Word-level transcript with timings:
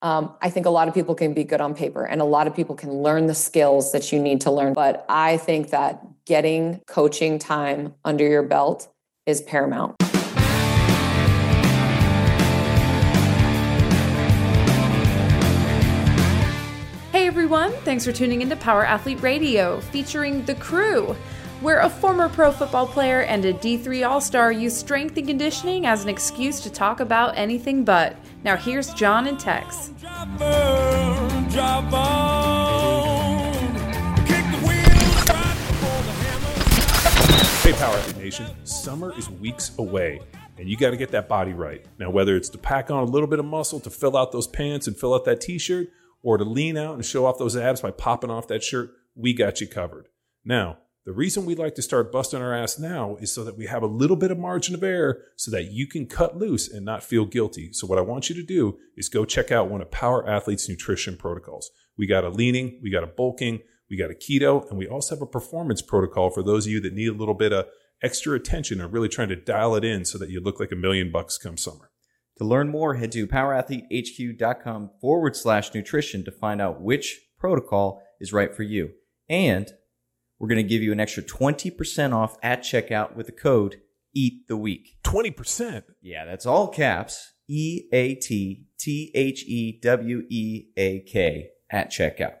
Um, 0.00 0.34
I 0.40 0.48
think 0.48 0.64
a 0.66 0.70
lot 0.70 0.86
of 0.86 0.94
people 0.94 1.16
can 1.16 1.34
be 1.34 1.42
good 1.42 1.60
on 1.60 1.74
paper 1.74 2.04
and 2.04 2.20
a 2.20 2.24
lot 2.24 2.46
of 2.46 2.54
people 2.54 2.76
can 2.76 2.92
learn 3.02 3.26
the 3.26 3.34
skills 3.34 3.90
that 3.90 4.12
you 4.12 4.20
need 4.20 4.40
to 4.42 4.50
learn. 4.52 4.72
But 4.72 5.04
I 5.08 5.38
think 5.38 5.70
that 5.70 6.06
getting 6.24 6.80
coaching 6.86 7.40
time 7.40 7.94
under 8.04 8.24
your 8.24 8.44
belt 8.44 8.88
is 9.26 9.42
paramount. 9.42 10.00
Hey 17.10 17.26
everyone, 17.26 17.72
thanks 17.82 18.04
for 18.04 18.12
tuning 18.12 18.40
into 18.40 18.54
Power 18.54 18.86
Athlete 18.86 19.20
Radio 19.20 19.80
featuring 19.80 20.44
The 20.44 20.54
Crew, 20.54 21.16
where 21.60 21.80
a 21.80 21.90
former 21.90 22.28
pro 22.28 22.52
football 22.52 22.86
player 22.86 23.22
and 23.22 23.44
a 23.44 23.52
D3 23.52 24.08
All 24.08 24.20
Star 24.20 24.52
use 24.52 24.76
strength 24.76 25.16
and 25.16 25.26
conditioning 25.26 25.86
as 25.86 26.04
an 26.04 26.08
excuse 26.08 26.60
to 26.60 26.70
talk 26.70 27.00
about 27.00 27.36
anything 27.36 27.84
but. 27.84 28.16
Now 28.44 28.56
here's 28.56 28.94
John 28.94 29.26
and 29.26 29.38
Tex. 29.38 29.90
Hey, 37.62 37.72
Power 37.72 38.12
Nation, 38.16 38.46
summer 38.64 39.12
is 39.18 39.28
weeks 39.28 39.76
away, 39.78 40.20
and 40.56 40.68
you 40.68 40.76
got 40.76 40.90
to 40.90 40.96
get 40.96 41.10
that 41.10 41.28
body 41.28 41.52
right. 41.52 41.84
Now, 41.98 42.10
whether 42.10 42.36
it's 42.36 42.48
to 42.50 42.58
pack 42.58 42.90
on 42.90 43.02
a 43.02 43.06
little 43.06 43.28
bit 43.28 43.40
of 43.40 43.44
muscle 43.44 43.80
to 43.80 43.90
fill 43.90 44.16
out 44.16 44.32
those 44.32 44.46
pants 44.46 44.86
and 44.86 44.96
fill 44.96 45.14
out 45.14 45.24
that 45.24 45.40
t 45.40 45.58
shirt, 45.58 45.88
or 46.22 46.38
to 46.38 46.44
lean 46.44 46.76
out 46.76 46.94
and 46.94 47.04
show 47.04 47.26
off 47.26 47.38
those 47.38 47.56
abs 47.56 47.80
by 47.80 47.90
popping 47.90 48.30
off 48.30 48.46
that 48.48 48.62
shirt, 48.62 48.92
we 49.14 49.34
got 49.34 49.60
you 49.60 49.66
covered. 49.66 50.08
Now, 50.44 50.78
the 51.08 51.14
reason 51.14 51.46
we 51.46 51.54
like 51.54 51.74
to 51.76 51.80
start 51.80 52.12
busting 52.12 52.42
our 52.42 52.54
ass 52.54 52.78
now 52.78 53.16
is 53.16 53.32
so 53.32 53.42
that 53.42 53.56
we 53.56 53.64
have 53.64 53.82
a 53.82 53.86
little 53.86 54.14
bit 54.14 54.30
of 54.30 54.38
margin 54.38 54.74
of 54.74 54.82
error 54.82 55.22
so 55.36 55.50
that 55.50 55.72
you 55.72 55.86
can 55.86 56.04
cut 56.04 56.36
loose 56.36 56.68
and 56.68 56.84
not 56.84 57.02
feel 57.02 57.24
guilty. 57.24 57.70
So, 57.72 57.86
what 57.86 57.96
I 57.96 58.02
want 58.02 58.28
you 58.28 58.34
to 58.34 58.42
do 58.42 58.76
is 58.94 59.08
go 59.08 59.24
check 59.24 59.50
out 59.50 59.70
one 59.70 59.80
of 59.80 59.90
Power 59.90 60.28
Athlete's 60.28 60.68
nutrition 60.68 61.16
protocols. 61.16 61.70
We 61.96 62.06
got 62.06 62.24
a 62.24 62.28
leaning, 62.28 62.78
we 62.82 62.90
got 62.90 63.04
a 63.04 63.06
bulking, 63.06 63.60
we 63.88 63.96
got 63.96 64.10
a 64.10 64.14
keto, 64.14 64.68
and 64.68 64.76
we 64.76 64.86
also 64.86 65.14
have 65.14 65.22
a 65.22 65.26
performance 65.26 65.80
protocol 65.80 66.28
for 66.28 66.42
those 66.42 66.66
of 66.66 66.72
you 66.72 66.80
that 66.82 66.92
need 66.92 67.08
a 67.08 67.14
little 67.14 67.32
bit 67.32 67.54
of 67.54 67.68
extra 68.02 68.36
attention 68.36 68.78
or 68.78 68.86
really 68.86 69.08
trying 69.08 69.30
to 69.30 69.36
dial 69.36 69.76
it 69.76 69.86
in 69.86 70.04
so 70.04 70.18
that 70.18 70.28
you 70.28 70.42
look 70.42 70.60
like 70.60 70.72
a 70.72 70.76
million 70.76 71.10
bucks 71.10 71.38
come 71.38 71.56
summer. 71.56 71.90
To 72.36 72.44
learn 72.44 72.68
more, 72.68 72.96
head 72.96 73.12
to 73.12 73.26
powerathletehq.com 73.26 74.90
forward 75.00 75.36
slash 75.36 75.72
nutrition 75.72 76.22
to 76.26 76.30
find 76.30 76.60
out 76.60 76.82
which 76.82 77.18
protocol 77.38 78.02
is 78.20 78.34
right 78.34 78.54
for 78.54 78.62
you. 78.62 78.90
And 79.26 79.72
we're 80.38 80.48
going 80.48 80.56
to 80.64 80.68
give 80.68 80.82
you 80.82 80.92
an 80.92 81.00
extra 81.00 81.22
20% 81.22 82.14
off 82.14 82.36
at 82.42 82.60
checkout 82.60 83.16
with 83.16 83.26
the 83.26 83.32
code 83.32 83.80
EAT 84.14 84.46
the 84.48 84.56
week. 84.56 84.96
20%. 85.04 85.82
Yeah, 86.00 86.24
that's 86.24 86.46
all 86.46 86.68
caps. 86.68 87.32
E 87.48 87.88
A 87.92 88.14
T 88.14 88.66
T 88.78 89.10
H 89.14 89.44
E 89.46 89.78
W 89.80 90.22
E 90.28 90.66
A 90.76 91.00
K 91.00 91.50
at 91.70 91.90
checkout. 91.90 92.40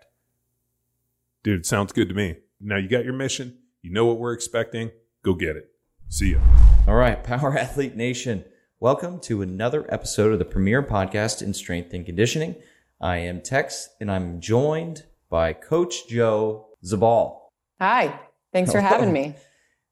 Dude, 1.42 1.64
sounds 1.64 1.92
good 1.92 2.08
to 2.08 2.14
me. 2.14 2.36
Now 2.60 2.76
you 2.76 2.88
got 2.88 3.04
your 3.04 3.14
mission. 3.14 3.56
You 3.82 3.90
know 3.90 4.04
what 4.04 4.18
we're 4.18 4.32
expecting. 4.34 4.90
Go 5.22 5.34
get 5.34 5.56
it. 5.56 5.70
See 6.08 6.32
ya. 6.32 6.40
All 6.86 6.94
right, 6.94 7.22
Power 7.24 7.56
Athlete 7.56 7.96
Nation. 7.96 8.44
Welcome 8.80 9.18
to 9.20 9.42
another 9.42 9.86
episode 9.92 10.32
of 10.32 10.38
the 10.38 10.44
premier 10.44 10.82
podcast 10.82 11.42
in 11.42 11.54
strength 11.54 11.94
and 11.94 12.04
conditioning. 12.04 12.56
I 13.00 13.18
am 13.18 13.40
Tex 13.40 13.88
and 14.00 14.10
I'm 14.10 14.40
joined 14.40 15.04
by 15.30 15.52
Coach 15.52 16.06
Joe 16.08 16.68
Zabal. 16.84 17.47
Hi, 17.80 18.18
thanks 18.52 18.72
for 18.72 18.80
having 18.80 19.12
me. 19.12 19.34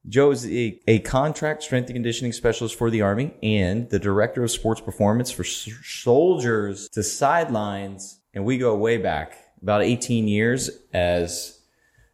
Joe 0.08 0.30
is 0.30 0.46
a, 0.46 0.80
a 0.86 1.00
contract 1.00 1.62
strength 1.62 1.86
and 1.86 1.96
conditioning 1.96 2.32
specialist 2.32 2.76
for 2.76 2.90
the 2.90 3.02
Army 3.02 3.34
and 3.42 3.90
the 3.90 3.98
director 3.98 4.44
of 4.44 4.50
sports 4.50 4.80
performance 4.80 5.30
for 5.30 5.42
s- 5.42 5.68
soldiers 5.84 6.88
to 6.90 7.02
sidelines. 7.02 8.20
And 8.34 8.44
we 8.44 8.58
go 8.58 8.76
way 8.76 8.98
back 8.98 9.36
about 9.62 9.82
18 9.82 10.28
years 10.28 10.70
as 10.92 11.60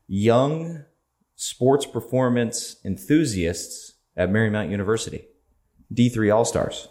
young 0.06 0.84
sports 1.36 1.84
performance 1.84 2.76
enthusiasts 2.84 3.94
at 4.16 4.30
Marymount 4.30 4.70
University, 4.70 5.24
D3 5.92 6.34
All 6.34 6.44
Stars. 6.44 6.88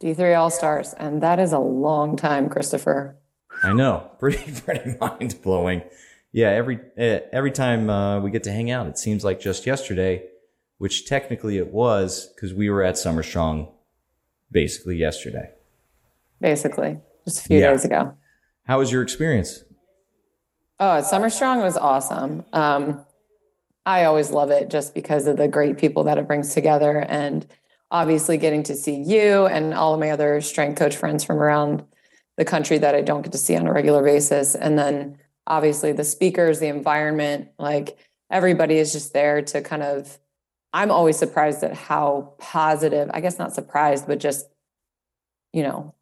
D3 0.00 0.38
All 0.38 0.50
Stars, 0.50 0.94
and 0.94 1.22
that 1.22 1.38
is 1.38 1.52
a 1.52 1.58
long 1.58 2.16
time, 2.16 2.48
Christopher. 2.48 3.16
I 3.62 3.72
know, 3.72 4.10
pretty 4.18 4.50
pretty 4.62 4.96
mind 5.00 5.40
blowing. 5.42 5.82
Yeah, 6.32 6.50
every 6.50 6.76
uh, 6.98 7.20
every 7.32 7.50
time 7.50 7.90
uh, 7.90 8.20
we 8.20 8.30
get 8.30 8.44
to 8.44 8.52
hang 8.52 8.70
out, 8.70 8.86
it 8.86 8.98
seems 8.98 9.24
like 9.24 9.40
just 9.40 9.66
yesterday, 9.66 10.22
which 10.78 11.06
technically 11.06 11.58
it 11.58 11.72
was 11.72 12.32
because 12.34 12.54
we 12.54 12.70
were 12.70 12.82
at 12.82 12.96
Summer 12.96 13.22
Strong, 13.22 13.68
basically 14.50 14.96
yesterday. 14.96 15.50
Basically, 16.40 16.98
just 17.24 17.40
a 17.40 17.48
few 17.48 17.58
Yeah. 17.58 17.70
days 17.72 17.84
ago. 17.84 18.14
How 18.64 18.78
was 18.78 18.92
your 18.92 19.02
experience? 19.02 19.64
Oh, 20.78 21.00
Summer 21.02 21.30
Strong 21.30 21.60
was 21.60 21.76
awesome. 21.76 22.44
Um, 22.52 23.04
I 23.84 24.04
always 24.04 24.30
love 24.30 24.50
it 24.50 24.70
just 24.70 24.94
because 24.94 25.26
of 25.26 25.36
the 25.36 25.48
great 25.48 25.78
people 25.78 26.04
that 26.04 26.16
it 26.16 26.28
brings 26.28 26.54
together, 26.54 26.98
and 27.08 27.44
obviously 27.90 28.36
getting 28.38 28.62
to 28.62 28.76
see 28.76 28.94
you 28.94 29.46
and 29.46 29.74
all 29.74 29.94
of 29.94 30.00
my 30.00 30.10
other 30.10 30.40
strength 30.40 30.78
coach 30.78 30.96
friends 30.96 31.24
from 31.24 31.38
around 31.38 31.84
the 32.36 32.44
country 32.44 32.78
that 32.78 32.94
I 32.94 33.00
don't 33.00 33.22
get 33.22 33.32
to 33.32 33.38
see 33.38 33.56
on 33.56 33.66
a 33.66 33.72
regular 33.72 34.02
basis, 34.04 34.54
and 34.54 34.78
then 34.78 35.18
obviously 35.50 35.92
the 35.92 36.04
speakers, 36.04 36.60
the 36.60 36.68
environment, 36.68 37.48
like 37.58 37.98
everybody 38.30 38.78
is 38.78 38.92
just 38.92 39.12
there 39.12 39.42
to 39.42 39.60
kind 39.60 39.82
of. 39.82 40.18
I'm 40.72 40.92
always 40.92 41.18
surprised 41.18 41.64
at 41.64 41.74
how 41.74 42.34
positive. 42.38 43.10
I 43.12 43.20
guess 43.20 43.40
not 43.40 43.52
surprised, 43.52 44.06
but 44.06 44.20
just 44.20 44.46
you 45.52 45.62
know 45.64 45.94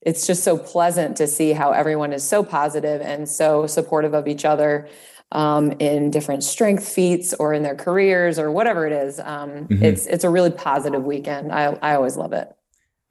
it's 0.00 0.26
just 0.26 0.42
so 0.42 0.56
pleasant 0.56 1.16
to 1.18 1.26
see 1.26 1.52
how 1.52 1.72
everyone 1.72 2.12
is 2.12 2.24
so 2.24 2.42
positive 2.42 3.00
and 3.02 3.28
so 3.28 3.66
supportive 3.66 4.14
of 4.14 4.26
each 4.28 4.44
other 4.44 4.88
um, 5.32 5.72
in 5.80 6.10
different 6.10 6.44
strength 6.44 6.88
feats 6.88 7.34
or 7.34 7.52
in 7.52 7.62
their 7.62 7.74
careers 7.74 8.38
or 8.38 8.50
whatever 8.52 8.86
it 8.86 8.92
is. 8.92 9.18
Um, 9.20 9.66
Mhm. 9.68 9.82
It's 9.82 10.06
it's 10.06 10.24
a 10.24 10.30
really 10.30 10.50
positive 10.50 11.04
weekend. 11.04 11.52
I 11.52 11.76
I 11.82 11.94
always 11.94 12.16
love 12.16 12.32
it. 12.32 12.48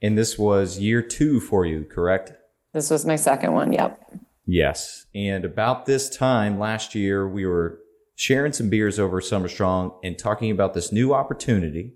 And 0.02 0.18
this 0.18 0.40
was 0.40 0.80
year 0.80 1.02
two 1.04 1.40
for 1.40 1.66
you, 1.66 1.84
correct? 1.84 2.34
This 2.74 2.90
was 2.90 3.06
my 3.06 3.16
second 3.16 3.54
one. 3.54 3.74
Yep. 3.74 4.00
Yes. 4.46 5.06
And 5.16 5.44
about 5.44 5.86
this 5.86 6.10
time 6.10 6.60
last 6.60 6.94
year, 6.96 7.28
we 7.28 7.46
were 7.46 7.80
sharing 8.16 8.54
some 8.54 8.70
beers 8.70 9.00
over 9.00 9.20
Summer 9.20 9.48
Strong 9.48 10.00
and 10.04 10.18
talking 10.18 10.52
about 10.52 10.74
this 10.74 10.92
new 10.92 11.14
opportunity 11.14 11.94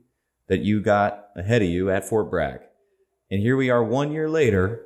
that 0.48 0.60
you 0.60 0.82
got 0.82 1.28
ahead 1.36 1.62
of 1.62 1.70
you 1.70 1.90
at 1.90 2.06
Fort 2.06 2.30
Bragg. 2.30 2.62
And 3.30 3.42
here 3.42 3.56
we 3.56 3.70
are 3.70 3.84
one 3.84 4.12
year 4.12 4.28
later 4.28 4.86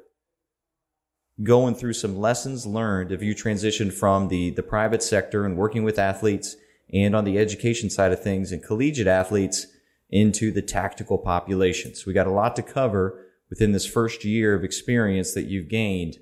going 1.41 1.74
through 1.74 1.94
some 1.94 2.18
lessons 2.18 2.66
learned 2.66 3.12
if 3.12 3.24
you 3.24 3.34
transitioned 3.34 3.94
from 3.94 4.28
the, 4.28 4.51
the 4.51 4.62
private 4.62 5.01
sector 5.01 5.45
and 5.45 5.57
working 5.57 5.84
with 5.84 5.97
athletes 5.97 6.56
and 6.91 7.16
on 7.16 7.24
the 7.24 7.40
education 7.40 7.90
side 7.90 8.12
of 8.12 8.22
things 8.22 8.51
and 8.51 8.62
collegiate 8.62 9.07
athletes 9.07 9.66
into 10.12 10.51
the 10.51 10.62
tactical 10.62 11.18
population. 11.18 11.95
So 11.95 12.03
we 12.06 12.13
got 12.13 12.28
a 12.28 12.31
lot 12.31 12.56
to 12.57 12.62
cover 12.62 13.25
within 13.50 13.72
this 13.72 13.85
first 13.85 14.24
year 14.24 14.53
of 14.53 14.63
experience 14.63 15.34
that 15.34 15.45
you've 15.45 15.69
gained 15.69 16.18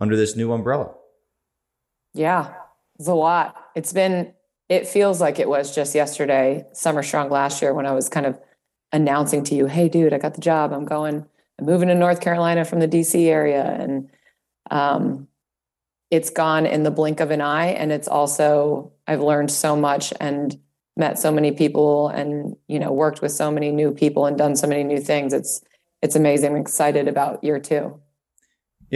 under 0.00 0.16
this 0.16 0.36
new 0.36 0.52
umbrella. 0.52 0.94
Yeah, 2.14 2.54
it's 2.98 3.08
a 3.08 3.14
lot. 3.14 3.56
It's 3.74 3.92
been, 3.92 4.32
it 4.68 4.86
feels 4.86 5.20
like 5.20 5.38
it 5.38 5.48
was 5.48 5.74
just 5.74 5.94
yesterday, 5.94 6.64
Summer 6.72 7.02
Strong 7.02 7.30
last 7.30 7.62
year, 7.62 7.74
when 7.74 7.86
I 7.86 7.92
was 7.92 8.08
kind 8.08 8.26
of 8.26 8.38
announcing 8.92 9.44
to 9.44 9.54
you, 9.54 9.66
hey, 9.66 9.88
dude, 9.88 10.12
I 10.12 10.18
got 10.18 10.34
the 10.34 10.40
job. 10.40 10.72
I'm 10.72 10.84
going, 10.84 11.26
I'm 11.58 11.66
moving 11.66 11.88
to 11.88 11.94
North 11.94 12.20
Carolina 12.20 12.64
from 12.64 12.80
the 12.80 12.88
DC 12.88 13.26
area. 13.26 13.64
And 13.64 14.08
um, 14.70 15.28
it's 16.10 16.30
gone 16.30 16.66
in 16.66 16.82
the 16.82 16.90
blink 16.90 17.20
of 17.20 17.30
an 17.30 17.40
eye. 17.40 17.68
And 17.68 17.92
it's 17.92 18.08
also, 18.08 18.92
I've 19.06 19.20
learned 19.20 19.50
so 19.50 19.76
much 19.76 20.12
and 20.20 20.58
met 20.96 21.18
so 21.18 21.30
many 21.30 21.52
people 21.52 22.08
and, 22.08 22.56
you 22.68 22.78
know, 22.78 22.92
worked 22.92 23.20
with 23.20 23.32
so 23.32 23.50
many 23.50 23.70
new 23.70 23.92
people 23.92 24.26
and 24.26 24.38
done 24.38 24.56
so 24.56 24.66
many 24.66 24.84
new 24.84 25.00
things. 25.00 25.32
It's, 25.32 25.60
it's 26.00 26.16
amazing. 26.16 26.52
I'm 26.52 26.60
excited 26.60 27.08
about 27.08 27.44
year 27.44 27.58
two. 27.58 28.00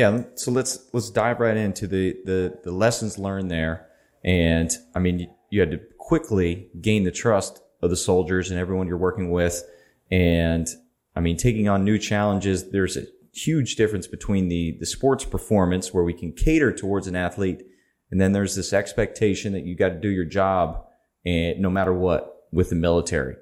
Yeah, 0.01 0.23
so 0.35 0.51
let's 0.51 0.89
let's 0.95 1.11
dive 1.11 1.41
right 1.41 1.59
into 1.59 1.87
the 1.87 2.17
the 2.25 2.59
the 2.65 2.73
lessons 2.73 3.19
learned 3.19 3.51
there. 3.51 3.87
And 4.25 4.71
I 4.95 4.99
mean, 4.99 5.19
you, 5.19 5.27
you 5.51 5.61
had 5.61 5.73
to 5.73 5.81
quickly 5.99 6.71
gain 6.81 7.05
the 7.05 7.11
trust 7.11 7.61
of 7.83 7.91
the 7.91 7.99
soldiers 7.99 8.51
and 8.51 8.59
everyone 8.59 8.87
you're 8.87 8.97
working 8.97 9.31
with. 9.31 9.63
And 10.11 10.67
I 11.15 11.21
mean, 11.21 11.37
taking 11.37 11.69
on 11.69 11.85
new 11.85 11.99
challenges, 11.99 12.71
there's 12.71 12.97
a 12.97 13.09
huge 13.35 13.77
difference 13.77 14.07
between 14.07 14.49
the 14.49 14.75
the 14.81 14.87
sports 14.87 15.27
performance 15.27 15.93
where 15.93 16.03
we 16.03 16.15
can 16.15 16.33
cater 16.33 16.73
towards 16.73 17.07
an 17.07 17.15
athlete, 17.15 17.63
and 18.11 18.19
then 18.19 18.33
there's 18.33 18.55
this 18.55 18.73
expectation 18.73 19.53
that 19.53 19.67
you 19.67 19.75
got 19.75 19.91
to 19.91 20.01
do 20.01 20.09
your 20.09 20.25
job 20.25 20.83
and 21.27 21.61
no 21.61 21.69
matter 21.69 21.93
what 21.93 22.47
with 22.53 22.71
the 22.71 22.75
military. 22.75 23.37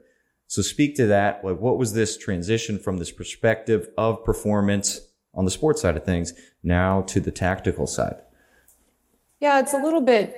So 0.49 0.63
speak 0.63 0.97
to 0.97 1.07
that. 1.07 1.45
Like, 1.45 1.61
what 1.61 1.79
was 1.79 1.93
this 1.93 2.19
transition 2.19 2.81
from 2.81 2.97
this 2.99 3.13
perspective 3.13 3.91
of 3.97 4.25
performance 4.25 5.08
on 5.39 5.45
the 5.45 5.51
sports 5.51 5.81
side 5.81 5.97
of 5.97 6.05
things 6.05 6.35
now 6.65 7.03
to 7.03 7.21
the 7.21 7.31
tactical 7.31 7.87
side? 7.87 8.21
Yeah, 9.41 9.61
it's 9.61 9.73
a 9.73 9.79
little 9.79 10.01
bit 10.01 10.35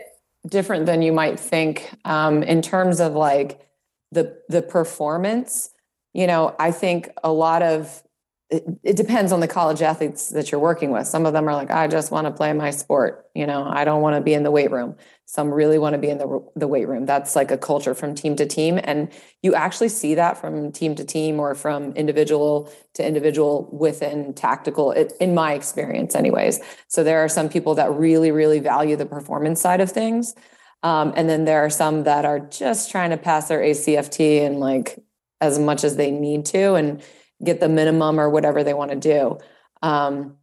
different 0.47 0.85
than 0.85 1.00
you 1.00 1.11
might 1.12 1.41
think 1.41 1.91
um, 2.05 2.43
in 2.43 2.61
terms 2.61 3.00
of 3.00 3.14
like 3.14 3.67
the 4.12 4.38
the 4.49 4.62
performance. 4.62 5.70
You 6.12 6.26
know, 6.26 6.55
I 6.58 6.70
think 6.70 7.08
a 7.25 7.32
lot 7.32 7.62
of 7.62 8.02
it, 8.50 8.64
it, 8.82 8.97
depends 8.97 9.31
on 9.31 9.41
the 9.41 9.47
college 9.47 9.81
athletes 9.81 10.31
that 10.31 10.50
you're 10.50 10.61
working 10.61 10.91
with. 10.91 11.06
Some 11.06 11.25
of 11.25 11.32
them 11.32 11.49
are 11.49 11.55
like, 11.55 11.70
I 11.70 11.87
just 11.87 12.11
want 12.11 12.26
to 12.26 12.32
play 12.32 12.52
my 12.52 12.70
sport. 12.70 13.26
You 13.35 13.47
know, 13.47 13.64
I 13.64 13.85
don't 13.85 14.02
want 14.02 14.17
to 14.17 14.20
be 14.20 14.35
in 14.35 14.43
the 14.43 14.50
weight 14.50 14.73
room. 14.73 14.97
Some 15.26 15.55
really 15.55 15.79
want 15.79 15.94
to 15.94 15.99
be 15.99 16.11
in 16.11 16.19
the, 16.19 16.44
the 16.56 16.67
weight 16.67 16.88
room. 16.88 17.06
That's 17.06 17.37
like 17.37 17.52
a 17.52 17.56
culture 17.56 17.94
from 17.94 18.17
team 18.17 18.35
to 18.37 18.47
team. 18.47 18.81
And 18.82 19.12
you 19.43 19.55
actually 19.55 19.91
see 19.91 20.17
that 20.17 20.37
from 20.37 20.73
team 20.73 20.97
to 20.97 21.05
team 21.05 21.38
or 21.38 21.55
from 21.55 21.93
individual 21.93 22.73
to 22.94 23.06
individual 23.06 23.69
within 23.73 24.35
tactical, 24.35 24.91
in 24.91 25.35
my 25.35 25.52
experience, 25.52 26.17
anyways. 26.17 26.58
So 26.88 27.05
there 27.05 27.20
are 27.25 27.29
some 27.29 27.49
people 27.49 27.76
that 27.76 27.93
really, 27.93 28.32
really 28.32 28.58
value 28.58 28.97
the 28.97 29.06
performance 29.06 29.61
side 29.61 29.81
of 29.81 29.93
things. 29.93 30.35
Um, 30.82 31.12
and 31.14 31.29
then 31.29 31.44
there 31.44 31.64
are 31.64 31.70
some 31.70 32.05
that 32.05 32.25
are 32.25 32.41
just 32.41 32.91
trying 32.91 33.11
to 33.11 33.17
pass 33.17 33.49
their 33.49 33.61
ACFT 33.61 34.44
and 34.44 34.58
like 34.58 34.99
as 35.41 35.58
much 35.58 35.85
as 35.85 35.97
they 35.97 36.11
need 36.11 36.47
to. 36.47 36.75
And 36.75 37.02
get 37.43 37.61
the 37.61 37.69
minimum 37.69 38.21
or 38.21 38.29
whatever 38.29 38.63
they 38.63 38.75
want 38.75 38.91
to 38.91 38.97
do. 38.97 39.39
Um, 39.83 40.37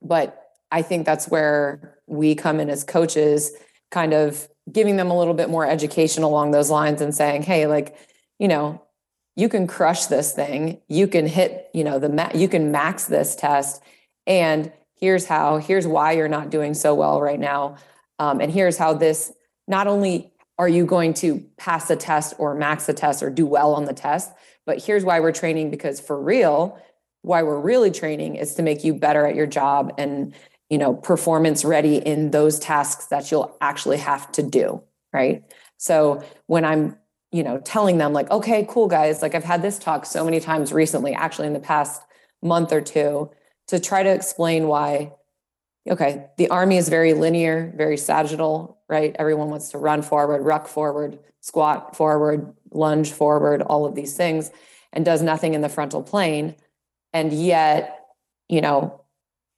but 0.00 0.50
I 0.70 0.82
think 0.82 1.06
that's 1.06 1.28
where 1.28 1.98
we 2.06 2.34
come 2.34 2.60
in 2.60 2.70
as 2.70 2.84
coaches, 2.84 3.52
kind 3.90 4.12
of 4.12 4.48
giving 4.70 4.96
them 4.96 5.10
a 5.10 5.18
little 5.18 5.34
bit 5.34 5.50
more 5.50 5.66
education 5.66 6.22
along 6.22 6.50
those 6.50 6.70
lines 6.70 7.00
and 7.00 7.14
saying, 7.14 7.42
hey, 7.42 7.66
like, 7.66 7.96
you 8.38 8.48
know, 8.48 8.82
you 9.36 9.48
can 9.48 9.66
crush 9.66 10.06
this 10.06 10.32
thing. 10.32 10.80
You 10.88 11.06
can 11.06 11.26
hit, 11.26 11.68
you 11.72 11.84
know, 11.84 11.98
the 11.98 12.08
ma- 12.08 12.30
you 12.34 12.48
can 12.48 12.70
max 12.70 13.06
this 13.06 13.34
test. 13.34 13.82
And 14.26 14.72
here's 14.94 15.26
how, 15.26 15.56
here's 15.56 15.86
why 15.86 16.12
you're 16.12 16.28
not 16.28 16.50
doing 16.50 16.74
so 16.74 16.94
well 16.94 17.20
right 17.20 17.40
now. 17.40 17.76
Um, 18.18 18.40
and 18.40 18.52
here's 18.52 18.76
how 18.76 18.94
this 18.94 19.32
not 19.66 19.86
only 19.86 20.32
are 20.58 20.68
you 20.68 20.84
going 20.84 21.14
to 21.14 21.40
pass 21.56 21.88
the 21.88 21.96
test 21.96 22.34
or 22.38 22.54
max 22.54 22.86
the 22.86 22.92
test 22.92 23.22
or 23.22 23.30
do 23.30 23.46
well 23.46 23.74
on 23.74 23.84
the 23.84 23.94
test, 23.94 24.30
but 24.66 24.82
here's 24.82 25.04
why 25.04 25.20
we're 25.20 25.32
training 25.32 25.70
because 25.70 26.00
for 26.00 26.20
real, 26.20 26.78
why 27.22 27.42
we're 27.42 27.60
really 27.60 27.90
training 27.90 28.36
is 28.36 28.54
to 28.54 28.62
make 28.62 28.84
you 28.84 28.94
better 28.94 29.26
at 29.26 29.34
your 29.34 29.46
job 29.46 29.92
and 29.98 30.34
you 30.70 30.78
know 30.78 30.94
performance 30.94 31.64
ready 31.64 31.96
in 31.96 32.30
those 32.30 32.58
tasks 32.58 33.06
that 33.06 33.30
you'll 33.30 33.56
actually 33.60 33.98
have 33.98 34.30
to 34.32 34.42
do 34.42 34.82
right? 35.12 35.42
So 35.76 36.24
when 36.46 36.64
i'm 36.64 36.96
you 37.32 37.42
know 37.42 37.58
telling 37.58 37.98
them 37.98 38.12
like 38.12 38.30
okay 38.30 38.64
cool 38.68 38.86
guys 38.86 39.22
like 39.22 39.34
i've 39.34 39.42
had 39.42 39.62
this 39.62 39.78
talk 39.78 40.06
so 40.06 40.24
many 40.24 40.38
times 40.38 40.72
recently 40.72 41.14
actually 41.14 41.46
in 41.46 41.54
the 41.54 41.60
past 41.60 42.02
month 42.42 42.72
or 42.72 42.80
two 42.80 43.30
to 43.66 43.80
try 43.80 44.02
to 44.02 44.10
explain 44.10 44.68
why 44.68 45.10
okay 45.90 46.26
the 46.36 46.48
army 46.48 46.76
is 46.76 46.88
very 46.88 47.14
linear 47.14 47.72
very 47.76 47.96
sagittal 47.96 48.78
right 48.92 49.16
everyone 49.18 49.48
wants 49.48 49.70
to 49.70 49.78
run 49.78 50.02
forward 50.02 50.42
ruck 50.42 50.68
forward 50.68 51.18
squat 51.40 51.96
forward 51.96 52.54
lunge 52.74 53.12
forward, 53.12 53.62
all 53.62 53.84
of 53.84 53.94
these 53.94 54.16
things, 54.16 54.50
and 54.92 55.04
does 55.04 55.22
nothing 55.22 55.54
in 55.54 55.60
the 55.60 55.68
frontal 55.68 56.02
plane. 56.02 56.54
And 57.12 57.32
yet, 57.32 58.06
you 58.48 58.60
know, 58.60 59.00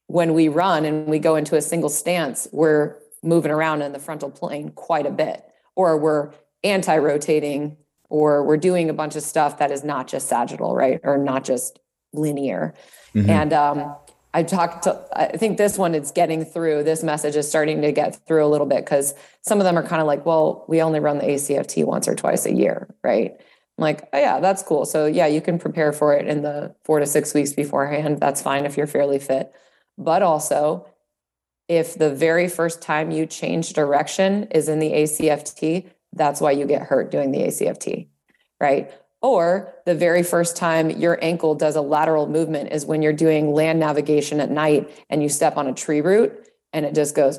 when 0.06 0.34
we 0.34 0.48
run 0.48 0.84
and 0.84 1.06
we 1.06 1.19
go 1.19 1.36
into 1.36 1.56
a 1.56 1.62
single 1.62 1.88
stance, 1.88 2.48
we're 2.52 2.96
moving 3.22 3.50
around 3.50 3.82
in 3.82 3.92
the 3.92 3.98
frontal 3.98 4.31
plane 4.31 4.70
quite 4.70 5.06
a 5.06 5.10
bit, 5.10 5.44
or 5.76 5.96
we're 5.96 6.32
anti 6.62 6.96
rotating, 6.96 7.76
or 8.08 8.42
we're 8.42 8.56
doing 8.56 8.90
a 8.90 8.94
bunch 8.94 9.16
of 9.16 9.22
stuff 9.22 9.58
that 9.58 9.70
is 9.70 9.84
not 9.84 10.08
just 10.08 10.28
sagittal, 10.28 10.75
right? 10.75 11.00
Or 11.02 11.16
not 11.16 11.44
just 11.44 11.78
linear. 12.12 12.75
Mm-hmm. 13.14 13.30
And 13.30 13.52
um, 13.52 13.96
I 14.34 14.42
talked 14.42 14.82
to, 14.82 15.00
I 15.12 15.36
think 15.36 15.58
this 15.58 15.78
one 15.78 15.94
is 15.94 16.10
getting 16.10 16.44
through. 16.44 16.82
This 16.82 17.04
message 17.04 17.36
is 17.36 17.48
starting 17.48 17.81
to 17.82 17.92
get 17.92 18.26
through 18.26 18.44
a 18.44 18.48
little 18.48 18.66
bit 18.66 18.84
because 18.84 19.14
some 19.42 19.60
of 19.60 19.64
them 19.64 19.78
are 19.78 19.86
kind 19.86 20.00
of 20.00 20.08
like, 20.08 20.26
well, 20.26 20.64
we 20.66 20.82
only 20.82 20.98
run 20.98 21.19
the 21.19 21.25
ACFT 21.25 21.84
once 21.84 22.08
or 22.08 22.16
twice 22.16 22.44
a 22.44 22.52
year, 22.52 22.92
right? 23.04 23.32
I'm 23.78 23.82
like, 23.82 24.08
oh, 24.12 24.19
yeah, 24.19 24.40
that's 24.40 24.64
cool. 24.64 24.86
So, 24.86 25.06
yeah, 25.06 25.28
you 25.28 25.40
can 25.40 25.60
prepare 25.60 25.92
for 25.92 26.14
it 26.14 26.26
in 26.26 26.42
the 26.42 26.75
four 26.84 26.98
to 26.98 27.06
six 27.06 27.32
weeks 27.32 27.52
beforehand. 27.52 28.19
That's 28.19 28.42
fine 28.42 28.66
if 28.66 28.76
you're 28.76 28.88
fairly 28.88 29.20
fit. 29.20 29.52
But 29.96 30.22
also, 30.22 30.88
if 31.69 31.94
the 31.94 32.12
very 32.12 32.48
first 32.48 32.82
time 32.82 33.12
you 33.12 33.26
change 33.26 33.72
direction 33.72 34.48
is 34.50 34.69
in 34.69 34.80
the 34.80 34.90
ACFT, 34.90 35.88
that's 36.12 36.40
why 36.40 36.50
you 36.50 36.66
get 36.66 36.82
hurt 36.82 37.12
doing 37.12 37.30
the 37.30 37.38
ACFT, 37.38 38.08
right? 38.60 38.90
Or 39.25 39.73
the 39.87 39.94
very 39.94 40.23
first 40.23 40.55
time 40.55 40.91
your 40.91 41.19
ankle 41.25 41.55
does 41.55 41.76
a 41.76 41.81
lateral 41.81 42.26
movement 42.26 42.73
is 42.73 42.85
when 42.85 43.00
you're 43.00 43.15
doing 43.15 43.55
land 43.55 43.81
navigation 43.81 44.38
at 44.38 44.50
night 44.50 44.91
and 45.09 45.23
you 45.23 45.31
step 45.31 45.56
on 45.56 45.67
a 45.67 45.73
tree 45.73 46.03
root 46.03 46.47
and 46.75 46.85
it 46.85 46.94
just 46.94 47.17
goes 47.17 47.38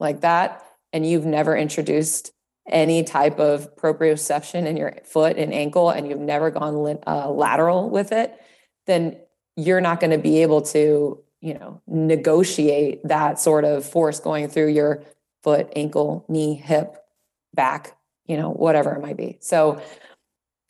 like 0.00 0.22
that. 0.22 0.66
And 0.92 1.06
you've 1.06 1.24
never 1.24 1.56
introduced 1.56 2.32
any 2.68 3.04
type 3.04 3.38
of 3.38 3.76
proprioception 3.76 4.66
in 4.66 4.76
your 4.76 4.96
foot 5.04 5.36
and 5.36 5.54
ankle 5.54 5.90
and 5.90 6.08
you've 6.08 6.18
never 6.18 6.50
gone 6.50 6.98
uh, 7.06 7.30
lateral 7.30 7.88
with 7.88 8.10
it, 8.10 8.36
then 8.88 9.16
you're 9.54 9.80
not 9.80 10.00
going 10.00 10.10
to 10.10 10.18
be 10.18 10.42
able 10.42 10.62
to, 10.62 11.22
you 11.40 11.54
know, 11.54 11.80
negotiate 11.86 13.00
that 13.04 13.38
sort 13.38 13.64
of 13.64 13.86
force 13.86 14.18
going 14.18 14.48
through 14.48 14.70
your 14.70 15.04
foot, 15.44 15.72
ankle, 15.76 16.24
knee, 16.28 16.54
hip, 16.54 16.96
back, 17.54 17.96
you 18.26 18.36
know, 18.36 18.50
whatever 18.50 18.92
it 18.92 19.00
might 19.00 19.16
be. 19.16 19.38
So 19.40 19.80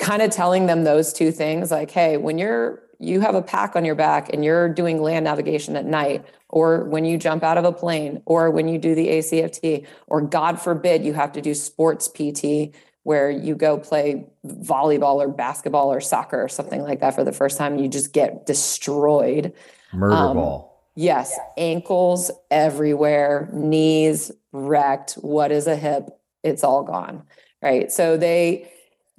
kind 0.00 0.22
of 0.22 0.30
telling 0.30 0.66
them 0.66 0.82
those 0.82 1.12
two 1.12 1.30
things 1.30 1.70
like 1.70 1.90
hey 1.90 2.16
when 2.16 2.38
you're 2.38 2.82
you 2.98 3.20
have 3.20 3.34
a 3.34 3.42
pack 3.42 3.76
on 3.76 3.84
your 3.84 3.94
back 3.94 4.32
and 4.32 4.44
you're 4.44 4.68
doing 4.68 5.00
land 5.00 5.24
navigation 5.24 5.76
at 5.76 5.86
night 5.86 6.24
or 6.48 6.84
when 6.84 7.04
you 7.04 7.16
jump 7.16 7.42
out 7.42 7.56
of 7.56 7.64
a 7.64 7.72
plane 7.72 8.20
or 8.26 8.50
when 8.50 8.66
you 8.66 8.78
do 8.78 8.94
the 8.94 9.08
ACFT 9.08 9.86
or 10.06 10.20
god 10.20 10.60
forbid 10.60 11.04
you 11.04 11.12
have 11.12 11.32
to 11.32 11.40
do 11.40 11.54
sports 11.54 12.08
PT 12.08 12.74
where 13.02 13.30
you 13.30 13.54
go 13.54 13.78
play 13.78 14.26
volleyball 14.44 15.16
or 15.16 15.28
basketball 15.28 15.92
or 15.92 16.00
soccer 16.00 16.42
or 16.42 16.48
something 16.48 16.82
like 16.82 17.00
that 17.00 17.14
for 17.14 17.24
the 17.24 17.32
first 17.32 17.56
time 17.56 17.78
you 17.78 17.88
just 17.88 18.12
get 18.12 18.44
destroyed. 18.46 19.54
Murder 19.92 20.14
um, 20.14 20.36
ball. 20.36 20.84
yes 20.94 21.38
ankles 21.56 22.30
everywhere 22.50 23.48
knees 23.52 24.30
wrecked 24.52 25.12
what 25.14 25.52
is 25.52 25.66
a 25.66 25.76
hip? 25.76 26.08
It's 26.42 26.64
all 26.64 26.84
gone 26.84 27.24
right? 27.62 27.92
So 27.92 28.16
they 28.16 28.70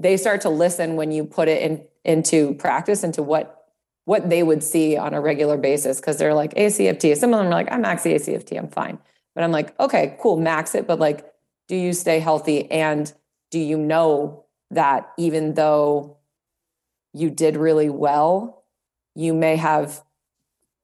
they 0.01 0.17
start 0.17 0.41
to 0.41 0.49
listen 0.49 0.95
when 0.95 1.11
you 1.11 1.23
put 1.23 1.47
it 1.47 1.61
in 1.61 1.83
into 2.03 2.55
practice 2.55 3.03
into 3.03 3.21
what 3.21 3.61
what 4.05 4.29
they 4.29 4.41
would 4.41 4.63
see 4.63 4.97
on 4.97 5.13
a 5.13 5.21
regular 5.21 5.57
basis 5.57 5.99
because 5.99 6.17
they're 6.17 6.33
like 6.33 6.53
ACFT. 6.55 7.15
Some 7.15 7.33
of 7.33 7.39
them 7.39 7.47
are 7.47 7.51
like, 7.51 7.71
I 7.71 7.77
max 7.77 8.03
ACFT, 8.03 8.57
I'm 8.57 8.67
fine. 8.67 8.97
But 9.35 9.43
I'm 9.43 9.51
like, 9.51 9.79
okay, 9.79 10.17
cool, 10.19 10.37
max 10.37 10.75
it. 10.75 10.87
But 10.87 10.99
like, 10.99 11.31
do 11.67 11.75
you 11.75 11.93
stay 11.93 12.19
healthy? 12.19 12.69
And 12.71 13.11
do 13.51 13.59
you 13.59 13.77
know 13.77 14.45
that 14.71 15.11
even 15.17 15.53
though 15.53 16.17
you 17.13 17.29
did 17.29 17.55
really 17.55 17.89
well, 17.89 18.63
you 19.15 19.33
may 19.33 19.55
have 19.55 20.03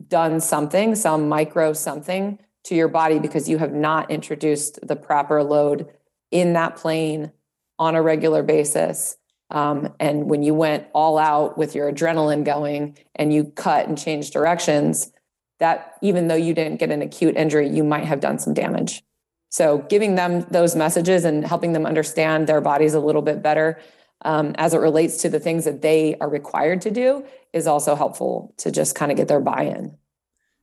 done 0.08 0.40
something, 0.40 0.96
some 0.96 1.28
micro 1.28 1.74
something 1.74 2.40
to 2.66 2.76
your 2.76 2.88
body 2.88 3.20
because 3.20 3.50
you 3.50 3.58
have 3.58 3.74
not 3.74 4.12
introduced 4.12 4.86
the 4.86 4.96
proper 4.96 5.42
load 5.44 5.90
in 6.32 6.54
that 6.54 6.76
plane 6.76 7.32
on 7.80 7.96
a 7.96 8.02
regular 8.02 8.44
basis. 8.44 9.18
Um, 9.50 9.94
and 10.00 10.30
when 10.30 10.44
you 10.44 10.54
went 10.54 10.88
all 10.94 11.18
out 11.18 11.58
with 11.58 11.74
your 11.74 11.92
adrenaline 11.92 12.44
going 12.44 12.98
and 13.16 13.34
you 13.34 13.46
cut 13.46 13.88
and 13.88 13.98
changed 13.98 14.34
directions, 14.34 15.12
that 15.60 15.98
even 16.02 16.28
though 16.28 16.36
you 16.36 16.54
didn't 16.54 16.80
get 16.80 16.92
an 16.92 17.02
acute 17.02 17.36
injury, 17.36 17.70
you 17.70 17.84
might 17.84 18.04
have 18.06 18.20
done 18.20 18.40
some 18.40 18.54
damage. 18.54 19.04
So, 19.50 19.80
giving 19.90 20.16
them 20.16 20.42
those 20.52 20.76
messages 20.76 21.24
and 21.24 21.46
helping 21.46 21.72
them 21.72 21.86
understand 21.86 22.48
their 22.48 22.60
bodies 22.60 22.94
a 22.94 23.00
little 23.00 23.22
bit 23.22 23.42
better 23.42 23.80
um, 24.24 24.54
as 24.58 24.74
it 24.74 24.80
relates 24.80 25.18
to 25.22 25.30
the 25.30 25.40
things 25.40 25.66
that 25.66 25.82
they 25.82 26.16
are 26.20 26.30
required 26.30 26.82
to 26.82 26.92
do 26.92 27.24
is 27.54 27.66
also 27.66 27.96
helpful 27.96 28.54
to 28.58 28.72
just 28.72 28.96
kind 28.96 29.12
of 29.12 29.18
get 29.18 29.28
their 29.28 29.40
buy 29.40 29.64
in. 29.64 29.98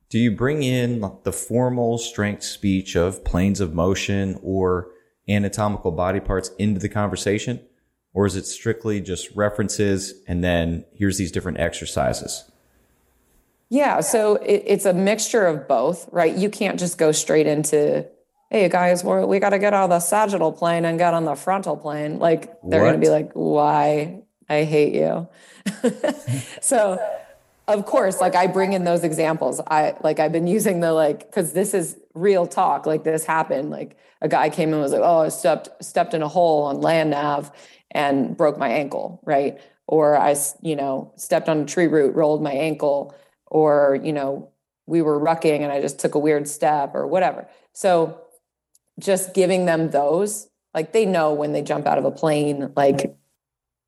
Do 0.09 0.19
you 0.19 0.31
bring 0.31 0.61
in 0.61 1.03
the 1.23 1.31
formal 1.31 1.97
strength 1.97 2.43
speech 2.43 2.95
of 2.95 3.25
planes 3.25 3.59
of 3.59 3.73
motion 3.73 4.39
or 4.43 4.91
anatomical 5.27 5.91
body 5.91 6.19
parts 6.19 6.51
into 6.57 6.79
the 6.79 6.89
conversation? 6.89 7.61
Or 8.13 8.25
is 8.25 8.35
it 8.35 8.45
strictly 8.45 9.01
just 9.01 9.29
references 9.35 10.13
and 10.27 10.43
then 10.43 10.85
here's 10.93 11.17
these 11.17 11.31
different 11.31 11.59
exercises? 11.59 12.49
Yeah, 13.69 13.99
so 14.01 14.35
it, 14.35 14.63
it's 14.65 14.85
a 14.85 14.93
mixture 14.93 15.45
of 15.45 15.67
both, 15.67 16.07
right? 16.11 16.33
You 16.33 16.49
can't 16.49 16.79
just 16.79 16.97
go 16.97 17.11
straight 17.11 17.47
into, 17.47 18.05
hey 18.51 18.69
guys, 18.69 19.03
we 19.03 19.25
we 19.25 19.39
got 19.39 19.49
to 19.49 19.59
get 19.59 19.73
out 19.73 19.85
of 19.85 19.89
the 19.89 19.99
sagittal 19.99 20.51
plane 20.51 20.85
and 20.85 20.97
get 20.97 21.13
on 21.13 21.25
the 21.25 21.35
frontal 21.35 21.75
plane. 21.75 22.19
Like 22.19 22.53
they're 22.63 22.81
going 22.81 22.93
to 22.93 22.99
be 22.99 23.09
like, 23.09 23.31
why? 23.33 24.21
I 24.47 24.63
hate 24.63 24.93
you. 24.93 25.27
so 26.61 26.99
of 27.67 27.85
course 27.85 28.21
like 28.21 28.35
i 28.35 28.47
bring 28.47 28.73
in 28.73 28.83
those 28.83 29.03
examples. 29.03 29.61
I 29.67 29.95
like 30.03 30.19
i've 30.19 30.31
been 30.31 30.47
using 30.47 30.79
the 30.79 30.93
like 30.93 31.19
because 31.19 31.53
this 31.53 31.73
is 31.73 31.97
real 32.13 32.47
talk 32.47 32.85
like 32.85 33.03
this 33.03 33.25
happened. 33.25 33.69
Like 33.69 33.97
a 34.21 34.27
guy 34.27 34.49
came 34.49 34.71
and 34.71 34.81
was 34.81 34.91
like 34.91 35.01
oh 35.03 35.21
i 35.21 35.29
stepped 35.29 35.69
stepped 35.83 36.13
in 36.13 36.21
a 36.21 36.27
hole 36.27 36.63
on 36.63 36.81
land 36.81 37.11
nav 37.11 37.51
and 37.91 38.35
broke 38.35 38.57
my 38.57 38.69
ankle 38.69 39.21
right? 39.25 39.59
Or 39.87 40.17
i 40.17 40.35
you 40.61 40.75
know 40.75 41.13
stepped 41.15 41.49
on 41.49 41.59
a 41.61 41.65
tree 41.65 41.87
root 41.87 42.15
rolled 42.15 42.41
my 42.41 42.53
ankle 42.53 43.15
or 43.47 43.99
you 44.03 44.13
know 44.13 44.51
we 44.87 45.01
were 45.01 45.19
rucking 45.19 45.61
and 45.61 45.71
i 45.71 45.81
just 45.81 45.99
took 45.99 46.15
a 46.15 46.19
weird 46.19 46.47
step 46.47 46.93
or 46.93 47.07
whatever. 47.07 47.47
So 47.73 48.21
just 48.99 49.33
giving 49.33 49.65
them 49.65 49.89
those 49.89 50.47
like 50.73 50.93
they 50.93 51.05
know 51.05 51.33
when 51.33 51.53
they 51.53 51.61
jump 51.61 51.87
out 51.87 51.97
of 51.97 52.05
a 52.05 52.11
plane 52.11 52.71
like 52.75 53.15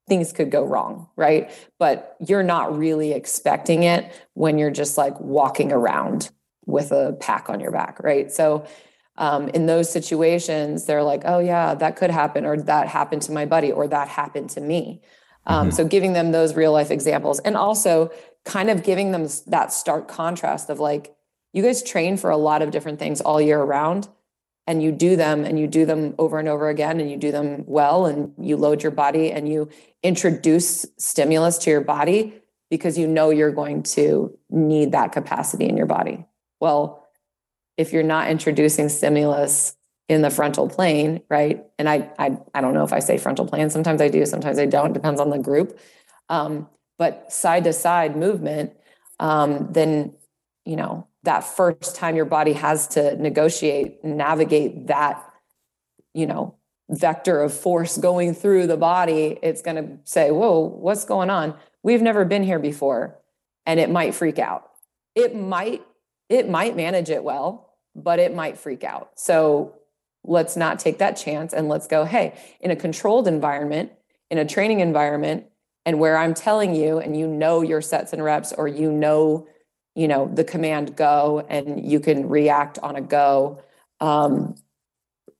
things 0.08 0.32
could 0.32 0.50
go 0.50 0.64
wrong, 0.64 1.10
right? 1.16 1.52
But 1.80 2.16
you're 2.26 2.44
not 2.44 2.78
really 2.78 3.12
expecting 3.12 3.84
it 3.84 4.12
when 4.34 4.58
you're 4.58 4.72
just 4.72 4.98
like 4.98 5.20
walking 5.20 5.72
around 5.72 6.30
with 6.66 6.92
a 6.92 7.18
pack 7.20 7.50
on 7.50 7.60
your 7.60 7.72
back, 7.72 8.02
right? 8.04 8.32
So 8.32 8.66
um, 9.18 9.50
in 9.50 9.66
those 9.66 9.92
situations, 9.92 10.86
they're 10.86 11.04
like, 11.04 11.24
oh, 11.26 11.40
yeah, 11.40 11.74
that 11.76 11.96
could 11.96 12.12
happen, 12.12 12.46
or 12.46 12.58
that 12.58 12.88
happened 12.88 13.24
to 13.24 13.32
my 13.32 13.46
buddy, 13.46 13.72
or 13.72 13.88
that 13.88 14.08
happened 14.08 14.50
to 14.52 14.62
me. 14.62 15.02
Um, 15.46 15.68
mm-hmm. 15.68 15.76
So 15.76 15.88
giving 15.88 16.14
them 16.14 16.32
those 16.32 16.56
real 16.56 16.72
life 16.72 16.92
examples 16.92 17.40
and 17.40 17.58
also 17.58 18.12
kind 18.46 18.70
of 18.70 18.84
giving 18.84 19.12
them 19.12 19.28
that 19.48 19.74
stark 19.74 20.08
contrast 20.08 20.70
of 20.70 20.80
like, 20.80 21.16
you 21.54 21.64
guys 21.64 21.82
train 21.82 22.18
for 22.18 22.30
a 22.30 22.38
lot 22.38 22.62
of 22.62 22.72
different 22.72 23.00
things 23.00 23.22
all 23.22 23.42
year 23.42 23.62
round 23.62 24.08
and 24.68 24.84
you 24.84 24.92
do 24.92 25.16
them 25.16 25.46
and 25.46 25.58
you 25.58 25.66
do 25.66 25.86
them 25.86 26.14
over 26.20 26.38
and 26.38 26.48
over 26.48 26.68
again 26.70 27.00
and 27.00 27.10
you 27.10 27.18
do 27.18 27.32
them 27.32 27.64
well 27.66 28.06
and 28.06 28.34
you 28.38 28.58
load 28.58 28.84
your 28.84 28.92
body 28.92 29.32
and 29.32 29.48
you 29.48 29.70
introduce 30.04 30.86
stimulus 30.98 31.58
to 31.60 31.70
your 31.70 31.82
body 31.82 32.34
because 32.70 32.98
you 32.98 33.08
know 33.08 33.30
you're 33.30 33.52
going 33.52 33.82
to 33.82 34.38
need 34.50 34.92
that 34.92 35.14
capacity 35.14 35.68
in 35.68 35.78
your 35.78 35.86
body. 35.86 36.26
Well, 36.60 37.08
if 37.78 37.94
you're 37.94 38.04
not 38.04 38.30
introducing 38.30 38.90
stimulus 38.90 39.76
in 40.10 40.22
the 40.22 40.30
frontal 40.30 40.70
plane, 40.70 41.22
right? 41.30 41.66
And 41.80 41.88
I, 41.88 42.10
I, 42.20 42.38
I 42.54 42.62
don't 42.62 42.74
know 42.74 42.84
if 42.84 42.94
I 42.94 43.00
say 43.00 43.18
frontal 43.18 43.46
plane. 43.46 43.70
Sometimes 43.70 44.02
I 44.02 44.10
do. 44.10 44.26
Sometimes 44.26 44.60
I 44.60 44.66
don't. 44.66 44.94
Depends 44.94 45.22
on 45.22 45.30
the 45.30 45.38
group. 45.38 45.80
Um, 46.30 46.68
but 46.98 47.32
side 47.32 47.64
to 47.66 47.74
side 47.74 48.18
movement, 48.18 48.74
um, 49.20 49.68
then 49.72 50.14
you 50.66 50.76
know 50.76 51.08
that 51.28 51.44
first 51.44 51.98
time 51.98 52.16
your 52.16 52.26
body 52.26 52.54
has 52.54 52.88
to 52.88 53.18
negotiate, 53.18 54.02
navigate 54.02 54.88
that, 54.88 55.22
you 56.14 56.26
know, 56.26 56.56
vector 56.90 57.42
of 57.42 57.54
force 57.54 57.98
going 57.98 58.34
through 58.34 58.66
the 58.66 58.78
body, 58.78 59.38
it's 59.44 59.62
going 59.62 59.76
to 59.76 59.98
say, 60.06 60.32
"Whoa, 60.32 60.60
what's 60.60 61.04
going 61.04 61.30
on? 61.30 61.54
We've 61.84 62.02
never 62.02 62.24
been 62.24 62.44
here 62.44 62.60
before," 62.60 63.20
and 63.66 63.78
it 63.78 63.90
might 63.90 64.16
freak 64.16 64.40
out. 64.40 64.70
It 65.16 65.36
might, 65.36 65.84
it 66.30 66.50
might 66.50 66.78
manage 66.78 67.10
it 67.10 67.26
well, 67.26 67.74
but 67.94 68.20
it 68.20 68.34
might 68.34 68.58
freak 68.58 68.86
out. 68.86 69.12
So 69.16 69.76
let's 70.24 70.56
not 70.56 70.80
take 70.80 71.00
that 71.00 71.18
chance 71.18 71.52
and 71.54 71.68
let's 71.68 71.88
go, 71.88 72.06
hey, 72.06 72.40
in 72.62 72.72
a 72.72 72.76
controlled 72.76 73.28
environment, 73.28 73.92
in 74.32 74.38
a 74.38 74.46
training 74.46 74.80
environment, 74.80 75.48
and 75.86 76.00
where 76.00 76.18
I'm 76.18 76.34
telling 76.34 76.74
you, 76.74 77.00
and 77.00 77.18
you 77.18 77.28
know 77.28 77.62
your 77.62 77.82
sets 77.82 78.14
and 78.14 78.24
reps, 78.24 78.54
or 78.54 78.70
you 78.70 78.94
know, 78.94 79.46
you 79.98 80.08
know, 80.08 80.30
the 80.32 80.44
command 80.44 80.96
go, 80.96 81.44
and 81.50 81.84
you 81.84 82.00
can 82.00 82.30
react 82.30 82.78
on 82.80 82.96
a 82.96 83.02
go. 83.02 83.64
Um, 84.00 84.54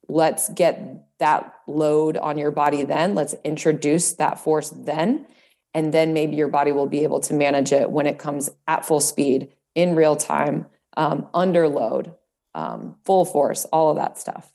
let's 0.10 0.50
get 0.50 1.06
that 1.20 1.54
load 1.68 2.18
on 2.18 2.40
your 2.40 2.50
body 2.50 2.82
then. 2.84 3.14
Let's 3.14 3.36
introduce 3.44 4.14
that 4.14 4.40
force 4.40 4.72
then. 4.72 5.28
And 5.76 5.94
then 5.94 6.12
maybe 6.12 6.36
your 6.36 6.48
body 6.48 6.72
will 6.72 6.88
be 6.88 7.04
able 7.04 7.20
to 7.22 7.36
manage 7.36 7.72
it 7.72 7.92
when 7.92 8.08
it 8.08 8.18
comes 8.18 8.50
at 8.68 8.84
full 8.84 9.00
speed 9.00 9.50
in 9.76 9.96
real 9.96 10.16
time, 10.16 10.66
um, 10.96 11.28
under 11.36 11.68
load, 11.68 12.16
um, 12.56 12.96
full 13.06 13.26
force, 13.26 13.66
all 13.66 13.92
of 13.92 13.98
that 13.98 14.18
stuff. 14.18 14.52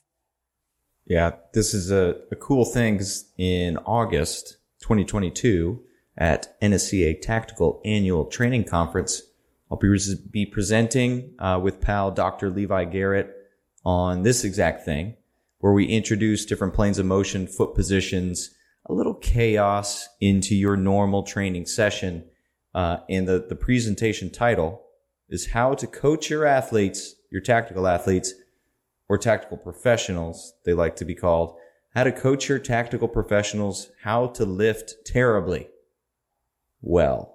Yeah, 1.05 1.31
this 1.53 1.73
is 1.73 1.91
a, 1.91 2.17
a 2.29 2.35
cool 2.35 2.65
thing 2.65 2.99
in 3.37 3.77
August 3.85 4.57
2022 4.81 5.81
at 6.17 6.59
NSCA 6.61 7.21
Tactical 7.21 7.81
Annual 7.85 8.25
Training 8.25 8.65
Conference, 8.65 9.21
I'll 9.73 9.79
be, 9.79 9.97
be 10.29 10.45
presenting 10.45 11.33
uh, 11.39 11.59
with 11.61 11.81
pal 11.81 12.11
Dr. 12.11 12.51
Levi 12.51 12.85
Garrett 12.85 13.35
on 13.83 14.21
this 14.21 14.43
exact 14.43 14.85
thing, 14.85 15.15
where 15.57 15.73
we 15.73 15.87
introduce 15.87 16.45
different 16.45 16.75
planes 16.75 16.99
of 16.99 17.07
motion, 17.07 17.47
foot 17.47 17.73
positions, 17.73 18.51
a 18.85 18.93
little 18.93 19.15
chaos 19.15 20.07
into 20.21 20.53
your 20.53 20.77
normal 20.77 21.23
training 21.23 21.65
session. 21.65 22.23
Uh, 22.75 22.97
and 23.09 23.27
the, 23.27 23.47
the 23.49 23.55
presentation 23.55 24.29
title 24.29 24.85
is 25.27 25.47
how 25.47 25.73
to 25.73 25.87
coach 25.87 26.29
your 26.29 26.45
athletes, 26.45 27.15
your 27.31 27.41
tactical 27.41 27.87
athletes, 27.87 28.31
or 29.09 29.17
tactical 29.17 29.57
professionals, 29.57 30.53
they 30.65 30.73
like 30.73 30.95
to 30.97 31.05
be 31.05 31.15
called, 31.15 31.57
how 31.95 32.03
to 32.03 32.11
coach 32.11 32.47
your 32.47 32.59
tactical 32.59 33.07
professionals 33.07 33.89
how 34.03 34.27
to 34.27 34.45
lift 34.45 34.93
terribly 35.03 35.67
well. 36.79 37.32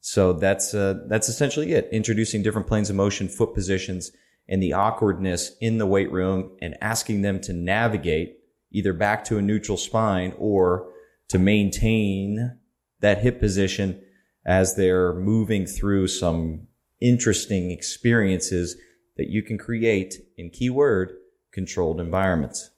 So 0.00 0.32
that's 0.32 0.74
uh, 0.74 1.00
that's 1.08 1.28
essentially 1.28 1.72
it. 1.72 1.88
Introducing 1.92 2.42
different 2.42 2.66
planes 2.66 2.90
of 2.90 2.96
motion, 2.96 3.28
foot 3.28 3.54
positions, 3.54 4.10
and 4.48 4.62
the 4.62 4.72
awkwardness 4.72 5.52
in 5.60 5.78
the 5.78 5.86
weight 5.86 6.10
room, 6.10 6.56
and 6.62 6.76
asking 6.80 7.22
them 7.22 7.40
to 7.42 7.52
navigate 7.52 8.38
either 8.70 8.92
back 8.92 9.24
to 9.24 9.38
a 9.38 9.42
neutral 9.42 9.76
spine 9.76 10.34
or 10.38 10.90
to 11.28 11.38
maintain 11.38 12.58
that 13.00 13.18
hip 13.18 13.40
position 13.40 14.00
as 14.46 14.76
they're 14.76 15.14
moving 15.14 15.66
through 15.66 16.06
some 16.06 16.66
interesting 17.00 17.70
experiences 17.70 18.76
that 19.16 19.28
you 19.28 19.42
can 19.42 19.58
create 19.58 20.14
in 20.36 20.50
keyword 20.50 21.12
controlled 21.52 22.00
environments. 22.00 22.70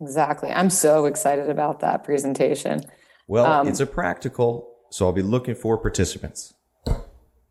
Exactly. 0.00 0.50
I'm 0.50 0.70
so 0.70 1.06
excited 1.06 1.48
about 1.48 1.80
that 1.80 2.04
presentation. 2.04 2.82
Well, 3.26 3.46
um, 3.46 3.68
it's 3.68 3.80
a 3.80 3.86
practical, 3.86 4.73
so 4.94 5.06
I'll 5.06 5.12
be 5.12 5.22
looking 5.22 5.56
for 5.56 5.76
participants. 5.76 6.54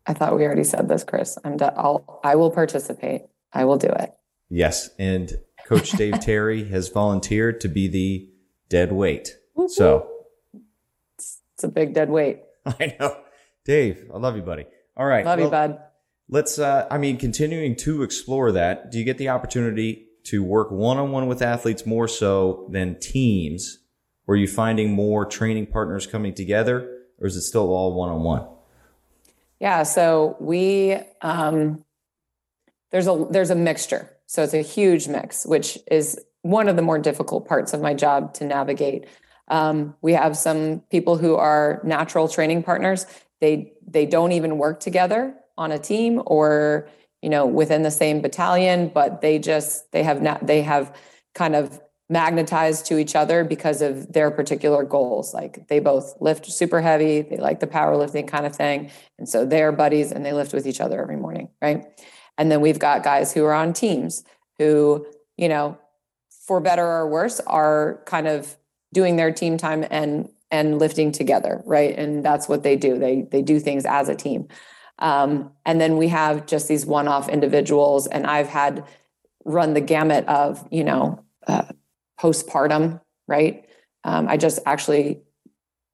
I 0.06 0.14
thought 0.14 0.34
we 0.34 0.44
already 0.44 0.64
said 0.64 0.88
this, 0.88 1.04
Chris. 1.04 1.36
I'm 1.44 1.58
de- 1.58 1.74
I'll 1.76 2.20
I 2.24 2.36
will 2.36 2.50
participate. 2.50 3.26
I 3.52 3.66
will 3.66 3.76
do 3.76 3.88
it. 3.88 4.14
Yes, 4.48 4.88
and 4.98 5.30
Coach 5.66 5.90
Dave 5.98 6.20
Terry 6.20 6.64
has 6.70 6.88
volunteered 6.88 7.60
to 7.60 7.68
be 7.68 7.86
the 7.86 8.30
dead 8.70 8.92
weight. 8.92 9.36
So 9.66 10.08
it's, 11.18 11.42
it's, 11.54 11.64
a 11.64 11.68
big 11.68 11.92
dead 11.92 12.08
weight. 12.08 12.40
I 12.66 12.96
know, 12.98 13.14
Dave. 13.66 14.10
I 14.12 14.16
love 14.16 14.36
you, 14.36 14.42
buddy. 14.42 14.64
All 14.96 15.04
right, 15.04 15.26
love 15.26 15.38
well, 15.38 15.46
you, 15.48 15.50
bud. 15.50 15.78
Let's. 16.30 16.58
Uh, 16.58 16.86
I 16.90 16.96
mean, 16.96 17.18
continuing 17.18 17.76
to 17.76 18.02
explore 18.02 18.52
that. 18.52 18.90
Do 18.90 18.98
you 18.98 19.04
get 19.04 19.18
the 19.18 19.28
opportunity 19.28 20.06
to 20.24 20.42
work 20.42 20.70
one 20.70 20.96
on 20.96 21.12
one 21.12 21.26
with 21.26 21.42
athletes 21.42 21.84
more 21.84 22.08
so 22.08 22.66
than 22.70 22.98
teams? 23.00 23.80
Or 24.26 24.34
are 24.34 24.38
you 24.38 24.48
finding 24.48 24.92
more 24.92 25.26
training 25.26 25.66
partners 25.66 26.06
coming 26.06 26.32
together, 26.32 26.93
or 27.24 27.26
is 27.26 27.36
it 27.36 27.40
still 27.40 27.72
all 27.72 27.94
one 27.94 28.10
on 28.10 28.22
one? 28.22 28.46
Yeah, 29.58 29.82
so 29.84 30.36
we 30.38 30.98
um, 31.22 31.82
there's 32.90 33.06
a 33.06 33.26
there's 33.30 33.48
a 33.48 33.54
mixture. 33.54 34.10
So 34.26 34.42
it's 34.42 34.52
a 34.52 34.60
huge 34.60 35.08
mix, 35.08 35.46
which 35.46 35.78
is 35.90 36.20
one 36.42 36.68
of 36.68 36.76
the 36.76 36.82
more 36.82 36.98
difficult 36.98 37.48
parts 37.48 37.72
of 37.72 37.80
my 37.80 37.94
job 37.94 38.34
to 38.34 38.44
navigate. 38.44 39.06
Um, 39.48 39.94
we 40.02 40.12
have 40.12 40.36
some 40.36 40.80
people 40.90 41.16
who 41.16 41.34
are 41.36 41.80
natural 41.82 42.28
training 42.28 42.62
partners. 42.62 43.06
They 43.40 43.72
they 43.86 44.04
don't 44.04 44.32
even 44.32 44.58
work 44.58 44.80
together 44.80 45.34
on 45.56 45.72
a 45.72 45.78
team 45.78 46.22
or 46.26 46.88
you 47.22 47.30
know 47.30 47.46
within 47.46 47.82
the 47.82 47.90
same 47.90 48.20
battalion 48.20 48.88
but 48.88 49.20
they 49.20 49.38
just 49.38 49.90
they 49.92 50.02
have 50.02 50.20
not 50.20 50.44
they 50.46 50.62
have 50.62 50.94
kind 51.34 51.54
of 51.54 51.80
magnetized 52.14 52.86
to 52.86 52.96
each 52.96 53.16
other 53.16 53.42
because 53.42 53.82
of 53.82 54.12
their 54.12 54.30
particular 54.30 54.84
goals. 54.84 55.34
Like 55.34 55.66
they 55.66 55.80
both 55.80 56.14
lift 56.20 56.46
super 56.46 56.80
heavy 56.80 57.22
they 57.22 57.38
like 57.38 57.58
the 57.58 57.66
powerlifting 57.66 58.28
kind 58.28 58.46
of 58.46 58.54
thing 58.54 58.92
and 59.18 59.28
so 59.28 59.44
they're 59.44 59.72
buddies 59.72 60.12
and 60.12 60.24
they 60.24 60.32
lift 60.32 60.52
with 60.52 60.64
each 60.64 60.80
other 60.80 61.02
every 61.02 61.16
morning 61.16 61.48
right? 61.60 61.84
And 62.38 62.52
then 62.52 62.60
we've 62.60 62.78
got 62.78 63.02
guys 63.02 63.32
who 63.34 63.44
are 63.44 63.52
on 63.52 63.72
teams 63.72 64.22
who 64.58 65.04
you 65.36 65.48
know 65.48 65.76
for 66.46 66.60
better 66.60 66.86
or 66.86 67.08
worse 67.08 67.40
are 67.40 68.00
kind 68.06 68.28
of 68.28 68.56
doing 68.92 69.16
their 69.16 69.32
team 69.32 69.56
time 69.56 69.84
and 69.90 70.28
and 70.52 70.78
lifting 70.78 71.10
together 71.10 71.62
right? 71.66 71.98
And 71.98 72.24
that's 72.24 72.48
what 72.48 72.62
they 72.62 72.76
do. 72.76 72.96
They 72.96 73.22
they 73.22 73.42
do 73.42 73.58
things 73.58 73.84
as 73.84 74.08
a 74.08 74.14
team. 74.14 74.46
Um, 75.00 75.50
and 75.66 75.80
then 75.80 75.96
we 75.96 76.06
have 76.08 76.46
just 76.46 76.68
these 76.68 76.86
one 76.86 77.08
off 77.08 77.28
individuals. 77.28 78.06
And 78.06 78.24
I've 78.24 78.46
had 78.46 78.86
run 79.44 79.74
the 79.74 79.80
gamut 79.80 80.26
of, 80.28 80.66
you 80.70 80.84
know, 80.84 81.24
uh, 81.46 81.64
postpartum, 82.20 83.00
right? 83.28 83.68
Um, 84.04 84.28
I 84.28 84.36
just 84.36 84.58
actually, 84.66 85.22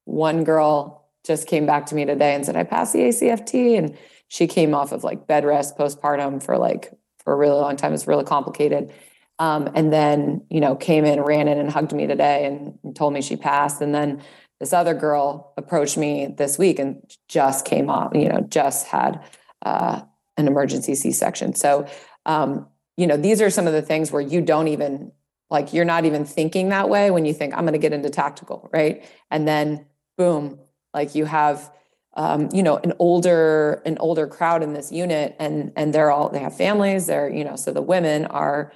one 0.04 0.44
girl 0.44 1.08
just 1.24 1.46
came 1.46 1.66
back 1.66 1.86
to 1.86 1.94
me 1.94 2.04
today 2.04 2.34
and 2.34 2.44
said, 2.44 2.56
I 2.56 2.64
passed 2.64 2.92
the 2.92 3.00
ACFT. 3.00 3.78
And 3.78 3.96
she 4.28 4.46
came 4.46 4.74
off 4.74 4.92
of 4.92 5.04
like 5.04 5.26
bed 5.26 5.44
rest 5.44 5.76
postpartum 5.76 6.42
for 6.42 6.56
like, 6.56 6.92
for 7.18 7.32
a 7.32 7.36
really 7.36 7.54
long 7.54 7.76
time. 7.76 7.92
It's 7.92 8.06
really 8.06 8.24
complicated. 8.24 8.92
Um, 9.38 9.70
and 9.74 9.92
then, 9.92 10.44
you 10.50 10.60
know, 10.60 10.76
came 10.76 11.04
in, 11.04 11.20
ran 11.20 11.48
in 11.48 11.58
and 11.58 11.70
hugged 11.70 11.92
me 11.92 12.06
today 12.06 12.44
and, 12.44 12.78
and 12.84 12.94
told 12.94 13.12
me 13.12 13.22
she 13.22 13.36
passed. 13.36 13.80
And 13.80 13.94
then 13.94 14.22
this 14.58 14.72
other 14.72 14.94
girl 14.94 15.54
approached 15.56 15.96
me 15.96 16.34
this 16.36 16.58
week 16.58 16.78
and 16.78 17.02
just 17.28 17.64
came 17.64 17.88
off, 17.88 18.12
you 18.14 18.28
know, 18.28 18.40
just 18.48 18.86
had 18.86 19.24
uh, 19.62 20.02
an 20.36 20.46
emergency 20.46 20.94
C-section. 20.94 21.54
So, 21.54 21.86
um, 22.26 22.66
you 22.96 23.06
know, 23.06 23.16
these 23.16 23.40
are 23.40 23.48
some 23.50 23.66
of 23.66 23.72
the 23.72 23.82
things 23.82 24.12
where 24.12 24.20
you 24.20 24.42
don't 24.42 24.68
even 24.68 25.12
like 25.50 25.72
you're 25.72 25.84
not 25.84 26.04
even 26.04 26.24
thinking 26.24 26.68
that 26.70 26.88
way 26.88 27.10
when 27.10 27.24
you 27.24 27.34
think 27.34 27.54
I'm 27.54 27.62
going 27.62 27.72
to 27.72 27.78
get 27.78 27.92
into 27.92 28.10
tactical, 28.10 28.70
right? 28.72 29.04
And 29.30 29.46
then 29.46 29.86
boom, 30.16 30.58
like 30.94 31.14
you 31.14 31.24
have 31.24 31.72
um, 32.14 32.48
you 32.52 32.62
know 32.62 32.76
an 32.78 32.92
older 32.98 33.82
an 33.86 33.96
older 33.98 34.26
crowd 34.26 34.62
in 34.62 34.72
this 34.72 34.90
unit 34.90 35.36
and 35.38 35.72
and 35.76 35.92
they're 35.94 36.10
all 36.10 36.28
they 36.28 36.40
have 36.40 36.56
families 36.56 37.06
they're 37.06 37.28
you 37.28 37.44
know 37.44 37.54
so 37.54 37.72
the 37.72 37.80
women 37.82 38.26
are 38.26 38.72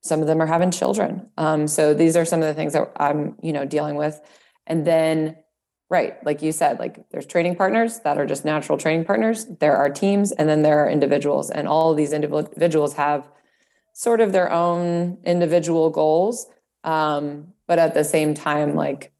some 0.00 0.22
of 0.22 0.26
them 0.26 0.40
are 0.40 0.46
having 0.46 0.70
children 0.70 1.28
um, 1.36 1.68
so 1.68 1.92
these 1.92 2.16
are 2.16 2.24
some 2.24 2.40
of 2.40 2.46
the 2.48 2.54
things 2.54 2.72
that 2.72 2.90
i'm 2.96 3.36
you 3.42 3.52
know 3.52 3.66
dealing 3.66 3.96
with 3.96 4.20
And 4.66 4.86
then, 4.86 5.36
right, 5.90 6.22
like 6.24 6.42
you 6.42 6.52
said, 6.52 6.78
like 6.78 7.08
there's 7.10 7.26
training 7.26 7.56
partners 7.56 8.00
that 8.00 8.18
are 8.18 8.26
just 8.26 8.44
natural 8.44 8.78
training 8.78 9.04
partners. 9.06 9.46
There 9.60 9.76
are 9.76 9.88
teams, 9.90 10.30
and 10.32 10.48
then 10.48 10.62
there 10.62 10.84
are 10.84 10.90
individuals, 10.90 11.50
and 11.50 11.66
all 11.66 11.94
these 11.94 12.12
individuals 12.12 12.94
have 12.94 13.28
sort 13.98 14.20
of 14.20 14.30
their 14.30 14.52
own 14.52 15.18
individual 15.24 15.90
goals. 15.90 16.46
Um, 16.84 17.48
but 17.66 17.80
at 17.80 17.94
the 17.94 18.04
same 18.04 18.32
time, 18.32 18.76
like 18.76 19.10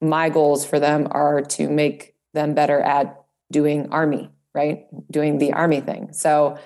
my 0.00 0.28
goals 0.28 0.64
for 0.64 0.78
them 0.78 1.08
are 1.10 1.42
to 1.42 1.68
make 1.68 2.14
them 2.34 2.54
better 2.54 2.78
at 2.78 3.20
doing 3.50 3.88
army, 3.90 4.30
right? 4.54 4.86
Doing 5.10 5.38
the 5.38 5.54
army 5.54 5.80
thing. 5.80 6.12
So 6.12 6.56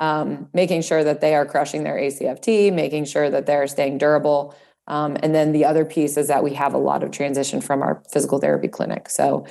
um, 0.00 0.48
making 0.54 0.80
sure 0.80 1.04
that 1.04 1.20
they 1.20 1.34
are 1.34 1.44
crushing 1.44 1.84
their 1.84 1.96
ACFT, 1.96 2.72
making 2.72 3.04
sure 3.04 3.28
that 3.28 3.44
they're 3.44 3.66
staying 3.66 3.98
durable. 3.98 4.56
Um, 4.86 5.18
and 5.22 5.34
then 5.34 5.52
the 5.52 5.66
other 5.66 5.84
piece 5.84 6.16
is 6.16 6.28
that 6.28 6.42
we 6.42 6.54
have 6.54 6.72
a 6.72 6.78
lot 6.78 7.02
of 7.02 7.10
transition 7.10 7.60
from 7.60 7.82
our 7.82 8.02
physical 8.10 8.38
therapy 8.38 8.68
clinic. 8.68 9.10
So 9.10 9.46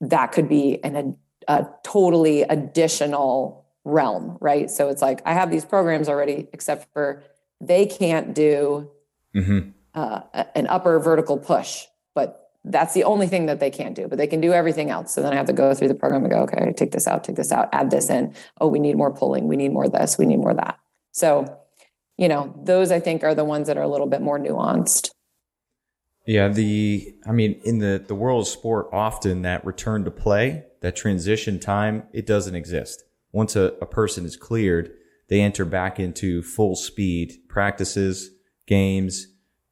that 0.00 0.32
could 0.32 0.48
be 0.48 0.82
an, 0.82 1.18
a, 1.46 1.52
a 1.52 1.68
totally 1.84 2.44
additional 2.44 3.57
realm, 3.88 4.38
right? 4.40 4.70
So 4.70 4.88
it's 4.88 5.02
like 5.02 5.20
I 5.24 5.32
have 5.32 5.50
these 5.50 5.64
programs 5.64 6.08
already, 6.08 6.48
except 6.52 6.92
for 6.92 7.22
they 7.60 7.86
can't 7.86 8.34
do 8.34 8.90
mm-hmm. 9.34 9.70
uh, 9.94 10.20
an 10.54 10.66
upper 10.68 10.98
vertical 11.00 11.38
push, 11.38 11.86
but 12.14 12.50
that's 12.64 12.94
the 12.94 13.04
only 13.04 13.26
thing 13.26 13.46
that 13.46 13.60
they 13.60 13.70
can't 13.70 13.94
do, 13.94 14.08
but 14.08 14.18
they 14.18 14.26
can 14.26 14.40
do 14.40 14.52
everything 14.52 14.90
else. 14.90 15.12
So 15.12 15.22
then 15.22 15.32
I 15.32 15.36
have 15.36 15.46
to 15.46 15.52
go 15.52 15.74
through 15.74 15.88
the 15.88 15.94
program 15.94 16.22
and 16.22 16.32
go, 16.32 16.40
okay, 16.42 16.72
take 16.72 16.92
this 16.92 17.06
out, 17.06 17.24
take 17.24 17.36
this 17.36 17.50
out, 17.52 17.68
add 17.72 17.90
this 17.90 18.10
in. 18.10 18.34
Oh, 18.60 18.68
we 18.68 18.78
need 18.78 18.96
more 18.96 19.12
pulling. 19.12 19.48
We 19.48 19.56
need 19.56 19.72
more 19.72 19.88
this. 19.88 20.18
We 20.18 20.26
need 20.26 20.38
more 20.38 20.54
that. 20.54 20.78
So, 21.12 21.58
you 22.16 22.28
know, 22.28 22.54
those 22.64 22.90
I 22.92 23.00
think 23.00 23.24
are 23.24 23.34
the 23.34 23.44
ones 23.44 23.68
that 23.68 23.76
are 23.76 23.82
a 23.82 23.88
little 23.88 24.06
bit 24.06 24.20
more 24.20 24.38
nuanced. 24.38 25.10
Yeah, 26.26 26.48
the 26.48 27.14
I 27.26 27.32
mean, 27.32 27.58
in 27.64 27.78
the 27.78 28.04
the 28.06 28.14
world 28.14 28.42
of 28.42 28.48
sport, 28.48 28.88
often 28.92 29.42
that 29.42 29.64
return 29.64 30.04
to 30.04 30.10
play, 30.10 30.66
that 30.82 30.94
transition 30.94 31.58
time, 31.58 32.02
it 32.12 32.26
doesn't 32.26 32.54
exist. 32.54 33.04
Once 33.32 33.56
a, 33.56 33.74
a 33.80 33.86
person 33.86 34.24
is 34.24 34.36
cleared, 34.36 34.92
they 35.28 35.40
enter 35.40 35.64
back 35.64 36.00
into 36.00 36.42
full 36.42 36.74
speed 36.74 37.34
practices, 37.48 38.30
games, 38.66 39.26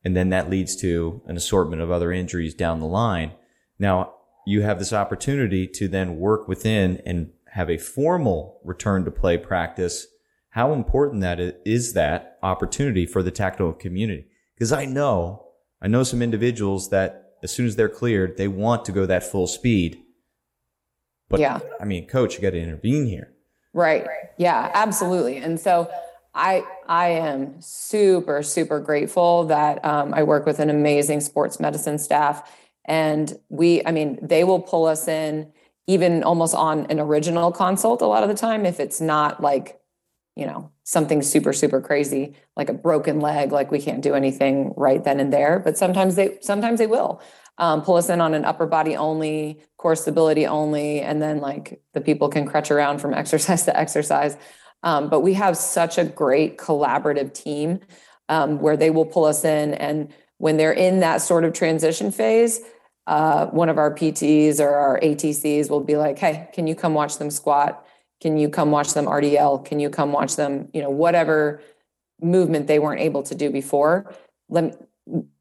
and 0.05 0.17
then 0.17 0.29
that 0.29 0.51
leads 0.51 0.77
to 0.77 1.23
an 1.27 1.37
assortment 1.37 1.83
of 1.83 1.91
other 1.91 2.13
injuries 2.13 2.55
down 2.55 2.81
the 2.81 2.87
line. 2.87 3.33
Now, 3.79 4.15
you 4.47 4.63
have 4.63 4.79
this 4.79 4.93
opportunity 4.93 5.67
to 5.67 5.89
then 5.89 6.19
work 6.19 6.47
within 6.47 7.03
and 7.05 7.31
have 7.49 7.69
a 7.69 7.79
formal 7.79 8.61
return 8.65 9.05
to 9.05 9.11
play 9.11 9.37
practice. 9.39 10.07
How 10.51 10.73
important 10.73 11.23
that 11.23 11.41
is 11.65 11.95
that 11.95 12.39
opportunity 12.43 13.07
for 13.07 13.23
the 13.23 13.31
tactical 13.31 13.73
community? 13.73 14.27
Because 14.55 14.73
I 14.73 14.85
know, 14.85 15.49
I 15.83 15.89
know 15.89 16.05
some 16.05 16.23
individuals 16.23 16.91
that 16.91 17.33
as 17.43 17.51
soon 17.51 17.67
as 17.67 17.77
they're 17.77 17.89
cleared, 17.89 18.37
they 18.37 18.49
want 18.49 18.85
to 18.85 18.93
go 18.93 19.07
that 19.07 19.25
full 19.25 19.47
speed. 19.47 20.03
But 21.29 21.41
yeah, 21.41 21.59
I 21.81 21.85
mean, 21.85 22.07
coach, 22.07 22.37
you 22.37 22.41
got 22.41 22.51
to 22.51 22.61
intervene 22.61 23.07
here. 23.07 23.33
Right. 23.77 24.07
Yeah, 24.39 24.71
absolutely. 24.73 25.37
And 25.37 25.61
so 25.61 25.91
I 26.35 26.65
I 26.89 27.09
am 27.09 27.61
super 27.61 28.43
super 28.43 28.81
grateful 28.81 29.45
that 29.45 29.85
um, 29.85 30.15
I 30.15 30.23
work 30.23 30.47
with 30.47 30.61
an 30.61 30.71
amazing 30.71 31.21
sports 31.21 31.61
medicine 31.61 31.99
staff, 31.99 32.51
and 32.87 33.39
we 33.51 33.85
I 33.85 33.93
mean 33.93 34.19
they 34.23 34.45
will 34.45 34.61
pull 34.61 34.87
us 34.87 35.09
in 35.09 35.53
even 35.87 36.23
almost 36.25 36.55
on 36.55 36.87
an 36.87 36.99
original 36.99 37.53
consult 37.53 38.01
a 38.01 38.07
lot 38.07 38.23
of 38.23 38.31
the 38.31 38.35
time 38.35 38.65
if 38.65 38.81
it's 38.81 39.01
not 39.01 39.43
like 39.43 39.79
you 40.37 40.47
know 40.47 40.71
something 40.85 41.23
super 41.23 41.53
super 41.53 41.81
crazy 41.81 42.35
like 42.57 42.69
a 42.69 42.75
broken 42.75 43.21
leg 43.21 43.53
like 43.53 43.71
we 43.71 43.81
can't 43.81 44.03
do 44.03 44.15
anything 44.15 44.73
right 44.77 45.05
then 45.05 45.21
and 45.21 45.33
there 45.33 45.59
but 45.61 45.79
sometimes 45.79 46.17
they 46.17 46.39
sometimes 46.41 46.79
they 46.79 46.87
will 46.87 47.21
um, 47.59 47.83
pull 47.83 47.97
us 47.97 48.09
in 48.09 48.21
on 48.21 48.35
an 48.35 48.45
upper 48.45 48.67
body 48.67 48.97
only 48.97 49.61
core 49.77 49.97
stability 49.97 50.47
only 50.47 51.01
and 51.01 51.23
then 51.23 51.39
like 51.39 51.81
the 51.95 52.01
people 52.01 52.29
can 52.29 52.47
crutch 52.47 52.71
around 52.71 52.99
from 52.99 53.15
exercise 53.23 53.65
to 53.65 53.77
exercise 53.79 54.37
um, 54.83 55.09
but 55.09 55.21
we 55.21 55.35
have 55.35 55.57
such 55.57 55.99
a 55.99 56.05
great 56.05 56.59
collaborative 56.59 57.33
team 57.33 57.81
um, 58.29 58.61
where 58.61 58.77
they 58.77 58.91
will 58.91 59.07
pull 59.07 59.25
us 59.25 59.45
in. 59.45 59.75
And 59.75 60.13
when 60.39 60.57
they're 60.57 60.73
in 60.73 61.01
that 61.01 61.19
sort 61.19 61.45
of 61.45 61.53
transition 61.53 62.11
phase, 62.11 62.61
uh, 63.07 63.47
one 63.47 63.69
of 63.69 63.79
our 63.79 63.95
PTs 63.95 64.61
or 64.61 64.75
our 64.75 65.01
ATCs 65.01 65.71
will 65.71 65.81
be 65.81 65.97
like, 65.97 66.19
hey, 66.19 66.49
can 66.53 66.67
you 66.67 66.75
come 66.75 66.95
watch 66.95 67.19
them 67.19 67.31
squat? 67.31 67.85
Can 68.21 68.37
you 68.37 68.49
come 68.49 68.71
watch 68.71 68.95
them 68.95 69.07
RDL? 69.07 69.65
Can 69.65 69.79
you 69.81 69.91
come 69.91 70.13
watch 70.13 70.37
them, 70.37 70.69
you 70.73 70.83
know, 70.83 70.91
whatever 70.91 71.61
movement 72.21 72.67
they 72.67 72.79
weren't 72.79 73.01
able 73.01 73.23
to 73.25 73.35
do 73.35 73.51
before? 73.51 74.15
Let 74.49 74.65
me, 74.65 74.73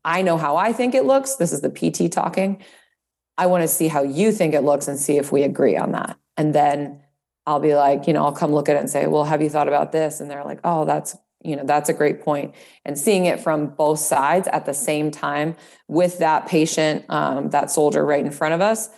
I 0.04 0.22
know 0.22 0.38
how 0.38 0.58
I 0.58 0.74
think 0.74 0.94
it 0.94 1.06
looks. 1.06 1.36
This 1.36 1.52
is 1.52 1.62
the 1.62 1.70
PT 1.70 2.12
talking. 2.12 2.64
I 3.38 3.48
want 3.48 3.64
to 3.64 3.68
see 3.68 3.88
how 3.88 4.04
you 4.04 4.32
think 4.32 4.54
it 4.54 4.62
looks 4.62 4.88
and 4.88 4.98
see 4.98 5.18
if 5.18 5.32
we 5.32 5.44
agree 5.44 5.76
on 5.76 5.92
that. 5.92 6.18
And 6.38 6.54
then 6.54 7.02
I'll 7.46 7.60
be 7.60 7.76
like, 7.76 8.08
you 8.08 8.14
know, 8.14 8.24
I'll 8.24 8.32
come 8.32 8.54
look 8.54 8.70
at 8.70 8.76
it 8.76 8.80
and 8.80 8.90
say, 8.90 9.08
well, 9.08 9.24
have 9.24 9.42
you 9.42 9.50
thought 9.50 9.68
about 9.68 9.92
this? 9.92 10.20
And 10.20 10.30
they're 10.30 10.44
like, 10.44 10.60
oh, 10.64 10.86
that's, 10.86 11.16
you 11.44 11.56
know, 11.56 11.64
that's 11.64 11.90
a 11.90 11.94
great 11.94 12.22
point. 12.22 12.56
And 12.86 12.98
seeing 12.98 13.26
it 13.26 13.40
from 13.40 13.68
both 13.68 14.00
sides 14.00 14.48
at 14.48 14.66
the 14.66 14.74
same 14.74 15.12
time 15.12 15.56
with 15.88 16.20
that 16.20 16.48
patient, 16.48 17.06
um, 17.10 17.50
that 17.50 17.70
soldier 17.70 18.06
right 18.06 18.26
in 18.26 18.32
front 18.32 18.54
of 18.54 18.62
us, 18.62 18.90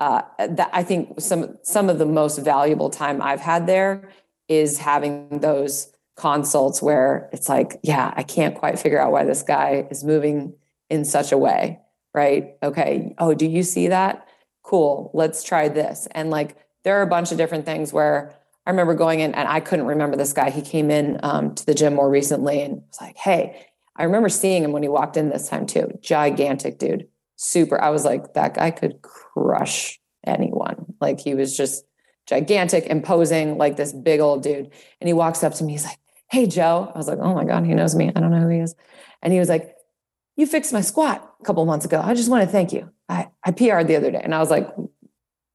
uh, 0.00 0.22
that 0.38 0.70
I 0.72 0.82
think 0.82 1.20
some 1.20 1.58
some 1.62 1.88
of 1.88 1.98
the 1.98 2.06
most 2.06 2.38
valuable 2.38 2.90
time 2.90 3.22
I've 3.22 3.40
had 3.40 3.66
there 3.66 4.08
is 4.48 4.78
having 4.78 5.28
those 5.40 5.91
consults 6.16 6.82
where 6.82 7.28
it's 7.32 7.48
like, 7.48 7.80
yeah, 7.82 8.12
I 8.16 8.22
can't 8.22 8.54
quite 8.54 8.78
figure 8.78 9.00
out 9.00 9.12
why 9.12 9.24
this 9.24 9.42
guy 9.42 9.86
is 9.90 10.04
moving 10.04 10.54
in 10.90 11.04
such 11.04 11.32
a 11.32 11.38
way, 11.38 11.80
right? 12.14 12.54
Okay. 12.62 13.14
Oh, 13.18 13.34
do 13.34 13.46
you 13.46 13.62
see 13.62 13.88
that? 13.88 14.26
Cool. 14.62 15.10
Let's 15.14 15.42
try 15.42 15.68
this. 15.68 16.06
And 16.12 16.30
like 16.30 16.56
there 16.84 16.98
are 16.98 17.02
a 17.02 17.06
bunch 17.06 17.32
of 17.32 17.38
different 17.38 17.64
things 17.64 17.92
where 17.92 18.34
I 18.66 18.70
remember 18.70 18.94
going 18.94 19.20
in 19.20 19.34
and 19.34 19.48
I 19.48 19.60
couldn't 19.60 19.86
remember 19.86 20.16
this 20.16 20.32
guy. 20.32 20.50
He 20.50 20.62
came 20.62 20.90
in 20.90 21.18
um, 21.22 21.54
to 21.54 21.66
the 21.66 21.74
gym 21.74 21.94
more 21.94 22.10
recently 22.10 22.62
and 22.62 22.82
was 22.88 23.00
like, 23.00 23.16
Hey, 23.16 23.66
I 23.96 24.04
remember 24.04 24.28
seeing 24.28 24.64
him 24.64 24.72
when 24.72 24.82
he 24.82 24.88
walked 24.88 25.16
in 25.16 25.30
this 25.30 25.48
time 25.48 25.66
too. 25.66 25.98
Gigantic 26.00 26.78
dude, 26.78 27.08
super. 27.36 27.80
I 27.80 27.90
was 27.90 28.04
like, 28.04 28.34
that 28.34 28.54
guy 28.54 28.70
could 28.70 29.02
crush 29.02 30.00
anyone. 30.24 30.94
Like 31.00 31.20
he 31.20 31.34
was 31.34 31.56
just 31.56 31.84
gigantic, 32.26 32.86
imposing, 32.86 33.58
like 33.58 33.76
this 33.76 33.92
big 33.92 34.20
old 34.20 34.42
dude. 34.42 34.70
And 35.00 35.08
he 35.08 35.12
walks 35.12 35.42
up 35.42 35.54
to 35.54 35.64
me. 35.64 35.72
He's 35.72 35.84
like, 35.84 35.98
Hey, 36.32 36.46
Joe. 36.46 36.90
I 36.94 36.96
was 36.96 37.08
like, 37.08 37.18
Oh 37.18 37.34
my 37.34 37.44
God, 37.44 37.66
he 37.66 37.74
knows 37.74 37.94
me. 37.94 38.08
I 38.08 38.18
don't 38.18 38.30
know 38.30 38.40
who 38.40 38.48
he 38.48 38.60
is. 38.60 38.74
And 39.20 39.34
he 39.34 39.38
was 39.38 39.50
like, 39.50 39.76
You 40.34 40.46
fixed 40.46 40.72
my 40.72 40.80
squat 40.80 41.30
a 41.38 41.44
couple 41.44 41.62
months 41.66 41.84
ago. 41.84 42.00
I 42.02 42.14
just 42.14 42.30
want 42.30 42.42
to 42.42 42.50
thank 42.50 42.72
you. 42.72 42.90
I, 43.06 43.28
I 43.44 43.50
PR'd 43.50 43.86
the 43.86 43.96
other 43.96 44.10
day. 44.10 44.22
And 44.24 44.34
I 44.34 44.38
was 44.38 44.48
like, 44.48 44.66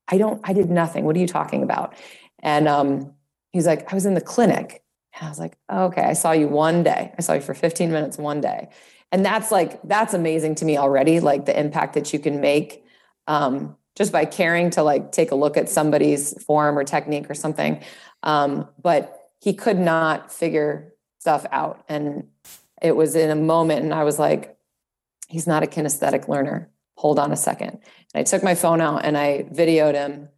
I 0.08 0.20
don't, 0.20 0.40
I 0.44 0.54
did 0.54 0.70
nothing. 0.70 1.04
What 1.04 1.16
are 1.16 1.20
you 1.20 1.26
talking 1.26 1.64
about? 1.64 1.96
And 2.44 2.68
um, 2.68 3.16
he's 3.52 3.66
like, 3.66 3.92
I 3.92 3.96
was 3.96 4.06
in 4.06 4.14
the 4.14 4.22
clinic. 4.22 4.84
And 5.16 5.26
I 5.26 5.30
was 5.30 5.40
like, 5.40 5.58
okay, 5.72 6.04
I 6.04 6.14
saw 6.14 6.32
you 6.32 6.48
one 6.48 6.84
day. 6.84 7.12
I 7.18 7.22
saw 7.24 7.34
you 7.34 7.42
for 7.42 7.56
15 7.56 7.92
minutes 7.92 8.20
one 8.20 8.40
day. 8.40 8.70
And 9.12 9.26
that's 9.26 9.52
like, 9.52 9.82
that's 9.82 10.14
amazing 10.14 10.54
to 10.56 10.66
me 10.66 10.78
already, 10.78 11.20
like 11.20 11.48
the 11.48 11.60
impact 11.60 11.96
that 11.96 12.14
you 12.14 12.20
can 12.20 12.40
make 12.40 12.86
um, 13.26 13.76
just 13.96 14.12
by 14.12 14.26
caring 14.26 14.70
to 14.72 14.84
like 14.84 15.12
take 15.12 15.32
a 15.32 15.36
look 15.36 15.58
at 15.58 15.70
somebody's 15.70 16.40
form 16.44 16.78
or 16.78 16.84
technique 16.84 17.32
or 17.32 17.34
something. 17.34 17.82
Um, 18.22 18.70
but 18.80 19.17
he 19.48 19.54
could 19.54 19.80
not 19.80 20.30
figure 20.30 20.94
stuff 21.20 21.46
out. 21.54 21.86
And 21.88 22.28
it 22.82 22.98
was 22.98 23.16
in 23.16 23.30
a 23.30 23.36
moment, 23.36 23.82
and 23.82 23.94
I 23.94 24.04
was 24.04 24.20
like, 24.20 24.58
he's 25.30 25.48
not 25.48 25.64
a 25.64 25.68
kinesthetic 25.68 26.28
learner 26.28 26.70
hold 26.98 27.18
on 27.18 27.32
a 27.32 27.38
second. 27.38 27.80
And 28.14 28.16
I 28.16 28.24
took 28.24 28.44
my 28.44 28.56
phone 28.56 28.82
out 28.82 29.06
and 29.06 29.18
I 29.18 29.44
videoed 29.54 29.94
him 29.94 30.30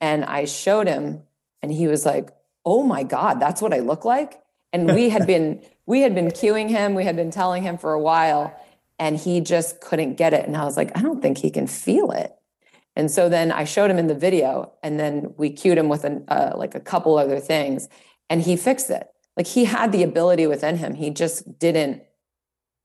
and 0.00 0.24
I 0.24 0.44
showed 0.44 0.88
him 0.88 1.22
and 1.62 1.72
he 1.72 1.86
was 1.86 2.04
like, 2.04 2.30
"Oh 2.66 2.82
my 2.82 3.04
god, 3.04 3.40
that's 3.40 3.62
what 3.62 3.72
I 3.72 3.78
look 3.78 4.04
like?" 4.04 4.42
And 4.72 4.92
we 4.92 5.08
had 5.08 5.26
been 5.32 5.62
we 5.86 6.02
had 6.02 6.14
been 6.14 6.28
cueing 6.28 6.68
him, 6.68 6.94
we 6.94 7.04
had 7.04 7.16
been 7.16 7.30
telling 7.30 7.62
him 7.62 7.78
for 7.78 7.94
a 7.94 8.00
while 8.00 8.54
and 8.98 9.16
he 9.16 9.40
just 9.40 9.80
couldn't 9.80 10.16
get 10.16 10.34
it 10.34 10.46
and 10.46 10.56
I 10.56 10.64
was 10.64 10.76
like, 10.76 10.90
"I 10.98 11.00
don't 11.00 11.22
think 11.22 11.38
he 11.38 11.50
can 11.50 11.66
feel 11.66 12.10
it." 12.10 12.34
And 12.96 13.10
so 13.10 13.28
then 13.28 13.50
I 13.50 13.64
showed 13.64 13.90
him 13.90 13.98
in 13.98 14.08
the 14.08 14.14
video 14.14 14.72
and 14.82 14.98
then 15.00 15.34
we 15.36 15.50
cued 15.50 15.78
him 15.78 15.88
with 15.88 16.04
an, 16.04 16.24
uh, 16.28 16.52
like 16.56 16.74
a 16.74 16.80
couple 16.80 17.18
other 17.18 17.40
things 17.40 17.88
and 18.30 18.42
he 18.42 18.56
fixed 18.56 18.90
it. 18.90 19.06
Like 19.36 19.46
he 19.46 19.64
had 19.64 19.92
the 19.92 20.02
ability 20.02 20.46
within 20.46 20.76
him. 20.76 20.94
He 20.94 21.10
just 21.10 21.58
didn't 21.58 22.02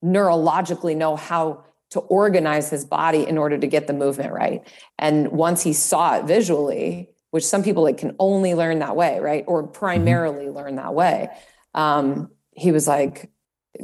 neurologically 0.04 0.96
know 0.96 1.16
how 1.16 1.64
to 1.92 2.00
organize 2.02 2.70
his 2.70 2.86
body 2.86 3.28
in 3.28 3.38
order 3.38 3.58
to 3.58 3.68
get 3.68 3.88
the 3.88 3.94
movement 3.94 4.32
right. 4.32 4.68
And 4.98 5.32
once 5.32 5.64
he 5.64 5.74
saw 5.74 6.18
it 6.18 6.26
visually, 6.26 7.10
which 7.32 7.46
some 7.46 7.64
people 7.64 7.84
like 7.84 7.98
can 7.98 8.16
only 8.20 8.54
learn 8.54 8.80
that 8.80 8.96
way, 8.96 9.20
right? 9.20 9.44
Or 9.48 9.64
mm-hmm. 9.64 9.72
primarily 9.72 10.46
mm-hmm. 10.46 10.58
learn 10.58 10.76
that 10.76 10.94
way. 10.94 11.30
Um, 11.74 12.32
he 12.52 12.72
was 12.72 12.88
like 12.88 13.30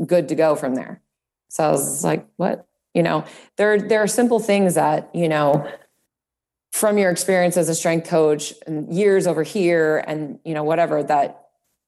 good 0.06 0.30
to 0.30 0.36
go 0.36 0.56
from 0.56 0.76
there. 0.76 1.02
So 1.50 1.64
I 1.64 1.72
was 1.72 2.04
like, 2.04 2.28
what? 2.38 2.68
You 2.94 3.04
know, 3.04 3.26
there 3.58 3.80
there 3.80 4.02
are 4.02 4.08
simple 4.08 4.40
things 4.40 4.76
that, 4.76 5.10
you 5.14 5.28
know, 5.28 5.70
from 6.72 6.98
your 6.98 7.10
experience 7.10 7.56
as 7.56 7.70
a 7.70 7.76
strength 7.76 8.10
coach 8.10 8.54
and 8.68 8.94
years 8.94 9.28
over 9.28 9.44
here 9.44 10.04
and 10.08 10.40
you 10.44 10.54
know 10.54 10.64
whatever 10.64 11.02
that 11.04 11.45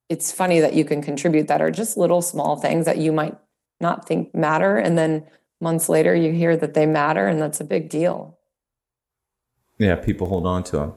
it's 0.10 0.32
funny 0.32 0.60
that 0.60 0.74
you 0.74 0.86
can 0.86 1.02
contribute 1.02 1.48
that 1.48 1.62
are 1.62 1.72
just 1.72 1.98
little 1.98 2.22
small 2.22 2.56
things 2.56 2.86
that 2.86 2.98
you 2.98 3.12
might 3.12 3.38
not 3.82 4.08
think 4.08 4.34
matter 4.34 4.78
and 4.78 4.98
then 4.98 5.26
months 5.60 5.90
later 5.90 6.16
you 6.16 6.32
hear 6.32 6.56
that 6.56 6.74
they 6.74 6.86
matter 6.86 7.28
and 7.28 7.42
that's 7.42 7.60
a 7.60 7.64
big 7.66 7.90
deal. 7.90 8.38
Yeah, 9.78 9.96
people 9.96 10.28
hold 10.28 10.46
on 10.48 10.64
to 10.66 10.78
them. 10.78 10.94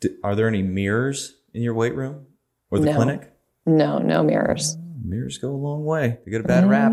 D- 0.00 0.16
are 0.22 0.34
there 0.36 0.48
any 0.48 0.62
mirrors 0.62 1.36
in 1.54 1.62
your 1.62 1.74
weight 1.74 1.94
room 1.94 2.26
or 2.70 2.78
the 2.78 2.86
No. 2.86 2.94
clinic? 2.94 3.32
No, 3.66 3.98
no 3.98 4.22
mirrors. 4.22 4.76
Oh, 4.78 4.82
mirrors 5.04 5.38
go 5.38 5.50
a 5.50 5.56
long 5.56 5.84
way. 5.84 6.18
They 6.24 6.30
get 6.30 6.40
a 6.40 6.44
bad 6.44 6.68
rap, 6.68 6.92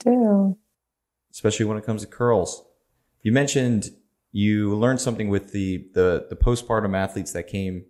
do. 0.00 0.56
especially 1.32 1.66
when 1.66 1.76
it 1.78 1.84
comes 1.84 2.02
to 2.02 2.08
curls. 2.08 2.64
You 3.22 3.32
mentioned 3.32 3.90
you 4.32 4.74
learned 4.76 5.00
something 5.00 5.28
with 5.28 5.52
the, 5.52 5.88
the, 5.94 6.26
the 6.30 6.36
postpartum 6.36 6.96
athletes 6.96 7.32
that 7.32 7.46
came 7.48 7.84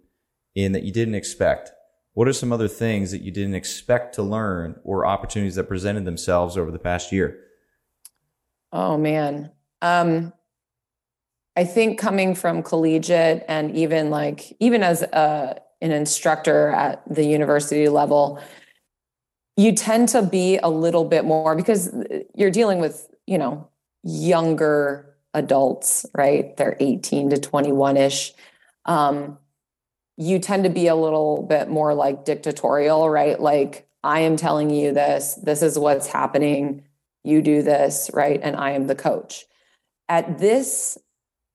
in 0.55 0.73
that 0.73 0.83
you 0.85 0.93
didn't 0.93 1.15
expect. 1.15 1.73
What 2.17 2.29
are 2.29 2.33
some 2.33 2.51
other 2.51 2.67
things 2.67 3.11
that 3.11 3.21
you 3.21 3.31
didn't 3.31 3.57
expect 3.57 4.15
to 4.15 4.23
learn 4.23 4.81
or 4.85 5.05
opportunities 5.05 5.57
that 5.57 5.65
presented 5.65 6.07
themselves 6.07 6.57
over 6.57 6.71
the 6.71 6.79
past 6.79 7.13
year? 7.13 7.39
Oh 8.73 8.97
man. 8.97 9.51
Um 9.83 10.33
I 11.57 11.65
think 11.65 11.99
coming 11.99 12.35
from 12.35 12.63
collegiate 12.63 13.45
and 13.49 13.77
even 13.77 14.09
like 14.09 14.57
even 14.61 14.83
as 14.83 15.03
a 15.03 15.61
an 15.83 15.93
instructor 15.93 16.71
at 16.71 17.03
the 17.07 17.23
university 17.23 17.87
level, 17.91 18.43
you 19.59 19.73
tend 19.73 20.09
to 20.09 20.23
be 20.23 20.57
a 20.57 20.71
little 20.71 21.05
bit 21.05 21.27
more 21.27 21.55
because 21.55 21.95
you're 22.35 22.51
dealing 22.51 22.79
with, 22.79 23.15
you 23.27 23.37
know, 23.37 23.69
younger 24.03 25.15
adults, 25.35 26.07
right? 26.15 26.57
They're 26.57 26.79
18 26.81 27.29
to 27.29 27.37
21ish. 27.37 28.33
Um 28.87 29.37
you 30.17 30.39
tend 30.39 30.65
to 30.65 30.71
be 30.71 30.87
a 30.87 30.95
little 30.95 31.43
bit 31.43 31.69
more 31.69 31.95
like 31.95 32.25
dictatorial, 32.25 33.09
right? 33.09 33.39
Like 33.39 33.89
I 34.03 34.21
am 34.21 34.37
telling 34.37 34.71
you 34.71 34.93
this, 34.93 35.35
this 35.35 35.63
is 35.63 35.79
what's 35.79 36.07
happening 36.07 36.85
you 37.27 37.43
do 37.43 37.61
this 37.61 38.09
right? 38.15 38.41
And 38.43 38.57
i 38.57 38.71
am 38.71 38.87
the 38.87 38.95
coach. 38.95 39.45
At 40.09 40.39
this 40.39 40.97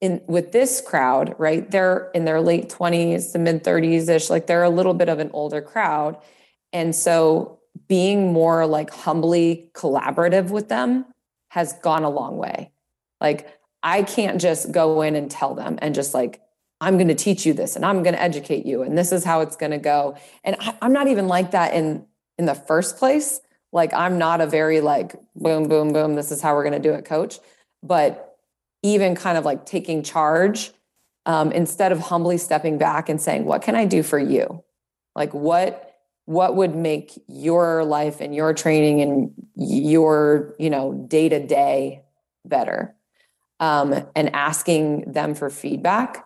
in 0.02 0.22
with 0.28 0.52
this 0.52 0.82
crowd 0.82 1.36
right 1.38 1.70
they're 1.70 2.10
in 2.16 2.26
their 2.26 2.42
late 2.42 2.70
20s 2.70 3.32
to 3.32 3.40
mid 3.40 3.64
30s 3.64 4.10
ish 4.10 4.32
like 4.32 4.48
they're 4.48 4.64
a 4.64 4.70
little 4.70 4.96
bit 4.96 5.10
of 5.10 5.20
an 5.20 5.32
older 5.34 5.62
crowd. 5.62 6.18
And 6.74 6.94
so 6.96 7.60
being 7.88 8.34
more 8.34 8.66
like 8.66 8.90
humbly 8.90 9.70
collaborative 9.74 10.50
with 10.50 10.70
them 10.70 11.06
has 11.50 11.74
gone 11.74 12.04
a 12.04 12.10
long 12.10 12.38
way. 12.38 12.72
Like 13.22 13.48
i 13.82 14.04
can't 14.04 14.42
just 14.42 14.72
go 14.72 15.02
in 15.02 15.16
and 15.16 15.32
tell 15.32 15.56
them 15.56 15.80
and 15.82 15.96
just 15.96 16.14
like 16.14 16.42
i'm 16.82 16.98
going 16.98 17.08
to 17.08 17.16
teach 17.16 17.46
you 17.46 17.54
this 17.54 17.78
and 17.78 17.86
i'm 17.86 18.04
going 18.04 18.16
to 18.16 18.22
educate 18.22 18.66
you 18.66 18.82
and 18.82 18.98
this 18.98 19.14
is 19.14 19.24
how 19.24 19.40
it's 19.40 19.56
going 19.56 19.72
to 19.72 19.78
go 19.78 20.18
and 20.44 20.58
I, 20.60 20.76
i'm 20.82 20.92
not 20.92 21.08
even 21.08 21.30
like 21.30 21.52
that 21.52 21.74
in 21.74 22.06
in 22.38 22.46
the 22.46 22.56
first 22.56 22.98
place 22.98 23.40
like 23.72 23.94
I'm 23.94 24.18
not 24.18 24.42
a 24.42 24.48
very 24.48 24.82
like 24.82 25.16
boom, 25.36 25.68
boom, 25.68 25.94
boom, 25.94 26.16
this 26.16 26.32
is 26.32 26.42
how 26.42 26.56
we're 26.56 26.64
going 26.64 26.82
to 26.82 26.90
do 26.90 26.94
it, 26.94 27.06
coach. 27.06 27.40
But 27.82 28.38
even 28.84 29.16
kind 29.16 29.38
of 29.38 29.46
like 29.46 29.66
taking 29.66 30.04
charge 30.04 30.72
um, 31.26 31.52
instead 31.52 31.92
of 31.92 32.00
humbly 32.00 32.38
stepping 32.38 32.78
back 32.78 33.08
and 33.08 33.22
saying, 33.22 33.46
what 33.46 33.62
can 33.62 33.76
I 33.76 33.86
do 33.86 34.04
for 34.04 34.20
you? 34.20 34.64
Like 35.16 35.34
what 35.34 35.88
what 36.26 36.56
would 36.56 36.76
make 36.76 37.20
your 37.28 37.84
life 37.84 38.22
and 38.22 38.34
your 38.34 38.54
training 38.54 39.02
and 39.02 39.32
your 39.56 40.56
you 40.60 40.70
know 40.70 40.94
day 40.94 41.28
to 41.30 41.46
day 41.46 42.04
better 42.46 42.96
um, 43.60 44.06
and 44.16 44.34
asking 44.36 45.12
them 45.12 45.36
for 45.36 45.50
feedback 45.50 46.26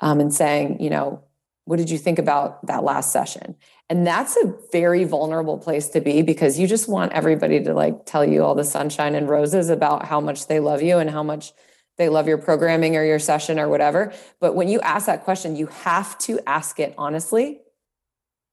um, 0.00 0.20
and 0.20 0.34
saying 0.34 0.80
you 0.80 0.90
know 0.90 1.22
what 1.64 1.76
did 1.76 1.90
you 1.90 1.98
think 1.98 2.18
about 2.18 2.66
that 2.66 2.82
last 2.84 3.12
session 3.12 3.54
and 3.90 4.06
that's 4.06 4.36
a 4.36 4.54
very 4.70 5.04
vulnerable 5.04 5.58
place 5.58 5.88
to 5.90 6.00
be 6.00 6.22
because 6.22 6.58
you 6.58 6.66
just 6.66 6.88
want 6.88 7.12
everybody 7.12 7.62
to 7.64 7.72
like 7.72 8.04
tell 8.04 8.24
you 8.24 8.44
all 8.44 8.54
the 8.54 8.64
sunshine 8.64 9.14
and 9.14 9.28
roses 9.28 9.70
about 9.70 10.06
how 10.06 10.20
much 10.20 10.46
they 10.46 10.60
love 10.60 10.82
you 10.82 10.98
and 10.98 11.08
how 11.08 11.22
much 11.22 11.52
they 11.98 12.08
love 12.08 12.28
your 12.28 12.38
programming 12.38 12.96
or 12.96 13.04
your 13.04 13.18
session 13.18 13.58
or 13.58 13.68
whatever. 13.68 14.12
But 14.40 14.54
when 14.54 14.68
you 14.68 14.80
ask 14.80 15.06
that 15.06 15.24
question, 15.24 15.56
you 15.56 15.66
have 15.66 16.16
to 16.18 16.40
ask 16.46 16.78
it 16.80 16.94
honestly. 16.96 17.60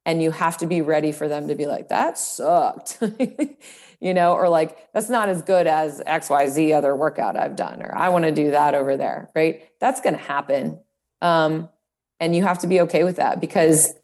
And 0.08 0.22
you 0.22 0.30
have 0.30 0.60
to 0.60 0.68
be 0.68 0.82
ready 0.82 1.12
for 1.12 1.28
them 1.28 1.48
to 1.48 1.56
be 1.56 1.66
like, 1.66 1.90
that 1.90 2.20
sucked, 2.20 3.00
you 4.00 4.14
know, 4.14 4.34
or 4.34 4.50
like, 4.50 4.94
that's 4.94 5.10
not 5.10 5.30
as 5.30 5.42
good 5.42 5.66
as 5.66 6.00
XYZ 6.00 6.76
other 6.76 6.96
workout 6.96 7.36
I've 7.36 7.56
done, 7.56 7.82
or 7.82 7.92
I 7.96 8.10
want 8.10 8.24
to 8.26 8.32
do 8.32 8.52
that 8.52 8.76
over 8.76 8.98
there, 8.98 9.32
right? 9.34 9.64
That's 9.80 10.02
to 10.02 10.16
happen. 10.16 10.80
Um, 11.26 11.70
and 12.20 12.36
you 12.36 12.44
have 12.44 12.60
to 12.60 12.68
be 12.68 12.82
okay 12.82 13.04
with 13.04 13.16
that 13.16 13.42
because 13.42 13.96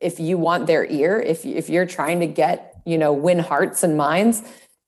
if 0.00 0.18
you 0.18 0.38
want 0.38 0.66
their 0.66 0.84
ear, 0.86 1.20
if 1.20 1.44
if 1.44 1.68
you're 1.68 1.86
trying 1.86 2.20
to 2.20 2.26
get, 2.26 2.80
you 2.86 2.96
know, 2.96 3.12
win 3.12 3.38
hearts 3.38 3.82
and 3.82 3.96
minds, 3.96 4.42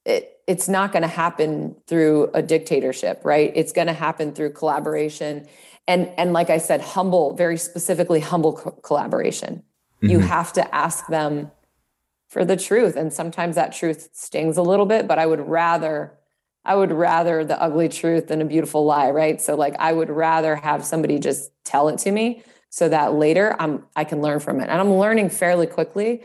it 0.07 0.29
it's 0.47 0.69
not 0.69 0.91
going 0.93 1.03
to 1.03 1.09
happen 1.09 1.77
through 1.87 2.31
a 2.35 2.43
dictatorship, 2.43 3.21
right? 3.25 3.53
It's 3.55 3.73
going 3.73 3.87
to 3.87 3.93
happen 3.93 4.33
through 4.33 4.53
collaboration 4.53 5.47
and 5.87 6.09
and 6.17 6.33
like 6.33 6.49
I 6.51 6.59
said, 6.59 6.81
humble, 6.81 7.35
very 7.35 7.59
specifically 7.59 8.21
humble 8.21 8.55
co- 8.55 8.71
collaboration. 8.89 9.63
You 10.01 10.19
Mhm. 10.19 10.27
have 10.29 10.53
to 10.55 10.75
ask 10.75 11.07
them 11.09 11.51
for 12.29 12.45
the 12.45 12.57
truth 12.57 12.97
and 12.97 13.13
sometimes 13.13 13.55
that 13.57 13.73
truth 13.73 14.09
stings 14.15 14.57
a 14.57 14.63
little 14.63 14.87
bit, 14.87 15.07
but 15.07 15.19
I 15.19 15.27
would 15.27 15.47
rather 15.47 16.19
I 16.65 16.77
would 16.77 16.93
rather 16.93 17.45
the 17.45 17.61
ugly 17.61 17.89
truth 17.89 18.29
than 18.29 18.41
a 18.41 18.45
beautiful 18.45 18.85
lie, 18.85 19.11
right? 19.11 19.41
So 19.41 19.55
like 19.55 19.75
I 19.79 19.93
would 19.93 20.11
rather 20.11 20.57
have 20.57 20.85
somebody 20.85 21.19
just 21.19 21.51
tell 21.65 21.89
it 21.89 21.99
to 21.99 22.11
me 22.11 22.43
so 22.71 22.89
that 22.89 23.15
later 23.15 23.57
I'm 23.59 23.85
I 23.97 24.05
can 24.05 24.23
learn 24.23 24.41
from 24.41 24.61
it. 24.61 24.69
And 24.69 24.81
I'm 24.81 24.95
learning 24.95 25.31
fairly 25.31 25.67
quickly 25.67 26.23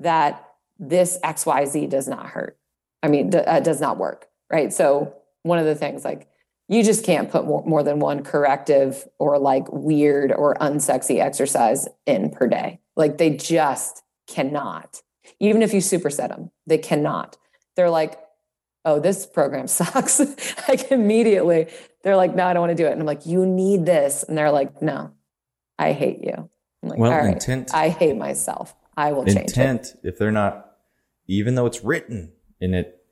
that 0.00 0.42
this 0.78 1.18
XYZ 1.24 1.88
does 1.88 2.08
not 2.08 2.26
hurt. 2.26 2.58
I 3.02 3.08
mean, 3.08 3.30
d- 3.30 3.38
uh, 3.38 3.60
does 3.60 3.80
not 3.80 3.96
work, 3.98 4.28
right? 4.50 4.72
So 4.72 5.14
one 5.42 5.58
of 5.58 5.64
the 5.64 5.74
things 5.74 6.04
like 6.04 6.28
you 6.68 6.82
just 6.82 7.04
can't 7.04 7.30
put 7.30 7.46
more, 7.46 7.64
more 7.64 7.82
than 7.82 8.00
one 8.00 8.24
corrective 8.24 9.06
or 9.18 9.38
like 9.38 9.70
weird 9.70 10.32
or 10.32 10.56
unsexy 10.56 11.20
exercise 11.20 11.86
in 12.06 12.30
per 12.30 12.48
day. 12.48 12.80
Like 12.96 13.18
they 13.18 13.30
just 13.30 14.02
cannot. 14.26 15.00
Even 15.38 15.62
if 15.62 15.72
you 15.72 15.80
superset 15.80 16.28
them, 16.28 16.50
they 16.66 16.78
cannot. 16.78 17.36
They're 17.76 17.90
like, 17.90 18.18
oh, 18.86 18.98
this 19.00 19.26
program 19.26 19.66
sucks. 19.78 20.18
like 20.68 20.90
immediately, 20.90 21.66
they're 22.02 22.16
like, 22.16 22.34
no, 22.34 22.46
I 22.46 22.54
don't 22.54 22.60
want 22.62 22.70
to 22.76 22.82
do 22.82 22.86
it. 22.88 22.92
And 22.92 23.00
I'm 23.00 23.06
like, 23.06 23.26
you 23.26 23.44
need 23.44 23.84
this. 23.84 24.22
And 24.22 24.38
they're 24.38 24.50
like, 24.52 24.80
no, 24.80 25.10
I 25.78 25.92
hate 25.92 26.22
you. 26.22 26.48
I'm 26.82 26.88
like, 26.88 26.98
Well, 26.98 27.12
all 27.12 27.18
right, 27.18 27.34
intent- 27.34 27.74
I 27.74 27.88
hate 27.90 28.16
myself. 28.16 28.74
I 28.96 29.12
will 29.12 29.24
change. 29.26 29.50
Intent, 29.50 29.94
if 30.02 30.16
they're 30.18 30.32
not, 30.32 30.72
even 31.26 31.54
though 31.56 31.66
it's 31.66 31.84
written 31.84 32.32
and 32.60 32.74
it 32.74 33.04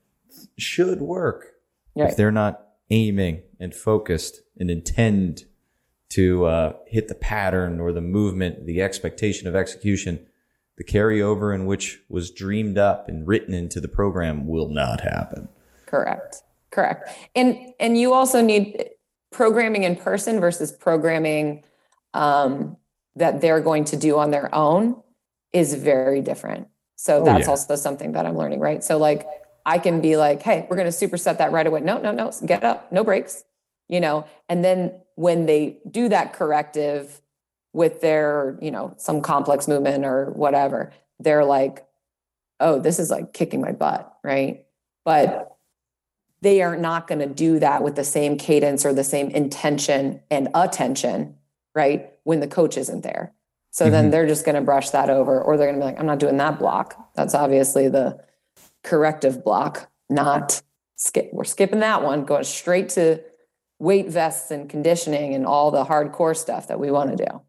should 0.57 1.01
work, 1.01 1.51
Right. 1.95 2.09
if 2.09 2.17
they're 2.17 2.31
not 2.31 2.61
aiming 2.89 3.43
and 3.59 3.73
focused 3.73 4.41
and 4.59 4.69
intend 4.71 5.45
to 6.09 6.45
uh, 6.45 6.73
hit 6.87 7.07
the 7.07 7.15
pattern 7.15 7.79
or 7.79 7.91
the 7.91 8.01
movement, 8.01 8.65
the 8.65 8.81
expectation 8.81 9.47
of 9.47 9.55
execution, 9.55 10.25
the 10.77 10.83
carryover 10.83 11.53
in 11.55 11.65
which 11.65 12.01
was 12.09 12.31
dreamed 12.31 12.77
up 12.77 13.07
and 13.07 13.27
written 13.27 13.53
into 13.53 13.79
the 13.79 13.87
program 13.87 14.45
will 14.47 14.69
not 14.69 15.01
happen. 15.01 15.47
Correct. 15.95 16.43
Correct. 16.71 17.09
And 17.35 17.73
and 17.79 17.97
you 17.97 18.13
also 18.13 18.41
need 18.41 18.89
programming 19.31 19.83
in 19.83 19.95
person 19.95 20.39
versus 20.39 20.71
programming 20.71 21.63
um, 22.13 22.77
that 23.15 23.41
they're 23.41 23.61
going 23.61 23.85
to 23.85 23.97
do 23.97 24.17
on 24.17 24.31
their 24.31 24.53
own 24.53 25.01
is 25.53 25.73
very 25.73 26.21
different. 26.21 26.67
So 26.95 27.21
Oh, 27.21 27.25
that's 27.25 27.45
yeah. 27.45 27.49
also 27.49 27.75
something 27.75 28.13
that 28.13 28.25
I'm 28.25 28.37
learning, 28.37 28.59
right? 28.59 28.83
So 28.83 28.97
like 28.97 29.27
I 29.65 29.79
can 29.79 30.01
be 30.01 30.15
like, 30.17 30.41
hey, 30.41 30.67
we're 30.69 30.75
going 30.77 30.91
to 30.91 31.07
superset 31.07 31.37
that 31.39 31.51
right 31.51 31.65
away. 31.65 31.81
No, 31.81 31.97
no, 31.97 32.11
no, 32.11 32.31
get 32.45 32.63
up, 32.63 32.91
no 32.91 33.03
breaks, 33.03 33.43
you 33.87 33.99
know. 33.99 34.25
And 34.47 34.63
then 34.63 34.93
when 35.15 35.45
they 35.45 35.79
do 35.89 36.09
that 36.09 36.33
corrective 36.33 37.21
with 37.73 38.01
their, 38.01 38.57
you 38.61 38.71
know, 38.71 38.93
some 38.97 39.21
complex 39.21 39.67
movement 39.67 40.05
or 40.05 40.31
whatever, 40.31 40.93
they're 41.19 41.45
like, 41.45 41.85
oh, 42.59 42.79
this 42.79 42.99
is 42.99 43.09
like 43.09 43.33
kicking 43.33 43.59
my 43.61 43.71
butt, 43.71 44.13
right? 44.23 44.65
But 45.03 45.54
they 46.45 46.61
are 46.61 46.77
not 46.77 47.07
going 47.07 47.19
to 47.19 47.25
do 47.25 47.57
that 47.59 47.81
with 47.81 47.95
the 47.95 48.03
same 48.03 48.37
cadence 48.37 48.85
or 48.85 48.93
the 48.93 49.03
same 49.03 49.29
intention 49.31 50.21
and 50.29 50.47
attention, 50.53 51.35
right? 51.73 52.13
When 52.23 52.39
the 52.39 52.47
coach 52.47 52.77
isn't 52.77 53.01
there. 53.01 53.33
So 53.71 53.89
then 53.89 54.07
Mhm. 54.07 54.11
they're 54.11 54.27
just 54.27 54.45
going 54.45 54.55
to 54.55 54.61
brush 54.61 54.91
that 54.91 55.09
over, 55.09 55.41
or 55.41 55.57
they're 55.57 55.67
going 55.67 55.79
to 55.79 55.85
be 55.85 55.91
like, 55.91 55.99
I'm 55.99 56.05
not 56.05 56.19
doing 56.19 56.37
that 56.37 56.59
block. 56.59 56.95
That's 57.15 57.33
obviously 57.33 57.89
the 57.89 58.23
corrective 58.83 59.43
block, 59.43 59.89
not 60.09 60.61
skip. 60.95 61.31
We're 61.33 61.43
skipping 61.43 61.79
that 61.79 62.03
one, 62.03 62.23
going 62.25 62.43
straight 62.43 62.89
to 62.89 63.21
weight 63.79 64.07
vests 64.07 64.51
and 64.51 64.69
conditioning 64.69 65.33
and 65.33 65.45
all 65.45 65.71
the 65.71 65.83
hardcore 65.83 66.37
stuff 66.37 66.67
that 66.67 66.79
we 66.79 66.91
want 66.91 67.17
to 67.17 67.25
do. 67.25 67.41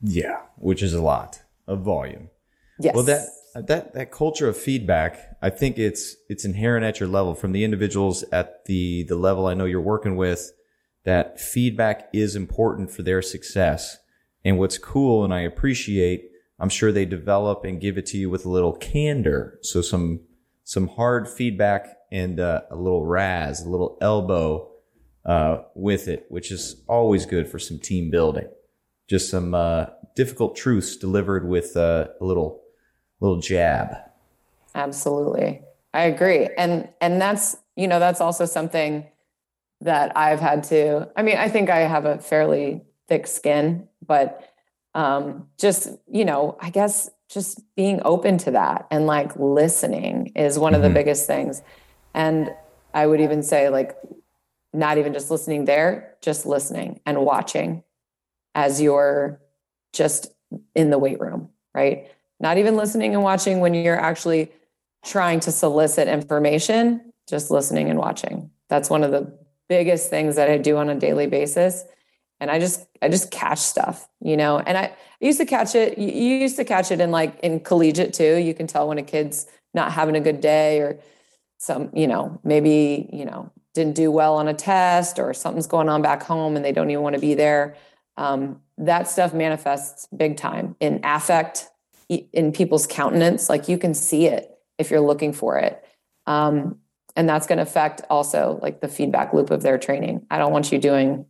Yeah, 0.00 0.40
which 0.56 0.82
is 0.82 0.94
a 0.94 1.02
lot 1.02 1.42
of 1.66 1.80
volume. 1.80 2.30
Yes. 2.78 2.94
Well, 2.94 3.04
that 3.04 3.26
that 3.54 3.94
that 3.94 4.10
culture 4.10 4.48
of 4.48 4.56
feedback, 4.56 5.36
I 5.40 5.50
think 5.50 5.78
it's 5.78 6.16
it's 6.28 6.44
inherent 6.44 6.84
at 6.84 7.00
your 7.00 7.08
level 7.08 7.34
from 7.34 7.52
the 7.52 7.64
individuals 7.64 8.24
at 8.32 8.64
the 8.64 9.04
the 9.04 9.16
level 9.16 9.46
I 9.46 9.54
know 9.54 9.64
you're 9.64 9.80
working 9.80 10.16
with. 10.16 10.52
That 11.04 11.38
feedback 11.38 12.08
is 12.12 12.34
important 12.34 12.90
for 12.90 13.02
their 13.02 13.22
success. 13.22 13.98
And 14.44 14.58
what's 14.58 14.78
cool, 14.78 15.24
and 15.24 15.32
I 15.32 15.40
appreciate, 15.40 16.30
I'm 16.58 16.68
sure 16.68 16.92
they 16.92 17.04
develop 17.04 17.64
and 17.64 17.80
give 17.80 17.98
it 17.98 18.06
to 18.06 18.18
you 18.18 18.28
with 18.28 18.44
a 18.44 18.50
little 18.50 18.74
candor. 18.74 19.58
So 19.62 19.82
some 19.82 20.20
some 20.64 20.88
hard 20.88 21.28
feedback 21.28 21.96
and 22.10 22.40
uh, 22.40 22.62
a 22.70 22.76
little 22.76 23.04
razz, 23.04 23.60
a 23.60 23.68
little 23.68 23.98
elbow 24.00 24.70
uh, 25.24 25.58
with 25.74 26.08
it, 26.08 26.26
which 26.28 26.50
is 26.50 26.82
always 26.88 27.26
good 27.26 27.48
for 27.48 27.58
some 27.58 27.78
team 27.78 28.10
building. 28.10 28.48
Just 29.08 29.30
some 29.30 29.54
uh, 29.54 29.86
difficult 30.16 30.56
truths 30.56 30.96
delivered 30.96 31.46
with 31.46 31.76
uh, 31.76 32.08
a 32.20 32.24
little 32.24 32.63
little 33.20 33.40
jab. 33.40 33.96
Absolutely. 34.74 35.62
I 35.92 36.04
agree. 36.04 36.48
And 36.58 36.88
and 37.00 37.20
that's, 37.20 37.56
you 37.76 37.88
know, 37.88 37.98
that's 37.98 38.20
also 38.20 38.44
something 38.44 39.06
that 39.80 40.16
I've 40.16 40.40
had 40.40 40.64
to 40.64 41.08
I 41.16 41.22
mean, 41.22 41.36
I 41.36 41.48
think 41.48 41.70
I 41.70 41.80
have 41.80 42.04
a 42.04 42.18
fairly 42.18 42.82
thick 43.08 43.26
skin, 43.26 43.88
but 44.04 44.52
um 44.94 45.48
just, 45.58 45.88
you 46.10 46.24
know, 46.24 46.56
I 46.60 46.70
guess 46.70 47.10
just 47.28 47.60
being 47.74 48.00
open 48.04 48.38
to 48.38 48.52
that 48.52 48.86
and 48.90 49.06
like 49.06 49.34
listening 49.36 50.32
is 50.36 50.58
one 50.58 50.72
mm-hmm. 50.72 50.76
of 50.76 50.82
the 50.82 50.88
mm-hmm. 50.88 50.94
biggest 50.94 51.26
things. 51.26 51.62
And 52.12 52.52
I 52.92 53.06
would 53.06 53.20
even 53.20 53.42
say 53.42 53.68
like 53.68 53.96
not 54.72 54.98
even 54.98 55.12
just 55.12 55.30
listening 55.30 55.64
there, 55.64 56.14
just 56.20 56.46
listening 56.46 57.00
and 57.06 57.24
watching 57.24 57.84
as 58.54 58.80
you're 58.80 59.40
just 59.92 60.28
in 60.74 60.90
the 60.90 60.98
weight 60.98 61.20
room, 61.20 61.48
right? 61.74 62.08
Not 62.44 62.58
even 62.58 62.76
listening 62.76 63.14
and 63.14 63.22
watching 63.22 63.60
when 63.60 63.72
you're 63.72 63.98
actually 63.98 64.52
trying 65.02 65.40
to 65.40 65.50
solicit 65.50 66.08
information, 66.08 67.10
just 67.26 67.50
listening 67.50 67.88
and 67.88 67.98
watching. 67.98 68.50
That's 68.68 68.90
one 68.90 69.02
of 69.02 69.12
the 69.12 69.32
biggest 69.66 70.10
things 70.10 70.36
that 70.36 70.50
I 70.50 70.58
do 70.58 70.76
on 70.76 70.90
a 70.90 70.94
daily 70.94 71.26
basis. 71.26 71.84
And 72.40 72.50
I 72.50 72.58
just 72.58 72.86
I 73.00 73.08
just 73.08 73.30
catch 73.30 73.60
stuff, 73.60 74.06
you 74.20 74.36
know. 74.36 74.58
And 74.58 74.76
I, 74.76 74.82
I 74.82 74.96
used 75.20 75.38
to 75.38 75.46
catch 75.46 75.74
it. 75.74 75.96
You 75.96 76.34
used 76.36 76.56
to 76.56 76.66
catch 76.66 76.90
it 76.90 77.00
in 77.00 77.10
like 77.10 77.40
in 77.40 77.60
collegiate 77.60 78.12
too. 78.12 78.36
You 78.36 78.52
can 78.52 78.66
tell 78.66 78.88
when 78.88 78.98
a 78.98 79.02
kid's 79.02 79.46
not 79.72 79.92
having 79.92 80.14
a 80.14 80.20
good 80.20 80.42
day 80.42 80.80
or 80.80 81.00
some, 81.56 81.88
you 81.94 82.06
know, 82.06 82.38
maybe, 82.44 83.08
you 83.10 83.24
know, 83.24 83.50
didn't 83.72 83.94
do 83.94 84.10
well 84.10 84.34
on 84.36 84.48
a 84.48 84.54
test 84.54 85.18
or 85.18 85.32
something's 85.32 85.66
going 85.66 85.88
on 85.88 86.02
back 86.02 86.22
home 86.22 86.56
and 86.56 86.64
they 86.64 86.72
don't 86.72 86.90
even 86.90 87.02
want 87.02 87.14
to 87.14 87.22
be 87.22 87.32
there. 87.32 87.74
Um, 88.18 88.60
that 88.76 89.08
stuff 89.08 89.32
manifests 89.32 90.08
big 90.14 90.36
time 90.36 90.76
in 90.78 91.00
affect, 91.02 91.70
in 92.32 92.52
people's 92.52 92.86
countenance. 92.86 93.48
Like 93.48 93.68
you 93.68 93.78
can 93.78 93.94
see 93.94 94.26
it 94.26 94.50
if 94.78 94.90
you're 94.90 95.00
looking 95.00 95.32
for 95.32 95.58
it. 95.58 95.82
Um, 96.26 96.78
and 97.16 97.28
that's 97.28 97.46
going 97.46 97.58
to 97.58 97.62
affect 97.62 98.02
also 98.10 98.58
like 98.62 98.80
the 98.80 98.88
feedback 98.88 99.32
loop 99.32 99.50
of 99.50 99.62
their 99.62 99.78
training. 99.78 100.26
I 100.30 100.38
don't 100.38 100.52
want 100.52 100.72
you 100.72 100.78
doing 100.78 101.26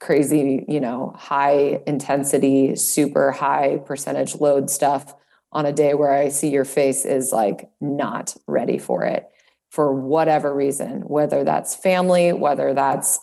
crazy, 0.00 0.64
you 0.68 0.80
know, 0.80 1.12
high 1.16 1.82
intensity, 1.86 2.76
super 2.76 3.32
high 3.32 3.78
percentage 3.84 4.36
load 4.36 4.70
stuff 4.70 5.14
on 5.52 5.66
a 5.66 5.72
day 5.72 5.94
where 5.94 6.12
I 6.12 6.28
see 6.28 6.50
your 6.50 6.64
face 6.64 7.04
is 7.04 7.32
like 7.32 7.70
not 7.80 8.36
ready 8.46 8.78
for 8.78 9.04
it 9.04 9.30
for 9.70 9.92
whatever 9.92 10.54
reason, 10.54 11.02
whether 11.02 11.44
that's 11.44 11.74
family, 11.74 12.32
whether 12.32 12.74
that's 12.74 13.18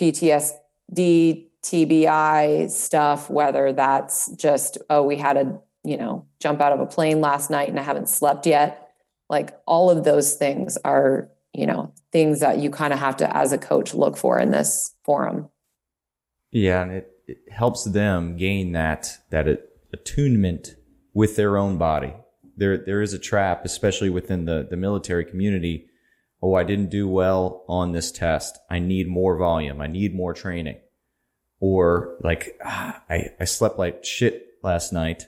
PTSD, 0.00 1.46
TBI 1.62 2.70
stuff, 2.70 3.28
whether 3.28 3.72
that's 3.72 4.30
just, 4.32 4.78
oh, 4.88 5.02
we 5.02 5.16
had 5.16 5.36
a 5.36 5.60
you 5.84 5.96
know, 5.96 6.26
jump 6.40 6.60
out 6.60 6.72
of 6.72 6.80
a 6.80 6.86
plane 6.86 7.20
last 7.20 7.50
night 7.50 7.68
and 7.68 7.78
I 7.78 7.82
haven't 7.82 8.08
slept 8.08 8.46
yet. 8.46 8.92
Like 9.28 9.58
all 9.66 9.90
of 9.90 10.04
those 10.04 10.34
things 10.34 10.76
are, 10.84 11.28
you 11.52 11.66
know, 11.66 11.92
things 12.12 12.40
that 12.40 12.58
you 12.58 12.70
kind 12.70 12.92
of 12.92 12.98
have 12.98 13.16
to, 13.18 13.36
as 13.36 13.52
a 13.52 13.58
coach, 13.58 13.94
look 13.94 14.16
for 14.16 14.38
in 14.38 14.50
this 14.50 14.94
forum. 15.04 15.48
Yeah. 16.50 16.82
And 16.82 16.92
it, 16.92 17.10
it 17.26 17.38
helps 17.50 17.84
them 17.84 18.36
gain 18.36 18.72
that, 18.72 19.18
that 19.30 19.46
attunement 19.92 20.76
with 21.12 21.36
their 21.36 21.56
own 21.56 21.78
body. 21.78 22.14
There, 22.56 22.78
there 22.78 23.02
is 23.02 23.12
a 23.12 23.18
trap, 23.18 23.64
especially 23.64 24.10
within 24.10 24.46
the, 24.46 24.66
the 24.68 24.76
military 24.76 25.24
community. 25.24 25.86
Oh, 26.42 26.54
I 26.54 26.64
didn't 26.64 26.90
do 26.90 27.08
well 27.08 27.64
on 27.68 27.92
this 27.92 28.10
test. 28.10 28.58
I 28.70 28.78
need 28.78 29.08
more 29.08 29.36
volume. 29.36 29.80
I 29.80 29.86
need 29.86 30.14
more 30.14 30.34
training. 30.34 30.80
Or 31.60 32.16
like, 32.22 32.58
ah, 32.64 33.02
I, 33.10 33.30
I 33.40 33.44
slept 33.44 33.78
like 33.78 34.04
shit 34.04 34.46
last 34.62 34.92
night 34.92 35.26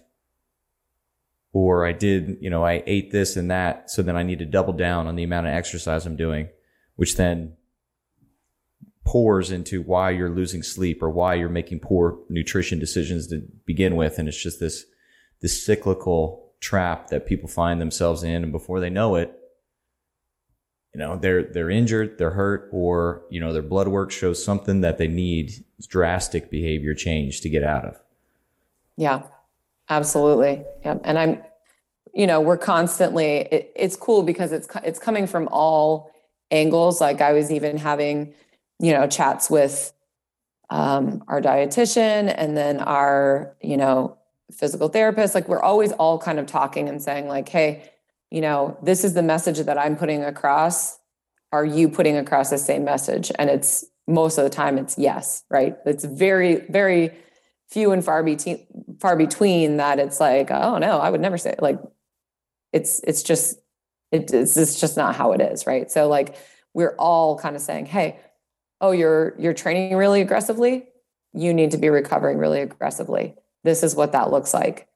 or 1.53 1.85
I 1.85 1.93
did, 1.93 2.39
you 2.41 2.51
know, 2.51 2.65
I 2.65 2.83
ate 2.87 3.11
this 3.11 3.37
and 3.37 3.51
that. 3.51 3.91
So 3.91 4.03
then 4.03 4.17
I 4.17 4.23
need 4.23 4.39
to 4.39 4.47
double 4.47 4.73
down 4.73 5.07
on 5.07 5.17
the 5.17 5.25
amount 5.25 5.47
of 5.47 5.55
exercise 5.55 6.07
I'm 6.07 6.17
doing, 6.17 6.49
which 6.97 7.17
then 7.17 7.57
pours 9.05 9.51
into 9.51 9.83
why 9.83 10.11
you're 10.11 10.31
losing 10.31 10.63
sleep 10.63 11.03
or 11.03 11.11
why 11.11 11.35
you're 11.35 11.49
making 11.49 11.81
poor 11.81 12.19
nutrition 12.29 12.79
decisions 12.79 13.27
to 13.29 13.43
begin 13.67 13.97
with. 13.97 14.19
And 14.19 14.29
it's 14.29 14.41
just 14.41 14.61
this, 14.61 14.85
this 15.41 15.65
cyclical 15.65 16.53
trap 16.61 17.09
that 17.09 17.27
people 17.27 17.49
find 17.49 17.81
themselves 17.81 18.23
in. 18.23 18.45
And 18.45 18.53
before 18.53 18.79
they 18.79 18.91
know 18.91 19.17
it, 19.17 19.37
you 20.95 20.99
know, 20.99 21.17
they're, 21.17 21.45
they're 21.45 21.71
injured, 21.71 22.19
they're 22.19 22.31
hurt, 22.31 22.69
or, 22.73 23.23
you 23.31 23.41
know, 23.41 23.53
their 23.53 23.63
blood 23.63 23.89
work 23.89 24.11
shows 24.11 24.45
something 24.45 24.81
that 24.81 24.99
they 24.99 25.09
need 25.09 25.53
drastic 25.89 26.51
behavior 26.51 26.95
change 26.95 27.41
to 27.41 27.49
get 27.49 27.63
out 27.63 27.85
of. 27.85 28.01
Yeah. 28.97 29.23
Absolutely. 29.90 30.64
Yeah. 30.85 30.98
And 31.05 31.18
I'm, 31.18 31.42
you 32.14 32.26
know, 32.26 32.40
we're 32.40 32.57
constantly, 32.57 33.38
it, 33.38 33.72
it's 33.76 33.96
cool 33.96 34.22
because 34.22 34.53
it's, 34.53 34.68
it's 34.85 35.00
coming 35.00 35.26
from 35.26 35.48
all 35.50 36.12
angles. 36.50 37.00
Like 37.00 37.20
I 37.20 37.33
was 37.33 37.50
even 37.50 37.76
having, 37.76 38.33
you 38.79 38.92
know, 38.92 39.07
chats 39.09 39.50
with 39.50 39.92
um, 40.70 41.24
our 41.26 41.40
dietitian 41.42 42.33
and 42.37 42.57
then 42.57 42.79
our, 42.79 43.57
you 43.61 43.76
know, 43.76 44.16
physical 44.53 44.88
therapist. 44.88 45.35
Like 45.35 45.48
we're 45.48 45.62
always 45.62 45.92
all 45.92 46.18
kind 46.18 46.38
of 46.38 46.46
talking 46.46 46.88
and 46.88 47.03
saying 47.03 47.26
like, 47.26 47.48
Hey, 47.48 47.90
you 48.31 48.40
know, 48.40 48.79
this 48.83 49.05
is 49.05 49.14
the 49.14 49.22
message 49.22 49.59
that 49.59 49.76
I'm 49.76 49.96
putting 49.96 50.22
across. 50.22 50.98
Are 51.53 51.64
you 51.64 51.88
putting 51.88 52.16
across 52.16 52.50
the 52.50 52.59
same 52.59 52.85
message? 52.85 53.33
And 53.38 53.50
it's 53.50 53.85
most 54.07 54.38
of 54.38 54.44
the 54.44 54.50
time 54.50 54.79
it's 54.79 54.96
yes, 54.96 55.42
right? 55.50 55.76
It's 55.85 56.05
very, 56.05 56.57
very, 56.68 57.12
few 57.70 57.92
and 57.92 58.04
far 58.04 58.22
between 58.22 58.66
far 59.00 59.16
between 59.16 59.76
that 59.76 59.98
it's 59.98 60.20
like 60.20 60.50
oh 60.50 60.78
no 60.78 60.98
i 60.98 61.09
would 61.09 61.20
never 61.20 61.38
say 61.38 61.54
like 61.61 61.78
it's 62.72 63.00
it's 63.04 63.22
just 63.22 63.59
it, 64.12 64.33
it's, 64.33 64.56
it's 64.56 64.80
just 64.80 64.96
not 64.96 65.14
how 65.14 65.33
it 65.33 65.40
is 65.40 65.66
right? 65.66 65.90
So 65.90 66.09
like 66.09 66.37
we're 66.74 66.94
all 66.98 67.38
kind 67.38 67.56
of 67.56 67.62
saying 67.62 67.87
hey 67.87 68.18
oh 68.80 68.92
you're 68.92 69.35
you're 69.38 69.54
training 69.54 69.96
really 69.96 70.20
aggressively? 70.20 70.87
You 71.33 71.54
need 71.54 71.72
to 71.72 71.78
be 71.78 71.88
recovering 71.88 72.38
really 72.38 72.61
aggressively. 72.61 73.35
This 73.62 73.83
is 73.83 73.94
what 73.94 74.12
that 74.12 74.30
looks 74.30 74.54
like. 74.54 74.88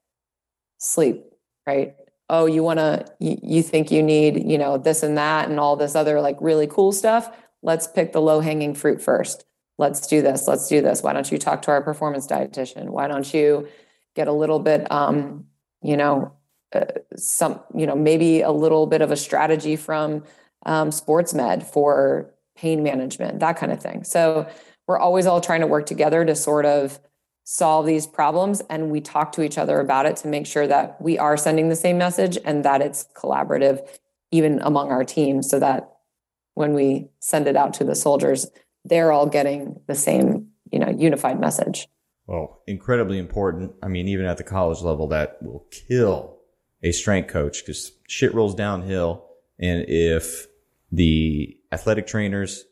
Sleep 0.77 1.23
right? 1.65 1.95
Oh 2.29 2.45
you 2.45 2.63
want 2.63 2.79
to 2.79 3.05
you, 3.19 3.37
you 3.41 3.63
think 3.63 3.91
you 3.91 4.03
need 4.03 4.49
you 4.49 4.57
know 4.57 4.77
this 4.77 5.03
and 5.03 5.17
that 5.17 5.49
and 5.49 5.59
all 5.59 5.75
this 5.75 5.95
other 5.95 6.21
like 6.21 6.37
really 6.41 6.67
cool 6.67 6.91
stuff? 6.91 7.35
Let's 7.61 7.87
pick 7.87 8.13
the 8.13 8.21
low 8.21 8.41
hanging 8.41 8.75
fruit 8.75 9.01
first 9.01 9.45
let's 9.77 10.07
do 10.07 10.21
this 10.21 10.47
let's 10.47 10.67
do 10.67 10.81
this. 10.81 11.03
Why 11.03 11.13
don't 11.13 11.31
you 11.31 11.37
talk 11.37 11.61
to 11.63 11.71
our 11.71 11.81
performance 11.81 12.27
dietitian? 12.27 12.89
Why 12.89 13.07
don't 13.07 13.31
you 13.33 13.67
get 14.15 14.27
a 14.27 14.33
little 14.33 14.59
bit 14.59 14.89
um, 14.91 15.45
you 15.81 15.97
know 15.97 16.33
uh, 16.73 16.85
some 17.15 17.59
you 17.73 17.85
know 17.85 17.95
maybe 17.95 18.41
a 18.41 18.51
little 18.51 18.87
bit 18.87 19.01
of 19.01 19.11
a 19.11 19.17
strategy 19.17 19.75
from 19.75 20.23
um, 20.65 20.91
sports 20.91 21.33
med 21.33 21.65
for 21.65 22.31
pain 22.55 22.83
management 22.83 23.39
that 23.39 23.57
kind 23.57 23.71
of 23.71 23.81
thing. 23.81 24.03
So 24.03 24.47
we're 24.87 24.99
always 24.99 25.25
all 25.25 25.41
trying 25.41 25.61
to 25.61 25.67
work 25.67 25.85
together 25.85 26.25
to 26.25 26.35
sort 26.35 26.65
of 26.65 26.99
solve 27.45 27.85
these 27.85 28.07
problems 28.07 28.61
and 28.71 28.89
we 28.89 28.99
talk 28.99 29.31
to 29.31 29.43
each 29.43 29.57
other 29.57 29.79
about 29.79 30.07
it 30.07 30.15
to 30.17 30.27
make 30.27 30.47
sure 30.47 30.65
that 30.65 30.99
we 30.99 31.17
are 31.19 31.37
sending 31.37 31.69
the 31.69 31.75
same 31.75 31.97
message 31.97 32.39
and 32.43 32.65
that 32.65 32.81
it's 32.81 33.07
collaborative 33.15 33.87
even 34.31 34.59
among 34.61 34.91
our 34.91 35.03
team 35.03 35.43
so 35.43 35.59
that 35.59 35.91
when 36.55 36.73
we 36.73 37.07
send 37.19 37.47
it 37.47 37.55
out 37.55 37.71
to 37.71 37.83
the 37.83 37.95
soldiers 37.95 38.47
they're 38.85 39.11
all 39.11 39.25
getting 39.25 39.79
the 39.87 39.95
same, 39.95 40.47
you 40.71 40.79
know, 40.79 40.89
unified 40.89 41.39
message. 41.39 41.87
Well, 42.27 42.61
incredibly 42.67 43.19
important. 43.19 43.73
I 43.83 43.87
mean, 43.87 44.07
even 44.07 44.25
at 44.25 44.37
the 44.37 44.43
college 44.43 44.81
level, 44.81 45.07
that 45.09 45.41
will 45.41 45.65
kill 45.71 46.37
a 46.81 46.91
strength 46.91 47.29
coach 47.29 47.63
because 47.63 47.91
shit 48.07 48.33
rolls 48.33 48.55
downhill. 48.55 49.25
And 49.59 49.85
if 49.87 50.47
the 50.91 51.57
athletic 51.71 52.07
trainers 52.07 52.65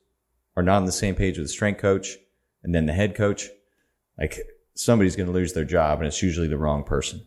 are 0.56 0.64
not 0.64 0.78
on 0.78 0.86
the 0.86 0.92
same 0.92 1.16
page 1.16 1.38
with 1.38 1.48
the 1.48 1.54
strength 1.54 1.82
coach 1.82 2.18
and 2.64 2.74
then 2.74 2.86
the 2.86 2.94
head 2.94 3.16
coach, 3.16 3.50
like 4.18 4.40
somebody's 4.76 5.16
going 5.16 5.28
to 5.28 5.34
lose 5.34 5.54
their 5.54 5.66
job 5.66 6.00
and 6.00 6.08
it's 6.08 6.22
usually 6.22 6.48
the 6.48 6.58
wrong 6.58 6.84
person. 6.84 7.26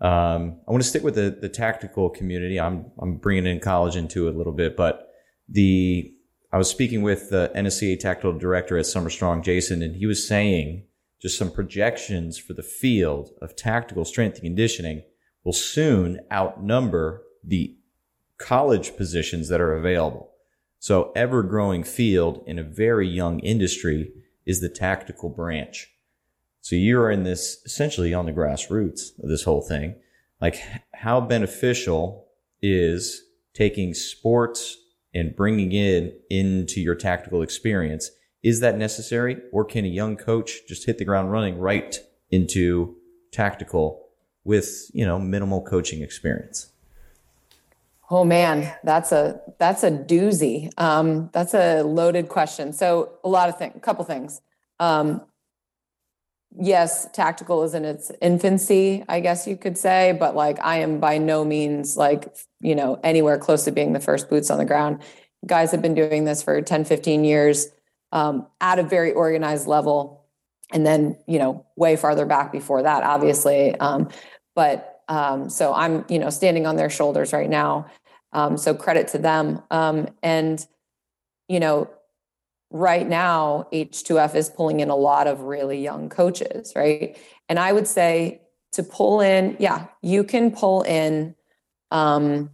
Um, 0.00 0.60
I 0.66 0.70
want 0.70 0.82
to 0.82 0.88
stick 0.88 1.02
with 1.02 1.16
the, 1.16 1.36
the 1.40 1.48
tactical 1.48 2.08
community. 2.08 2.60
I'm, 2.60 2.86
I'm 3.00 3.16
bringing 3.16 3.46
in 3.46 3.58
college 3.58 3.96
into 3.96 4.28
it 4.28 4.34
a 4.34 4.38
little 4.38 4.52
bit, 4.52 4.76
but 4.76 5.12
the 5.48 6.12
I 6.50 6.56
was 6.56 6.70
speaking 6.70 7.02
with 7.02 7.28
the 7.28 7.52
NSCA 7.54 8.00
tactical 8.00 8.32
director 8.32 8.78
at 8.78 8.86
Summer 8.86 9.10
Strong, 9.10 9.42
Jason, 9.42 9.82
and 9.82 9.96
he 9.96 10.06
was 10.06 10.26
saying 10.26 10.84
just 11.20 11.36
some 11.36 11.50
projections 11.50 12.38
for 12.38 12.54
the 12.54 12.62
field 12.62 13.30
of 13.42 13.54
tactical 13.54 14.04
strength 14.06 14.36
and 14.36 14.44
conditioning 14.44 15.02
will 15.44 15.52
soon 15.52 16.20
outnumber 16.32 17.22
the 17.44 17.76
college 18.38 18.96
positions 18.96 19.48
that 19.48 19.60
are 19.60 19.74
available. 19.74 20.30
So 20.78 21.12
ever 21.14 21.42
growing 21.42 21.82
field 21.84 22.42
in 22.46 22.58
a 22.58 22.62
very 22.62 23.08
young 23.08 23.40
industry 23.40 24.12
is 24.46 24.60
the 24.60 24.68
tactical 24.68 25.28
branch. 25.28 25.92
So 26.62 26.76
you're 26.76 27.10
in 27.10 27.24
this 27.24 27.60
essentially 27.66 28.14
on 28.14 28.26
the 28.26 28.32
grassroots 28.32 29.18
of 29.22 29.28
this 29.28 29.44
whole 29.44 29.62
thing. 29.62 29.96
Like 30.40 30.62
how 30.94 31.20
beneficial 31.20 32.26
is 32.62 33.22
taking 33.52 33.92
sports 33.92 34.76
and 35.14 35.34
bringing 35.34 35.72
it 35.72 36.22
into 36.30 36.80
your 36.80 36.94
tactical 36.94 37.42
experience. 37.42 38.10
Is 38.42 38.60
that 38.60 38.76
necessary 38.76 39.38
or 39.52 39.64
can 39.64 39.84
a 39.84 39.88
young 39.88 40.16
coach 40.16 40.66
just 40.68 40.86
hit 40.86 40.98
the 40.98 41.04
ground 41.04 41.32
running 41.32 41.58
right 41.58 41.98
into 42.30 42.96
tactical 43.32 44.06
with, 44.44 44.90
you 44.92 45.04
know, 45.04 45.18
minimal 45.18 45.62
coaching 45.62 46.02
experience? 46.02 46.72
Oh 48.10 48.24
man, 48.24 48.74
that's 48.84 49.12
a 49.12 49.40
that's 49.58 49.82
a 49.82 49.90
doozy. 49.90 50.70
Um, 50.78 51.28
that's 51.32 51.52
a 51.52 51.82
loaded 51.82 52.28
question. 52.28 52.72
So 52.72 53.18
a 53.22 53.28
lot 53.28 53.48
of 53.50 53.58
things, 53.58 53.74
a 53.76 53.80
couple 53.80 54.04
things. 54.04 54.40
Um, 54.80 55.22
yes, 56.56 57.08
tactical 57.12 57.62
is 57.62 57.74
in 57.74 57.84
its 57.84 58.10
infancy, 58.20 59.04
I 59.08 59.20
guess 59.20 59.46
you 59.46 59.56
could 59.56 59.76
say, 59.76 60.16
but 60.18 60.34
like 60.34 60.58
I 60.62 60.78
am 60.78 61.00
by 61.00 61.18
no 61.18 61.44
means 61.44 61.96
like, 61.96 62.34
you 62.60 62.74
know, 62.74 62.98
anywhere 63.04 63.38
close 63.38 63.64
to 63.64 63.72
being 63.72 63.92
the 63.92 64.00
first 64.00 64.28
boots 64.28 64.50
on 64.50 64.58
the 64.58 64.64
ground. 64.64 65.02
Guys 65.46 65.70
have 65.70 65.82
been 65.82 65.94
doing 65.94 66.24
this 66.24 66.42
for 66.42 66.60
10, 66.60 66.84
15 66.84 67.24
years 67.24 67.68
um, 68.12 68.46
at 68.60 68.78
a 68.78 68.82
very 68.82 69.12
organized 69.12 69.66
level. 69.66 70.24
And 70.72 70.84
then, 70.84 71.16
you 71.26 71.38
know, 71.38 71.64
way 71.76 71.96
farther 71.96 72.26
back 72.26 72.52
before 72.52 72.82
that, 72.82 73.02
obviously. 73.02 73.74
Um, 73.76 74.08
but 74.54 75.00
um, 75.08 75.48
so 75.48 75.72
I'm, 75.72 76.04
you 76.08 76.18
know, 76.18 76.28
standing 76.28 76.66
on 76.66 76.76
their 76.76 76.90
shoulders 76.90 77.32
right 77.32 77.48
now. 77.48 77.86
Um, 78.32 78.58
so 78.58 78.74
credit 78.74 79.08
to 79.08 79.18
them. 79.18 79.62
Um, 79.70 80.08
and, 80.22 80.64
you 81.48 81.60
know, 81.60 81.88
right 82.70 83.08
now 83.08 83.66
H2F 83.72 84.34
is 84.34 84.50
pulling 84.50 84.80
in 84.80 84.90
a 84.90 84.96
lot 84.96 85.26
of 85.26 85.42
really 85.42 85.82
young 85.82 86.08
coaches, 86.08 86.72
right? 86.76 87.16
And 87.48 87.58
I 87.58 87.72
would 87.72 87.86
say 87.86 88.42
to 88.72 88.82
pull 88.82 89.20
in, 89.20 89.56
yeah, 89.58 89.86
you 90.02 90.24
can 90.24 90.50
pull 90.50 90.82
in 90.82 91.34
um, 91.90 92.50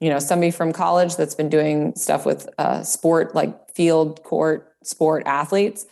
you 0.00 0.10
know, 0.10 0.18
somebody 0.18 0.50
from 0.50 0.72
college 0.72 1.16
that's 1.16 1.34
been 1.34 1.48
doing 1.48 1.94
stuff 1.94 2.26
with 2.26 2.48
uh, 2.58 2.82
sport 2.82 3.34
like 3.34 3.70
field 3.70 4.22
court 4.24 4.74
sport 4.82 5.22
athletes, 5.26 5.86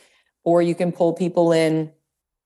or 0.44 0.60
you 0.62 0.74
can 0.74 0.92
pull 0.92 1.14
people 1.14 1.52
in 1.52 1.90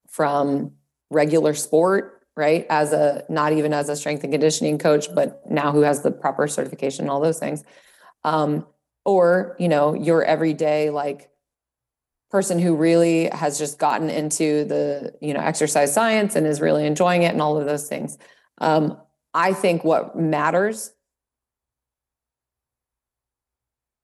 from 0.08 0.72
regular 1.10 1.54
sport, 1.54 2.22
right? 2.36 2.66
As 2.70 2.92
a 2.92 3.24
not 3.28 3.52
even 3.52 3.72
as 3.72 3.88
a 3.88 3.96
strength 3.96 4.22
and 4.22 4.32
conditioning 4.32 4.78
coach, 4.78 5.12
but 5.14 5.42
now 5.50 5.72
who 5.72 5.80
has 5.80 6.02
the 6.02 6.12
proper 6.12 6.46
certification 6.46 7.04
and 7.04 7.10
all 7.10 7.20
those 7.20 7.40
things. 7.40 7.64
Um, 8.24 8.64
or 9.08 9.56
you 9.58 9.68
know 9.68 9.94
your 9.94 10.22
everyday 10.22 10.90
like 10.90 11.30
person 12.30 12.58
who 12.58 12.76
really 12.76 13.24
has 13.30 13.58
just 13.58 13.78
gotten 13.78 14.10
into 14.10 14.66
the 14.66 15.14
you 15.22 15.32
know 15.32 15.40
exercise 15.40 15.94
science 15.94 16.36
and 16.36 16.46
is 16.46 16.60
really 16.60 16.84
enjoying 16.84 17.22
it 17.22 17.32
and 17.32 17.40
all 17.40 17.58
of 17.58 17.64
those 17.64 17.88
things. 17.88 18.18
Um, 18.58 18.98
i 19.34 19.52
think 19.52 19.84
what 19.84 20.16
matters 20.16 20.90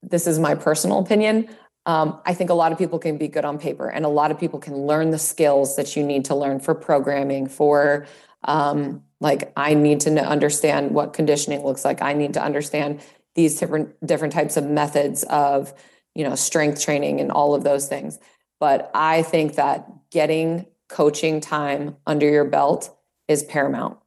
this 0.02 0.26
is 0.26 0.38
my 0.38 0.54
personal 0.54 0.98
opinion 1.00 1.48
um, 1.86 2.20
i 2.26 2.34
think 2.34 2.50
a 2.50 2.54
lot 2.54 2.72
of 2.72 2.78
people 2.78 2.98
can 2.98 3.16
be 3.16 3.26
good 3.26 3.44
on 3.44 3.58
paper 3.58 3.88
and 3.88 4.04
a 4.04 4.08
lot 4.08 4.30
of 4.30 4.38
people 4.38 4.60
can 4.60 4.76
learn 4.76 5.10
the 5.10 5.18
skills 5.18 5.76
that 5.76 5.96
you 5.96 6.04
need 6.04 6.26
to 6.26 6.34
learn 6.34 6.60
for 6.60 6.74
programming 6.74 7.48
for 7.48 8.06
um, 8.44 9.02
like 9.20 9.50
i 9.56 9.72
need 9.74 10.00
to 10.00 10.10
understand 10.24 10.90
what 10.92 11.14
conditioning 11.14 11.64
looks 11.64 11.84
like. 11.84 12.02
I 12.02 12.12
need 12.12 12.34
to 12.34 12.42
understand 12.42 13.00
these 13.34 13.58
different 13.58 13.94
different 14.06 14.32
types 14.32 14.56
of 14.56 14.64
methods 14.64 15.22
of 15.24 15.72
you 16.14 16.24
know 16.24 16.34
strength 16.34 16.82
training 16.82 17.20
and 17.20 17.30
all 17.30 17.54
of 17.54 17.64
those 17.64 17.88
things. 17.88 18.18
But 18.60 18.90
i 18.94 19.22
think 19.22 19.56
that 19.56 19.88
getting 20.10 20.66
coaching 20.88 21.40
time 21.40 21.96
under 22.06 22.28
your 22.28 22.44
belt 22.44 22.96
is 23.28 23.42
paramount. 23.42 23.98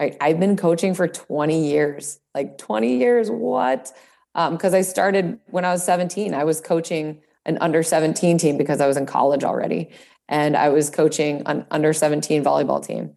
Right? 0.00 0.16
I've 0.20 0.40
been 0.40 0.56
coaching 0.56 0.94
for 0.94 1.06
20 1.06 1.68
years. 1.68 2.18
Like 2.34 2.56
20 2.56 2.96
years 2.96 3.30
what? 3.30 3.92
Because 4.34 4.74
um, 4.74 4.78
i 4.78 4.82
started 4.82 5.38
when 5.46 5.64
i 5.64 5.72
was 5.72 5.84
17 5.84 6.34
i 6.34 6.44
was 6.44 6.60
coaching 6.60 7.20
an 7.46 7.58
under 7.60 7.82
17 7.82 8.38
team 8.38 8.56
because 8.56 8.80
i 8.80 8.86
was 8.86 8.96
in 8.96 9.06
college 9.06 9.44
already. 9.44 9.90
And 10.28 10.56
i 10.56 10.68
was 10.68 10.90
coaching 10.90 11.42
an 11.46 11.66
under 11.70 11.92
17 11.92 12.44
volleyball 12.44 12.84
team 12.84 13.14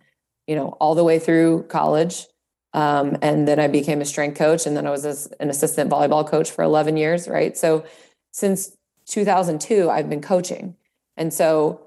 you 0.47 0.55
know 0.55 0.69
all 0.79 0.95
the 0.95 1.03
way 1.03 1.19
through 1.19 1.63
college 1.63 2.25
um, 2.73 3.17
and 3.21 3.47
then 3.47 3.59
I 3.59 3.67
became 3.67 4.01
a 4.01 4.05
strength 4.05 4.37
coach, 4.37 4.65
and 4.65 4.75
then 4.75 4.87
I 4.87 4.89
was 4.89 5.27
an 5.39 5.49
assistant 5.49 5.91
volleyball 5.91 6.27
coach 6.27 6.49
for 6.49 6.63
11 6.63 6.97
years, 6.97 7.27
right? 7.27 7.55
So 7.55 7.85
since 8.31 8.75
2002, 9.05 9.89
I've 9.89 10.09
been 10.09 10.21
coaching. 10.21 10.75
And 11.15 11.33
so 11.33 11.81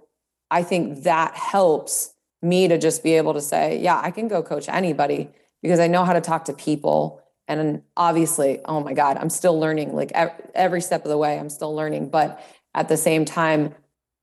I 0.50 0.62
think 0.62 1.02
that 1.02 1.34
helps 1.34 2.14
me 2.40 2.68
to 2.68 2.78
just 2.78 3.02
be 3.02 3.14
able 3.14 3.34
to 3.34 3.40
say, 3.40 3.78
yeah, 3.80 4.00
I 4.00 4.10
can 4.10 4.28
go 4.28 4.42
coach 4.42 4.68
anybody 4.68 5.28
because 5.62 5.80
I 5.80 5.88
know 5.88 6.04
how 6.04 6.12
to 6.12 6.20
talk 6.20 6.44
to 6.44 6.52
people. 6.52 7.20
And 7.48 7.82
obviously, 7.96 8.60
oh 8.66 8.80
my 8.80 8.92
God, 8.92 9.16
I'm 9.16 9.30
still 9.30 9.58
learning 9.58 9.94
like 9.94 10.12
every 10.54 10.80
step 10.80 11.04
of 11.04 11.08
the 11.08 11.18
way, 11.18 11.38
I'm 11.38 11.50
still 11.50 11.74
learning. 11.74 12.10
But 12.10 12.40
at 12.74 12.88
the 12.88 12.96
same 12.96 13.24
time, 13.24 13.74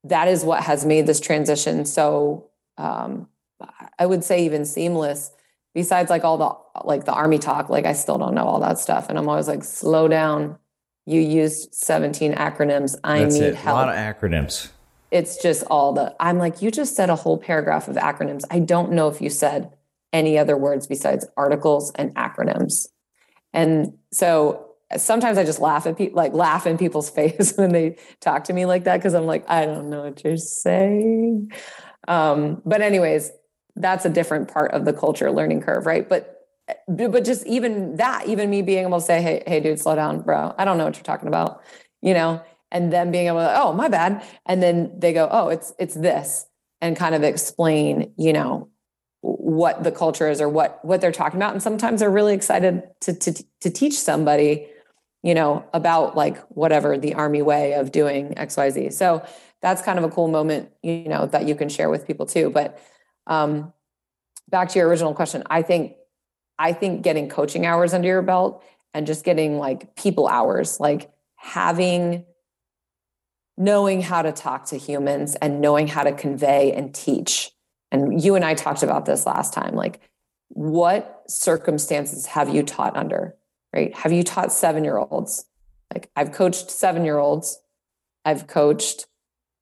that 0.06 0.28
is 0.30 0.46
what 0.46 0.64
has 0.64 0.86
made 0.86 1.08
this 1.08 1.20
transition 1.20 1.86
so, 1.86 2.50
um, 2.78 3.28
I 3.98 4.06
would 4.06 4.24
say, 4.24 4.46
even 4.46 4.66
seamless 4.66 5.32
besides 5.74 6.10
like 6.10 6.24
all 6.24 6.38
the 6.38 6.84
like 6.86 7.06
the 7.06 7.14
army 7.14 7.40
talk 7.40 7.70
like 7.70 7.86
i 7.86 7.94
still 7.94 8.18
don't 8.18 8.34
know 8.34 8.44
all 8.44 8.60
that 8.60 8.80
stuff. 8.80 9.10
And 9.10 9.18
i'm 9.18 9.28
always 9.28 9.48
like 9.48 9.64
slow 9.64 10.08
down. 10.08 10.58
You 11.06 11.20
used 11.20 11.74
17 11.76 12.34
acronyms. 12.36 12.96
I 13.04 13.20
That's 13.20 13.36
need 13.36 13.44
it. 13.44 13.56
help 13.56 13.76
a 13.76 13.88
lot 13.88 13.90
of 13.90 13.96
acronyms. 13.96 14.70
It's 15.12 15.42
just 15.42 15.64
all 15.70 15.94
the 15.94 16.16
i'm 16.20 16.38
like 16.38 16.62
you 16.62 16.72
just 16.72 16.96
said 16.96 17.10
a 17.10 17.16
whole 17.16 17.38
paragraph 17.38 17.88
of 17.88 17.96
acronyms. 17.96 18.44
I 18.50 18.60
don't 18.60 18.92
know 18.92 19.08
if 19.08 19.22
you 19.22 19.30
said 19.30 19.72
any 20.12 20.38
other 20.38 20.56
words 20.56 20.88
besides 20.88 21.26
articles 21.36 21.92
and 21.96 22.14
acronyms. 22.16 22.88
And 23.52 23.98
so 24.12 24.70
sometimes 24.96 25.40
i 25.40 25.44
just 25.44 25.60
laugh 25.60 25.88
at 25.88 25.98
people 25.98 26.16
like 26.16 26.34
laugh 26.34 26.68
in 26.68 26.78
people's 26.78 27.10
face 27.18 27.54
when 27.56 27.72
they 27.72 27.98
talk 28.20 28.44
to 28.44 28.54
me 28.54 28.68
like 28.68 28.84
that 28.84 28.98
because 28.98 29.16
i'm 29.16 29.26
like 29.26 29.44
i 29.50 29.66
don't 29.66 29.90
know 29.90 30.04
what 30.04 30.24
you're 30.24 30.38
saying. 30.38 31.52
Um, 32.06 32.62
but 32.66 32.82
anyways 32.82 33.32
that's 33.76 34.06
a 34.06 34.10
different 34.10 34.52
part 34.52 34.72
of 34.72 34.86
the 34.86 34.94
culture 34.94 35.32
learning 35.32 35.62
curve, 35.62 35.86
right? 35.86 36.08
But 36.08 36.34
but 36.88 37.26
just 37.26 37.46
even 37.46 37.98
that, 37.98 38.28
even 38.28 38.50
me 38.50 38.62
being 38.62 38.86
able 38.86 39.00
to 39.00 39.06
say, 39.06 39.22
hey, 39.22 39.44
hey, 39.46 39.60
dude, 39.60 39.80
slow 39.80 39.96
down, 39.96 40.22
bro. 40.22 40.56
I 40.58 40.66
don't 40.66 40.78
know 40.78 40.86
what 40.86 40.96
you're 40.96 41.04
talking 41.04 41.28
about, 41.28 41.62
you 42.02 42.14
know, 42.14 42.42
and 42.72 42.92
then 42.92 43.12
being 43.12 43.28
able 43.28 43.40
to, 43.40 43.62
oh, 43.62 43.74
my 43.74 43.90
bad. 43.90 44.24
And 44.46 44.64
then 44.64 44.98
they 44.98 45.14
go, 45.14 45.28
oh, 45.30 45.50
it's 45.50 45.74
it's 45.78 45.94
this, 45.96 46.46
and 46.82 46.96
kind 46.96 47.16
of 47.16 47.24
explain, 47.24 48.14
you 48.18 48.34
know, 48.34 48.70
what 49.22 49.84
the 49.84 49.92
culture 49.92 50.30
is 50.30 50.40
or 50.40 50.50
what 50.50 50.84
what 50.84 51.02
they're 51.02 51.12
talking 51.12 51.38
about. 51.38 51.54
And 51.54 51.62
sometimes 51.62 52.00
they're 52.00 52.10
really 52.10 52.34
excited 52.34 52.84
to 53.02 53.14
to 53.14 53.44
to 53.62 53.70
teach 53.70 54.00
somebody, 54.00 54.68
you 55.22 55.34
know, 55.34 55.66
about 55.74 56.16
like 56.16 56.38
whatever 56.48 56.98
the 56.98 57.14
army 57.14 57.42
way 57.42 57.74
of 57.74 57.92
doing 57.92 58.34
XYZ. 58.36 58.94
So 58.94 59.26
that's 59.62 59.82
kind 59.82 59.98
of 59.98 60.06
a 60.06 60.10
cool 60.10 60.28
moment, 60.28 60.70
you 60.82 61.08
know, 61.08 61.26
that 61.28 61.48
you 61.48 61.56
can 61.56 61.70
share 61.70 61.90
with 61.90 62.06
people 62.06 62.26
too. 62.26 62.50
But 62.50 62.80
um, 63.28 63.74
back 64.50 64.70
to 64.70 64.80
your 64.80 64.88
original 64.88 65.14
question, 65.14 65.44
I 65.50 65.62
think 65.62 65.96
I 66.60 66.74
think 66.74 67.02
getting 67.02 67.30
coaching 67.30 67.66
hours 67.66 67.94
under 67.94 68.08
your 68.08 68.22
belt 68.22 68.64
and 68.94 69.08
just 69.08 69.26
getting 69.26 69.58
like 69.58 69.96
people 69.96 70.28
hours, 70.28 70.80
like 70.80 71.12
having 71.36 72.26
knowing 73.58 74.02
how 74.02 74.22
to 74.22 74.32
talk 74.32 74.66
to 74.66 74.78
humans 74.78 75.36
and 75.36 75.62
knowing 75.62 75.88
how 75.88 76.04
to 76.04 76.12
convey 76.12 76.72
and 76.72 76.94
teach. 76.94 77.52
And 77.92 78.22
you 78.24 78.36
and 78.36 78.44
I 78.44 78.56
talked 78.56 78.84
about 78.84 79.06
this 79.06 79.26
last 79.26 79.54
time. 79.54 79.76
Like, 79.76 80.00
what 80.50 81.24
circumstances 81.28 82.26
have 82.28 82.54
you 82.54 82.64
taught 82.64 82.96
under? 82.96 83.36
Right? 83.74 83.96
Have 83.96 84.12
you 84.12 84.24
taught 84.24 84.52
seven 84.52 84.84
year 84.84 84.98
olds? 84.98 85.46
Like, 85.94 86.10
I've 86.16 86.32
coached 86.32 86.72
seven 86.72 87.06
year 87.06 87.18
olds. 87.18 87.60
I've 88.26 88.48
coached, 88.48 89.06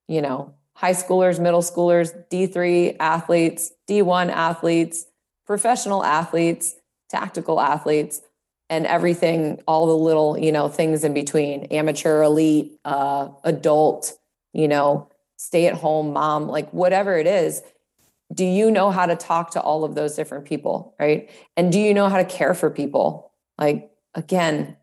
you 0.08 0.22
know, 0.22 0.54
high 0.82 0.92
schoolers, 0.92 1.38
middle 1.38 1.62
schoolers, 1.62 2.12
D3 2.28 2.96
athletes, 2.98 3.72
D1 3.88 4.30
athletes, 4.30 5.06
professional 5.46 6.04
athletes, 6.04 6.74
tactical 7.08 7.60
athletes, 7.60 8.20
and 8.68 8.84
everything, 8.86 9.62
all 9.68 9.86
the 9.86 9.96
little, 9.96 10.36
you 10.36 10.50
know, 10.50 10.68
things 10.68 11.04
in 11.04 11.14
between 11.14 11.66
amateur, 11.66 12.22
elite, 12.22 12.80
uh, 12.84 13.28
adult, 13.44 14.12
you 14.52 14.66
know, 14.66 15.08
stay 15.36 15.66
at 15.66 15.74
home 15.74 16.12
mom, 16.12 16.48
like 16.48 16.68
whatever 16.72 17.16
it 17.16 17.28
is. 17.28 17.62
Do 18.34 18.44
you 18.44 18.70
know 18.70 18.90
how 18.90 19.06
to 19.06 19.14
talk 19.14 19.52
to 19.52 19.60
all 19.60 19.84
of 19.84 19.94
those 19.94 20.16
different 20.16 20.46
people? 20.46 20.96
Right. 20.98 21.30
And 21.56 21.70
do 21.70 21.78
you 21.78 21.94
know 21.94 22.08
how 22.08 22.16
to 22.16 22.24
care 22.24 22.54
for 22.54 22.70
people? 22.70 23.30
Like, 23.56 23.90
again, 24.14 24.76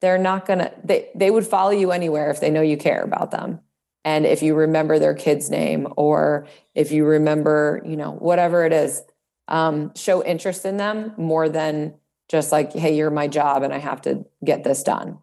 they're 0.00 0.18
not 0.18 0.46
gonna 0.46 0.72
they 0.82 1.10
they 1.14 1.30
would 1.30 1.46
follow 1.46 1.70
you 1.70 1.92
anywhere 1.92 2.30
if 2.30 2.40
they 2.40 2.50
know 2.50 2.62
you 2.62 2.78
care 2.78 3.02
about 3.02 3.30
them 3.30 3.60
and 4.04 4.26
if 4.26 4.42
you 4.42 4.54
remember 4.54 4.98
their 4.98 5.14
kid's 5.14 5.50
name 5.50 5.86
or 5.96 6.46
if 6.74 6.92
you 6.92 7.04
remember 7.04 7.82
you 7.84 7.96
know 7.96 8.12
whatever 8.12 8.64
it 8.64 8.72
is 8.72 9.02
um, 9.48 9.92
show 9.94 10.24
interest 10.24 10.64
in 10.64 10.76
them 10.76 11.12
more 11.16 11.48
than 11.48 11.94
just 12.28 12.52
like 12.52 12.72
hey 12.72 12.96
you're 12.96 13.10
my 13.10 13.26
job 13.26 13.62
and 13.62 13.72
i 13.72 13.78
have 13.78 14.00
to 14.02 14.24
get 14.44 14.64
this 14.64 14.82
done. 14.82 15.18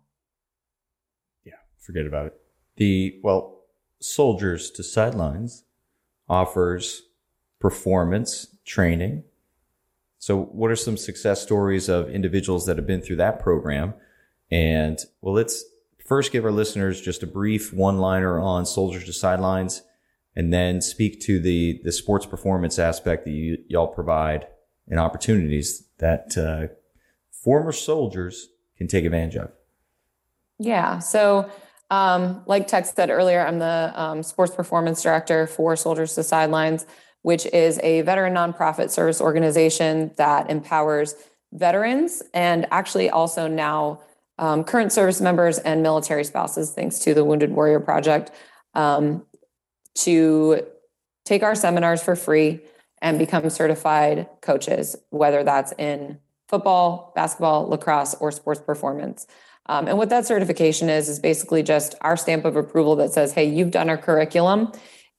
Yeah 1.46 1.54
forget 1.88 2.06
about 2.06 2.28
it. 2.28 2.42
The 2.76 3.20
well 3.24 3.64
soldiers 4.00 4.70
to 4.72 4.84
sidelines 4.84 5.64
offers 6.30 7.04
performance 7.60 8.48
training. 8.66 9.24
So, 10.20 10.44
what 10.44 10.70
are 10.70 10.76
some 10.76 10.98
success 10.98 11.42
stories 11.42 11.90
of 11.90 12.10
individuals 12.10 12.66
that 12.66 12.78
have 12.78 12.86
been 12.86 13.02
through 13.02 13.16
that 13.18 13.40
program? 13.40 13.94
And 14.52 15.00
well, 15.22 15.34
let's 15.34 15.64
first 16.08 16.32
give 16.32 16.46
our 16.46 16.52
listeners 16.52 17.02
just 17.02 17.22
a 17.22 17.28
brief 17.28 17.74
one 17.74 17.98
liner 17.98 18.40
on 18.40 18.66
Soldiers 18.66 19.04
to 19.04 19.14
Sidelines 19.14 19.84
and 20.36 20.54
then 20.54 20.82
speak 20.82 21.20
to 21.22 21.40
the, 21.40 21.82
the 21.84 21.92
sports 21.92 22.26
performance 22.26 22.80
aspect 22.80 23.26
that 23.26 23.32
you, 23.32 23.58
y'all 23.68 23.88
provide 23.88 24.48
and 24.88 25.00
opportunities 25.00 25.84
that 26.00 26.38
uh, 26.38 26.74
former 27.44 27.72
soldiers 27.72 28.48
can 28.78 28.88
take 28.88 29.04
advantage 29.04 29.36
of. 29.36 29.52
Yeah. 30.60 31.00
So, 31.00 31.50
um, 31.90 32.44
like 32.46 32.68
Tex 32.68 32.94
said 32.94 33.10
earlier, 33.10 33.46
I'm 33.46 33.60
the 33.60 33.92
um, 33.96 34.24
sports 34.24 34.56
performance 34.56 35.02
director 35.02 35.48
for 35.48 35.76
Soldiers 35.76 36.16
to 36.16 36.24
Sidelines, 36.24 36.86
which 37.22 37.46
is 37.48 37.80
a 37.84 38.02
veteran 38.02 38.34
nonprofit 38.34 38.92
service 38.92 39.20
organization 39.20 40.12
that 40.18 40.50
empowers 40.50 41.16
veterans 41.54 42.22
and 42.34 42.66
actually 42.72 43.10
also 43.10 43.48
now 43.48 44.02
um, 44.38 44.64
current 44.64 44.92
service 44.92 45.22
members 45.22 45.58
and 45.60 45.82
military 45.82 46.24
spouses, 46.24 46.72
thanks 46.72 47.00
to 47.00 47.14
the 47.14 47.24
Wounded 47.24 47.52
Warrior 47.52 47.80
Project, 47.80 48.32
um, 48.74 49.26
to 49.96 50.64
take 51.26 51.44
our 51.44 51.56
seminars 51.56 52.02
for 52.02 52.16
free 52.16 52.62
and 53.02 53.20
become 53.20 53.50
certified 53.50 54.28
coaches, 54.42 54.96
whether 55.10 55.44
that's 55.44 55.74
in 55.78 56.20
football, 56.48 57.12
basketball, 57.16 57.68
lacrosse, 57.68 58.16
or 58.16 58.32
sports 58.32 58.62
performance. 58.62 59.28
Um, 59.68 59.88
and 59.88 59.98
what 59.98 60.10
that 60.10 60.26
certification 60.26 60.90
is, 60.90 61.10
is 61.10 61.20
basically 61.20 61.62
just 61.62 61.96
our 62.02 62.16
stamp 62.16 62.46
of 62.46 62.56
approval 62.56 62.96
that 62.98 63.12
says, 63.12 63.34
hey, 63.34 63.46
you've 63.46 63.72
done 63.72 63.90
our 63.90 63.98
curriculum 63.98 64.72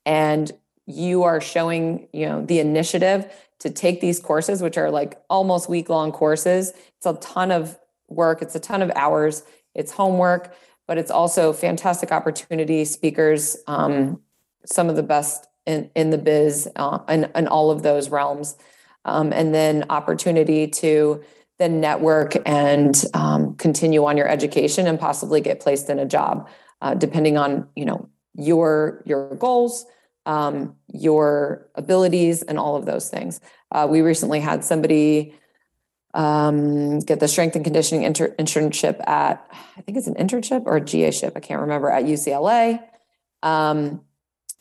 and 0.07 0.51
you 0.87 1.23
are 1.25 1.41
showing, 1.41 2.09
you 2.13 2.27
know, 2.27 2.45
the 2.45 2.61
initiative 2.61 3.31
to 3.59 3.69
take 3.71 4.01
these 4.01 4.19
courses, 4.19 4.63
which 4.63 4.79
are 4.79 4.91
like 4.91 5.21
almost 5.29 5.69
week 5.69 5.91
long 5.91 6.13
courses. 6.13 6.73
It's 6.97 7.07
a 7.07 7.15
ton 7.15 7.51
of 7.51 7.79
work, 8.09 8.43
it's 8.43 8.55
a 8.55 8.61
ton 8.61 8.83
of 8.83 8.91
hours, 8.95 9.43
it's 9.75 9.93
homework, 9.93 10.55
but 10.87 10.99
it's 10.99 11.11
also 11.11 11.53
fantastic 11.53 12.11
opportunity, 12.11 12.85
speakers, 12.85 13.57
um, 13.67 14.21
some 14.65 14.89
of 14.89 14.97
the 14.97 15.03
best 15.03 15.47
in, 15.67 15.91
in 15.95 16.11
the 16.11 16.19
biz 16.19 16.69
uh, 16.77 16.99
in, 17.09 17.31
in 17.35 17.47
all 17.47 17.71
of 17.71 17.83
those 17.83 18.09
realms. 18.09 18.57
Um, 19.05 19.33
and 19.33 19.55
then 19.55 19.85
opportunity 19.91 20.67
to 20.67 21.23
then 21.59 21.81
network 21.81 22.37
and 22.47 23.05
um, 23.15 23.55
continue 23.57 24.05
on 24.05 24.17
your 24.17 24.29
education 24.29 24.87
and 24.87 24.99
possibly 24.99 25.41
get 25.41 25.61
placed 25.61 25.91
in 25.91 25.99
a 25.99 26.07
job, 26.07 26.49
uh, 26.81 26.95
depending 26.95 27.37
on 27.37 27.69
you 27.75 27.85
know 27.85 28.09
your 28.35 29.03
your 29.05 29.35
goals, 29.35 29.85
um, 30.27 30.77
your 30.89 31.69
abilities, 31.75 32.43
and 32.43 32.59
all 32.59 32.77
of 32.77 32.87
those 32.87 33.09
things. 33.09 33.41
Uh, 33.73 33.87
we 33.91 34.01
recently 34.01 34.41
had 34.41 34.65
somebody 34.65 35.35
um, 36.19 36.99
get 37.01 37.21
the 37.21 37.29
strength 37.29 37.57
and 37.57 37.65
conditioning 37.65 38.03
inter- 38.03 38.35
internship 38.39 39.07
at 39.09 39.47
I 39.77 39.81
think 39.81 39.97
it's 39.97 40.07
an 40.07 40.17
internship 40.17 40.65
or 40.67 40.77
a 40.77 40.81
GA 40.81 41.11
ship. 41.11 41.33
I 41.37 41.41
can't 41.41 41.63
remember 41.63 41.91
at 41.91 42.05
UCLA. 42.05 42.83
Um, 43.43 44.03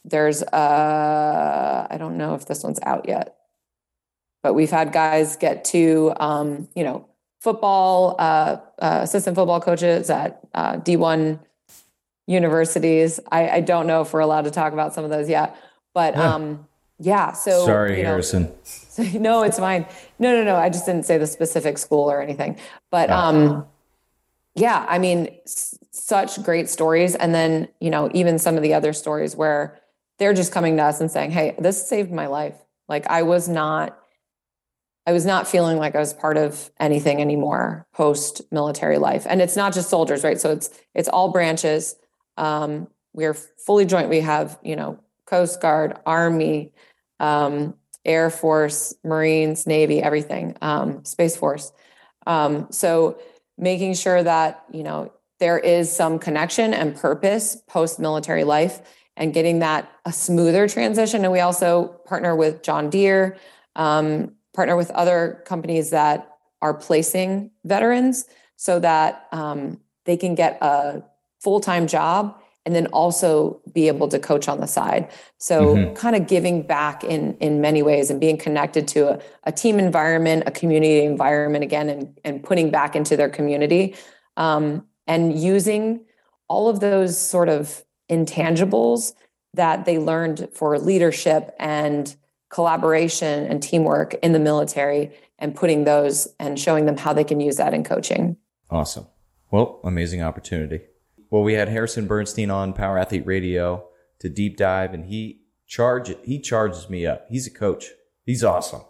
there's 0.05 0.43
uh, 0.43 1.87
I 1.89 1.97
don't 1.97 2.17
know 2.17 2.35
if 2.35 2.45
this 2.45 2.63
one's 2.63 2.79
out 2.83 3.09
yet 3.09 3.37
but 4.47 4.53
we've 4.53 4.71
had 4.71 4.93
guys 4.93 5.35
get 5.35 5.65
to 5.65 6.13
um, 6.19 6.67
you 6.75 6.83
know 6.83 7.05
football 7.41 8.15
uh, 8.17 8.57
uh, 8.79 8.99
assistant 9.01 9.35
football 9.35 9.59
coaches 9.59 10.09
at 10.09 10.39
uh, 10.53 10.77
D1 10.77 11.39
universities. 12.27 13.19
I, 13.31 13.49
I, 13.49 13.59
don't 13.61 13.87
know 13.87 14.01
if 14.01 14.11
we're 14.11 14.21
allowed 14.21 14.43
to 14.43 14.51
talk 14.51 14.73
about 14.73 14.93
some 14.93 15.03
of 15.03 15.09
those 15.09 15.29
yet, 15.29 15.55
but 15.93 16.15
yeah. 16.15 16.33
Um, 16.33 16.66
yeah 16.99 17.31
so 17.33 17.65
sorry, 17.65 17.97
you 17.97 18.03
know, 18.03 18.09
Harrison. 18.09 18.51
So, 18.63 19.03
no, 19.19 19.43
it's 19.43 19.59
fine. 19.59 19.85
No, 20.19 20.35
no, 20.35 20.43
no. 20.43 20.55
I 20.55 20.69
just 20.69 20.85
didn't 20.85 21.03
say 21.05 21.17
the 21.17 21.27
specific 21.27 21.77
school 21.77 22.09
or 22.09 22.21
anything, 22.21 22.57
but 22.91 23.09
um, 23.09 23.65
yeah, 24.55 24.85
I 24.89 24.97
mean, 24.97 25.29
s- 25.45 25.77
such 25.91 26.41
great 26.43 26.69
stories, 26.69 27.15
and 27.15 27.33
then 27.33 27.67
you 27.79 27.89
know 27.89 28.09
even 28.13 28.39
some 28.39 28.55
of 28.57 28.63
the 28.63 28.73
other 28.73 28.93
stories 28.93 29.35
where 29.35 29.79
they're 30.17 30.33
just 30.33 30.51
coming 30.51 30.77
to 30.77 30.83
us 30.83 30.99
and 30.99 31.11
saying, 31.11 31.31
"Hey, 31.31 31.55
this 31.59 31.87
saved 31.87 32.11
my 32.11 32.27
life." 32.27 32.55
Like 32.89 33.05
I 33.07 33.23
was 33.23 33.47
not 33.47 33.97
I 35.05 35.13
was 35.13 35.25
not 35.25 35.47
feeling 35.47 35.77
like 35.77 35.95
I 35.95 35.99
was 35.99 36.13
part 36.13 36.37
of 36.37 36.69
anything 36.79 37.21
anymore 37.21 37.87
post 37.93 38.41
military 38.51 38.97
life. 38.97 39.25
And 39.29 39.41
it's 39.41 39.55
not 39.55 39.73
just 39.73 39.89
soldiers, 39.89 40.23
right? 40.23 40.39
So 40.39 40.51
it's 40.51 40.69
it's 40.93 41.07
all 41.07 41.31
branches. 41.31 41.95
Um, 42.35 42.87
we 43.13 43.25
are 43.25 43.33
fully 43.33 43.85
joint. 43.85 44.09
We 44.09 44.19
have 44.21 44.59
you 44.63 44.75
know 44.75 44.99
Coast 45.25 45.61
Guard, 45.61 45.97
Army, 46.05 46.71
um, 47.19 47.75
Air 48.05 48.29
Force, 48.29 48.93
Marines, 49.03 49.67
Navy, 49.67 50.01
everything, 50.01 50.55
um, 50.61 51.03
Space 51.03 51.35
Force. 51.35 51.71
Um, 52.25 52.67
so 52.71 53.19
making 53.57 53.95
sure 53.95 54.21
that 54.21 54.63
you 54.71 54.83
know 54.83 55.11
there 55.39 55.59
is 55.59 55.91
some 55.91 56.19
connection 56.19 56.73
and 56.73 56.95
purpose 56.95 57.57
post 57.67 57.99
military 57.99 58.43
life 58.43 58.81
and 59.15 59.33
getting 59.33 59.59
that 59.59 59.91
a 60.05 60.13
smoother 60.13 60.67
transition. 60.67 61.23
And 61.23 61.31
we 61.31 61.39
also 61.39 61.99
partner 62.05 62.35
with 62.35 62.63
John 62.63 62.89
Deere. 62.89 63.37
Um, 63.75 64.33
partner 64.57 64.75
with 64.75 64.89
other 64.91 65.43
companies 65.45 65.91
that 65.91 66.35
are 66.63 66.73
placing 66.73 67.51
veterans 67.63 68.25
so 68.55 68.79
that 68.79 69.27
um, 69.31 69.79
they 70.05 70.17
can 70.17 70.33
get 70.33 70.57
a 70.61 71.03
full-time 71.39 71.85
job 71.85 72.36
and 72.67 72.75
then 72.75 72.85
also 72.87 73.61
be 73.71 73.87
able 73.87 74.09
to 74.09 74.19
coach 74.19 74.49
on 74.49 74.59
the 74.59 74.67
side 74.67 75.09
so 75.37 75.75
mm-hmm. 75.75 75.93
kind 75.93 76.17
of 76.17 76.27
giving 76.27 76.61
back 76.61 77.01
in 77.05 77.35
in 77.37 77.61
many 77.61 77.81
ways 77.81 78.09
and 78.09 78.19
being 78.19 78.37
connected 78.37 78.89
to 78.89 79.07
a, 79.07 79.21
a 79.45 79.51
team 79.53 79.79
environment 79.79 80.43
a 80.45 80.51
community 80.51 81.05
environment 81.05 81.63
again 81.63 81.87
and, 81.87 82.19
and 82.25 82.43
putting 82.43 82.69
back 82.69 82.93
into 82.93 83.15
their 83.15 83.29
community 83.29 83.95
um, 84.35 84.85
and 85.07 85.39
using 85.39 86.03
all 86.49 86.67
of 86.67 86.81
those 86.81 87.17
sort 87.17 87.47
of 87.47 87.85
intangibles 88.09 89.13
that 89.53 89.85
they 89.85 89.97
learned 89.97 90.49
for 90.53 90.77
leadership 90.77 91.55
and 91.59 92.17
collaboration 92.49 93.45
and 93.45 93.63
teamwork 93.63 94.13
in 94.15 94.33
the 94.33 94.39
military 94.39 95.11
and 95.39 95.55
putting 95.55 95.85
those 95.85 96.27
and 96.37 96.59
showing 96.59 96.85
them 96.85 96.97
how 96.97 97.13
they 97.13 97.23
can 97.23 97.39
use 97.39 97.55
that 97.55 97.73
in 97.73 97.83
coaching. 97.83 98.35
Awesome. 98.69 99.07
Well, 99.51 99.79
amazing 99.83 100.21
opportunity. 100.21 100.81
Well, 101.29 101.43
we 101.43 101.53
had 101.53 101.69
Harrison 101.69 102.07
Bernstein 102.07 102.49
on 102.49 102.73
Power 102.73 102.97
Athlete 102.97 103.25
Radio 103.25 103.87
to 104.19 104.29
deep 104.29 104.57
dive, 104.57 104.93
and 104.93 105.05
he 105.05 105.41
charge 105.67 106.13
he 106.23 106.39
charges 106.39 106.89
me 106.89 107.05
up. 107.05 107.25
He's 107.29 107.47
a 107.47 107.51
coach. 107.51 107.91
He's 108.25 108.43
awesome. 108.43 108.81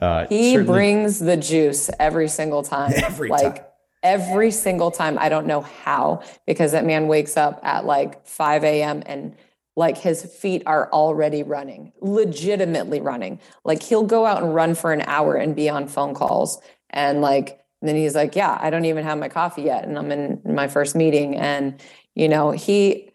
Uh, 0.00 0.26
he 0.28 0.58
brings 0.58 1.18
the 1.18 1.36
juice 1.36 1.90
every 1.98 2.28
single 2.28 2.62
time. 2.62 2.92
Every 2.96 3.28
like, 3.28 3.56
time. 3.56 3.64
Every 4.02 4.50
single 4.50 4.90
time. 4.90 5.18
I 5.18 5.28
don't 5.28 5.46
know 5.46 5.62
how 5.62 6.22
because 6.46 6.72
that 6.72 6.84
man 6.84 7.06
wakes 7.08 7.36
up 7.36 7.60
at 7.62 7.86
like 7.86 8.26
5 8.26 8.64
a.m. 8.64 9.02
and 9.06 9.34
like 9.76 9.96
his 9.96 10.24
feet 10.24 10.62
are 10.66 10.90
already 10.92 11.42
running, 11.42 11.92
legitimately 12.00 13.00
running. 13.00 13.40
Like 13.64 13.82
he'll 13.82 14.04
go 14.04 14.26
out 14.26 14.42
and 14.42 14.54
run 14.54 14.74
for 14.74 14.92
an 14.92 15.02
hour 15.02 15.36
and 15.36 15.56
be 15.56 15.68
on 15.68 15.86
phone 15.88 16.14
calls. 16.14 16.60
And 16.90 17.20
like, 17.22 17.63
and 17.84 17.88
then 17.90 17.96
he's 17.96 18.14
like, 18.14 18.34
Yeah, 18.34 18.56
I 18.58 18.70
don't 18.70 18.86
even 18.86 19.04
have 19.04 19.18
my 19.18 19.28
coffee 19.28 19.62
yet. 19.62 19.84
And 19.84 19.98
I'm 19.98 20.10
in 20.10 20.40
my 20.46 20.68
first 20.68 20.96
meeting. 20.96 21.36
And, 21.36 21.78
you 22.14 22.30
know, 22.30 22.50
he, 22.50 23.10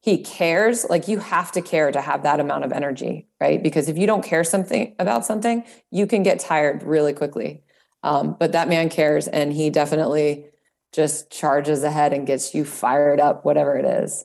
he 0.00 0.18
cares. 0.18 0.84
Like 0.90 1.06
you 1.06 1.20
have 1.20 1.52
to 1.52 1.62
care 1.62 1.92
to 1.92 2.00
have 2.00 2.24
that 2.24 2.40
amount 2.40 2.64
of 2.64 2.72
energy 2.72 3.28
right? 3.40 3.62
Because 3.62 3.88
if 3.88 3.96
you 3.96 4.06
don't 4.06 4.22
care 4.22 4.44
something 4.44 4.94
about 4.98 5.24
something 5.24 5.64
you 5.90 6.06
can 6.06 6.22
get 6.22 6.38
tired 6.38 6.82
really 6.82 7.12
quickly. 7.12 7.62
Um, 8.02 8.36
but 8.38 8.52
that 8.52 8.68
man 8.68 8.88
cares 8.88 9.26
and 9.28 9.52
he 9.52 9.70
definitely 9.70 10.46
just 10.92 11.30
charges 11.30 11.82
ahead 11.82 12.12
and 12.12 12.26
gets 12.26 12.54
you 12.54 12.64
fired 12.64 13.20
up 13.20 13.44
whatever 13.44 13.76
it 13.76 13.84
is. 13.84 14.24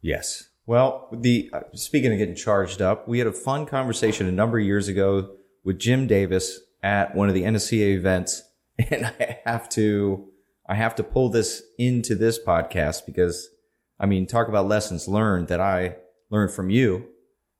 Yes. 0.00 0.50
Well, 0.66 1.08
the 1.12 1.48
uh, 1.52 1.60
speaking 1.74 2.12
of 2.12 2.18
getting 2.18 2.34
charged 2.34 2.82
up, 2.82 3.06
we 3.06 3.18
had 3.18 3.28
a 3.28 3.32
fun 3.32 3.66
conversation 3.66 4.26
a 4.26 4.32
number 4.32 4.58
of 4.58 4.64
years 4.64 4.88
ago 4.88 5.36
with 5.64 5.78
Jim 5.78 6.06
Davis 6.06 6.60
at 6.82 7.14
one 7.14 7.28
of 7.28 7.34
the 7.34 7.42
NSCA 7.42 7.94
events, 7.94 8.42
and 8.90 9.06
I 9.06 9.40
have 9.44 9.68
to 9.70 10.28
I 10.68 10.74
have 10.74 10.94
to 10.96 11.04
pull 11.04 11.28
this 11.28 11.62
into 11.78 12.14
this 12.14 12.38
podcast 12.42 13.06
because 13.06 13.48
I 13.98 14.06
mean, 14.06 14.26
talk 14.26 14.48
about 14.48 14.68
lessons 14.68 15.08
learned 15.08 15.48
that 15.48 15.60
I 15.60 15.96
learned 16.30 16.52
from 16.52 16.70
you, 16.70 17.06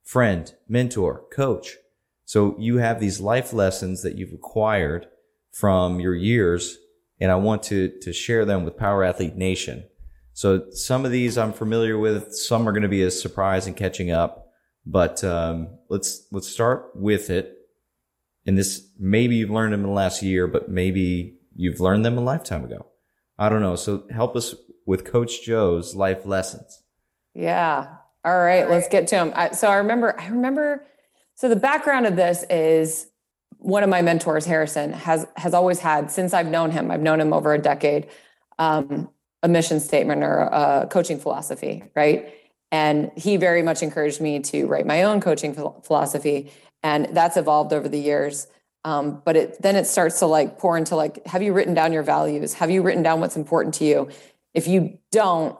friend, 0.04 0.52
mentor, 0.68 1.24
coach. 1.32 1.76
So 2.24 2.56
you 2.58 2.78
have 2.78 3.00
these 3.00 3.20
life 3.20 3.52
lessons 3.52 4.02
that 4.02 4.16
you've 4.16 4.32
acquired 4.32 5.06
from 5.52 6.00
your 6.00 6.14
years, 6.14 6.76
and 7.20 7.30
I 7.30 7.36
want 7.36 7.62
to 7.64 7.92
to 8.02 8.12
share 8.12 8.44
them 8.44 8.64
with 8.64 8.76
Power 8.76 9.04
Athlete 9.04 9.36
Nation. 9.36 9.84
So 10.32 10.70
some 10.70 11.06
of 11.06 11.12
these 11.12 11.38
I'm 11.38 11.52
familiar 11.52 11.96
with. 11.96 12.34
Some 12.34 12.68
are 12.68 12.72
going 12.72 12.82
to 12.82 12.88
be 12.88 13.02
a 13.02 13.10
surprise 13.10 13.66
and 13.66 13.76
catching 13.76 14.10
up. 14.10 14.48
But 14.84 15.24
um, 15.24 15.78
let's 15.88 16.26
let's 16.30 16.48
start 16.48 16.90
with 16.94 17.30
it. 17.30 17.55
And 18.47 18.57
this 18.57 18.88
maybe 18.99 19.36
you've 19.36 19.51
learned 19.51 19.72
them 19.72 19.80
in 19.80 19.86
the 19.86 19.92
last 19.92 20.22
year, 20.22 20.47
but 20.47 20.68
maybe 20.68 21.38
you've 21.55 21.80
learned 21.80 22.05
them 22.05 22.16
a 22.16 22.20
lifetime 22.20 22.64
ago. 22.64 22.86
I 23.38 23.49
don't 23.49 23.61
know. 23.61 23.76
So 23.76 24.05
help 24.11 24.36
us 24.36 24.55
with 24.86 25.05
Coach 25.05 25.44
Joe's 25.44 25.94
life 25.94 26.24
lessons. 26.24 26.82
Yeah. 27.34 27.88
All 28.24 28.38
right. 28.38 28.68
Let's 28.68 28.88
get 28.88 29.09
to 29.09 29.16
them. 29.16 29.32
I, 29.34 29.51
so 29.51 29.68
I 29.68 29.76
remember. 29.76 30.18
I 30.18 30.28
remember. 30.28 30.84
So 31.34 31.49
the 31.49 31.57
background 31.57 32.07
of 32.07 32.16
this 32.16 32.44
is 32.49 33.09
one 33.59 33.82
of 33.82 33.88
my 33.88 34.01
mentors, 34.03 34.47
Harrison, 34.47 34.92
has 34.92 35.26
has 35.36 35.55
always 35.55 35.80
had 35.80 36.11
since 36.11 36.32
I've 36.32 36.47
known 36.47 36.70
him. 36.70 36.90
I've 36.90 37.03
known 37.03 37.20
him 37.20 37.32
over 37.32 37.53
a 37.53 37.59
decade. 37.59 38.07
Um, 38.59 39.11
a 39.42 39.49
mission 39.49 39.80
statement 39.80 40.22
or 40.22 40.38
a 40.38 40.88
coaching 40.90 41.18
philosophy, 41.18 41.84
right? 41.94 42.34
And 42.72 43.11
he 43.16 43.36
very 43.36 43.62
much 43.62 43.82
encouraged 43.82 44.20
me 44.20 44.40
to 44.40 44.66
write 44.66 44.86
my 44.86 45.05
own 45.05 45.20
coaching 45.20 45.55
philosophy, 45.55 46.51
and 46.82 47.08
that's 47.12 47.36
evolved 47.36 47.72
over 47.72 47.88
the 47.88 47.98
years. 47.98 48.46
Um, 48.84 49.20
but 49.24 49.36
it 49.36 49.62
then 49.62 49.74
it 49.74 49.86
starts 49.86 50.20
to 50.20 50.26
like 50.26 50.58
pour 50.58 50.78
into 50.78 50.94
like, 50.94 51.26
have 51.26 51.42
you 51.42 51.52
written 51.52 51.74
down 51.74 51.92
your 51.92 52.04
values? 52.04 52.54
Have 52.54 52.70
you 52.70 52.82
written 52.82 53.02
down 53.02 53.20
what's 53.20 53.36
important 53.36 53.74
to 53.76 53.84
you? 53.84 54.08
If 54.54 54.68
you 54.68 54.98
don't, 55.10 55.58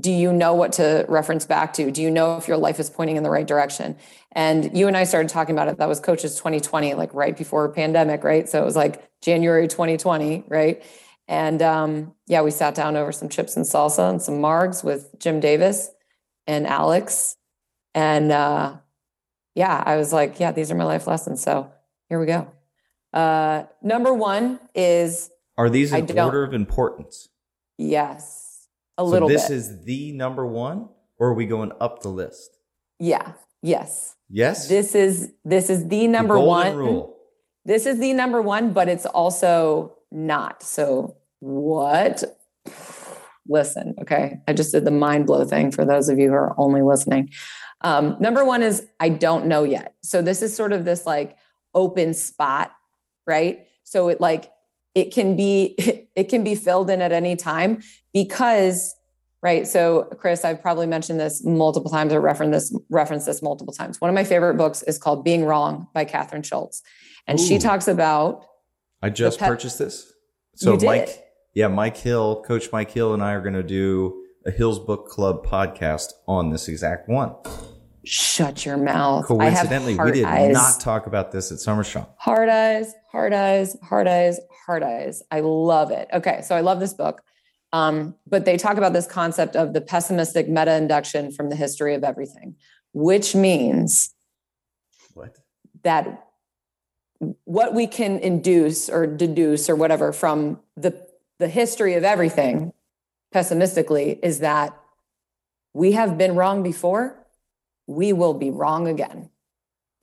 do 0.00 0.10
you 0.10 0.32
know 0.32 0.54
what 0.54 0.72
to 0.74 1.04
reference 1.08 1.44
back 1.44 1.74
to? 1.74 1.90
Do 1.90 2.00
you 2.00 2.10
know 2.10 2.36
if 2.36 2.48
your 2.48 2.56
life 2.56 2.78
is 2.80 2.88
pointing 2.88 3.16
in 3.16 3.24
the 3.24 3.30
right 3.30 3.46
direction? 3.46 3.96
And 4.30 4.76
you 4.76 4.86
and 4.86 4.96
I 4.96 5.04
started 5.04 5.28
talking 5.28 5.54
about 5.54 5.68
it. 5.68 5.78
That 5.78 5.88
was 5.88 6.00
Coaches 6.00 6.36
2020, 6.36 6.94
like 6.94 7.12
right 7.12 7.36
before 7.36 7.68
pandemic, 7.70 8.24
right? 8.24 8.48
So 8.48 8.62
it 8.62 8.64
was 8.64 8.76
like 8.76 9.02
January 9.20 9.68
2020, 9.68 10.44
right? 10.48 10.82
And 11.28 11.60
um, 11.60 12.14
yeah, 12.26 12.42
we 12.42 12.50
sat 12.50 12.74
down 12.74 12.96
over 12.96 13.12
some 13.12 13.28
chips 13.28 13.56
and 13.56 13.64
salsa 13.66 14.10
and 14.10 14.22
some 14.22 14.34
margs 14.34 14.82
with 14.82 15.10
Jim 15.18 15.40
Davis 15.40 15.90
and 16.46 16.66
Alex. 16.66 17.36
And 17.94 18.32
uh, 18.32 18.76
yeah, 19.54 19.82
I 19.84 19.96
was 19.96 20.12
like, 20.12 20.40
yeah, 20.40 20.52
these 20.52 20.70
are 20.70 20.74
my 20.74 20.84
life 20.84 21.06
lessons. 21.06 21.42
So 21.42 21.70
here 22.08 22.18
we 22.18 22.26
go. 22.26 22.48
Uh, 23.12 23.64
number 23.82 24.14
one 24.14 24.58
is 24.74 25.30
Are 25.58 25.68
these 25.68 25.92
in 25.92 26.18
order 26.18 26.44
of 26.44 26.54
importance? 26.54 27.28
Yes 27.78 28.42
a 28.98 29.02
so 29.02 29.04
little 29.10 29.28
this 29.28 29.48
bit. 29.48 29.56
is 29.56 29.84
the 29.84 30.12
number 30.12 30.46
one, 30.46 30.88
or 31.18 31.28
are 31.28 31.34
we 31.34 31.46
going 31.46 31.72
up 31.80 32.02
the 32.02 32.08
list? 32.08 32.58
Yeah. 32.98 33.32
Yes. 33.62 34.16
Yes. 34.28 34.68
This 34.68 34.94
is 34.94 35.32
this 35.44 35.70
is 35.70 35.88
the 35.88 36.08
number 36.08 36.34
the 36.34 36.40
one 36.40 36.76
rule. 36.76 37.16
This 37.64 37.86
is 37.86 37.98
the 38.00 38.12
number 38.12 38.42
one, 38.42 38.72
but 38.72 38.88
it's 38.88 39.06
also 39.06 39.96
not. 40.10 40.62
So 40.62 41.16
what? 41.40 42.24
Listen, 43.48 43.94
okay. 44.00 44.40
I 44.46 44.52
just 44.52 44.72
did 44.72 44.84
the 44.84 44.90
mind 44.90 45.26
blow 45.26 45.44
thing 45.44 45.70
for 45.72 45.84
those 45.84 46.08
of 46.08 46.18
you 46.18 46.28
who 46.28 46.34
are 46.34 46.54
only 46.58 46.82
listening. 46.82 47.30
Um, 47.82 48.16
number 48.20 48.44
one 48.44 48.62
is 48.62 48.86
I 49.00 49.08
don't 49.08 49.46
know 49.46 49.64
yet. 49.64 49.94
So 50.02 50.22
this 50.22 50.42
is 50.42 50.54
sort 50.54 50.72
of 50.72 50.84
this 50.84 51.06
like 51.06 51.36
open 51.74 52.14
spot, 52.14 52.72
right? 53.26 53.66
So 53.84 54.08
it 54.08 54.20
like 54.20 54.50
it 54.94 55.12
can 55.12 55.36
be 55.36 55.74
it 56.16 56.28
can 56.28 56.44
be 56.44 56.54
filled 56.54 56.90
in 56.90 57.00
at 57.00 57.12
any 57.12 57.36
time 57.36 57.82
because 58.12 58.94
right 59.42 59.66
so 59.66 60.04
chris 60.18 60.44
i've 60.44 60.60
probably 60.62 60.86
mentioned 60.86 61.18
this 61.18 61.44
multiple 61.44 61.90
times 61.90 62.12
or 62.12 62.20
referenced 62.20 62.52
this 62.52 62.80
referenced 62.90 63.26
this 63.26 63.42
multiple 63.42 63.72
times 63.72 64.00
one 64.00 64.08
of 64.08 64.14
my 64.14 64.24
favorite 64.24 64.54
books 64.54 64.82
is 64.82 64.98
called 64.98 65.24
being 65.24 65.44
wrong 65.44 65.86
by 65.94 66.04
kathryn 66.04 66.44
schulz 66.44 66.82
and 67.26 67.38
Ooh. 67.38 67.42
she 67.42 67.58
talks 67.58 67.88
about 67.88 68.44
i 69.02 69.10
just 69.10 69.38
purchased 69.38 69.78
this 69.78 70.12
so 70.54 70.76
mike 70.76 71.24
yeah 71.54 71.68
mike 71.68 71.96
hill 71.96 72.42
coach 72.42 72.70
mike 72.72 72.90
hill 72.90 73.14
and 73.14 73.22
i 73.22 73.32
are 73.32 73.40
going 73.40 73.54
to 73.54 73.62
do 73.62 74.22
a 74.46 74.50
hills 74.50 74.78
book 74.78 75.08
club 75.08 75.46
podcast 75.46 76.12
on 76.26 76.50
this 76.50 76.68
exact 76.68 77.08
one 77.08 77.34
shut 78.04 78.64
your 78.64 78.76
mouth. 78.76 79.26
Coincidentally, 79.26 79.96
we 79.96 80.12
did 80.12 80.24
eyes. 80.24 80.52
not 80.52 80.80
talk 80.80 81.06
about 81.06 81.32
this 81.32 81.52
at 81.52 81.58
Summer 81.58 81.84
Shop. 81.84 82.16
Hard 82.18 82.48
eyes, 82.48 82.92
hard 83.10 83.32
eyes, 83.32 83.76
hard 83.82 84.08
eyes, 84.08 84.40
hard 84.66 84.82
eyes. 84.82 85.22
I 85.30 85.40
love 85.40 85.90
it. 85.90 86.08
Okay, 86.12 86.42
so 86.42 86.56
I 86.56 86.60
love 86.60 86.80
this 86.80 86.94
book. 86.94 87.22
Um, 87.72 88.16
but 88.26 88.44
they 88.44 88.58
talk 88.58 88.76
about 88.76 88.92
this 88.92 89.06
concept 89.06 89.56
of 89.56 89.72
the 89.72 89.80
pessimistic 89.80 90.48
meta 90.48 90.74
induction 90.74 91.32
from 91.32 91.48
the 91.48 91.56
history 91.56 91.94
of 91.94 92.04
everything, 92.04 92.56
which 92.92 93.34
means 93.34 94.14
what? 95.14 95.38
that 95.82 96.28
what 97.44 97.74
we 97.74 97.86
can 97.86 98.18
induce 98.18 98.90
or 98.90 99.06
deduce 99.06 99.70
or 99.70 99.76
whatever 99.76 100.12
from 100.12 100.60
the 100.76 101.06
the 101.38 101.48
history 101.48 101.94
of 101.94 102.04
everything 102.04 102.72
pessimistically 103.32 104.18
is 104.22 104.40
that 104.40 104.78
we 105.72 105.92
have 105.92 106.18
been 106.18 106.34
wrong 106.34 106.62
before 106.62 107.21
we 107.86 108.12
will 108.12 108.34
be 108.34 108.50
wrong 108.50 108.88
again. 108.88 109.30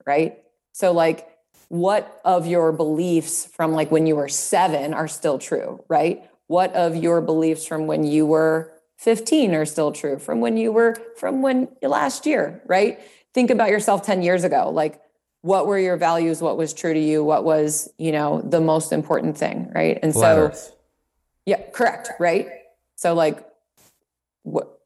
Right. 0.06 0.40
So, 0.72 0.92
like, 0.92 1.28
what 1.70 2.20
of 2.26 2.48
your 2.48 2.72
beliefs 2.72 3.46
from 3.46 3.74
like 3.74 3.92
when 3.92 4.08
you 4.08 4.16
were 4.16 4.28
seven 4.28 4.94
are 4.94 5.08
still 5.08 5.38
true? 5.38 5.84
Right. 5.88 6.24
What 6.48 6.74
of 6.74 6.96
your 6.96 7.22
beliefs 7.22 7.66
from 7.66 7.86
when 7.86 8.04
you 8.04 8.26
were 8.26 8.74
15 8.98 9.54
are 9.54 9.66
still 9.66 9.92
true 9.92 10.18
from 10.18 10.42
when 10.42 10.58
you 10.58 10.72
were 10.72 10.96
from 11.18 11.42
when 11.42 11.70
last 11.82 12.26
year? 12.26 12.62
Right. 12.66 13.00
Think 13.34 13.52
about 13.52 13.70
yourself 13.70 14.04
10 14.04 14.24
years 14.24 14.44
ago. 14.44 14.72
Like, 14.72 15.00
what 15.42 15.68
were 15.68 15.80
your 15.80 15.96
values? 15.96 16.42
What 16.42 16.58
was 16.58 16.74
true 16.74 16.94
to 16.94 17.00
you? 17.00 17.24
What 17.24 17.44
was, 17.44 17.90
you 17.98 18.12
know, 18.12 18.42
the 18.42 18.60
most 18.60 18.92
important 18.92 19.38
thing? 19.38 19.72
Right. 19.74 20.00
And 20.02 20.12
Flat 20.12 20.36
so, 20.36 20.42
Earth. 20.42 20.76
yeah, 21.46 21.62
correct. 21.72 22.10
Right. 22.20 22.48
So, 22.96 23.14
like, 23.14 23.46
what, 24.44 24.79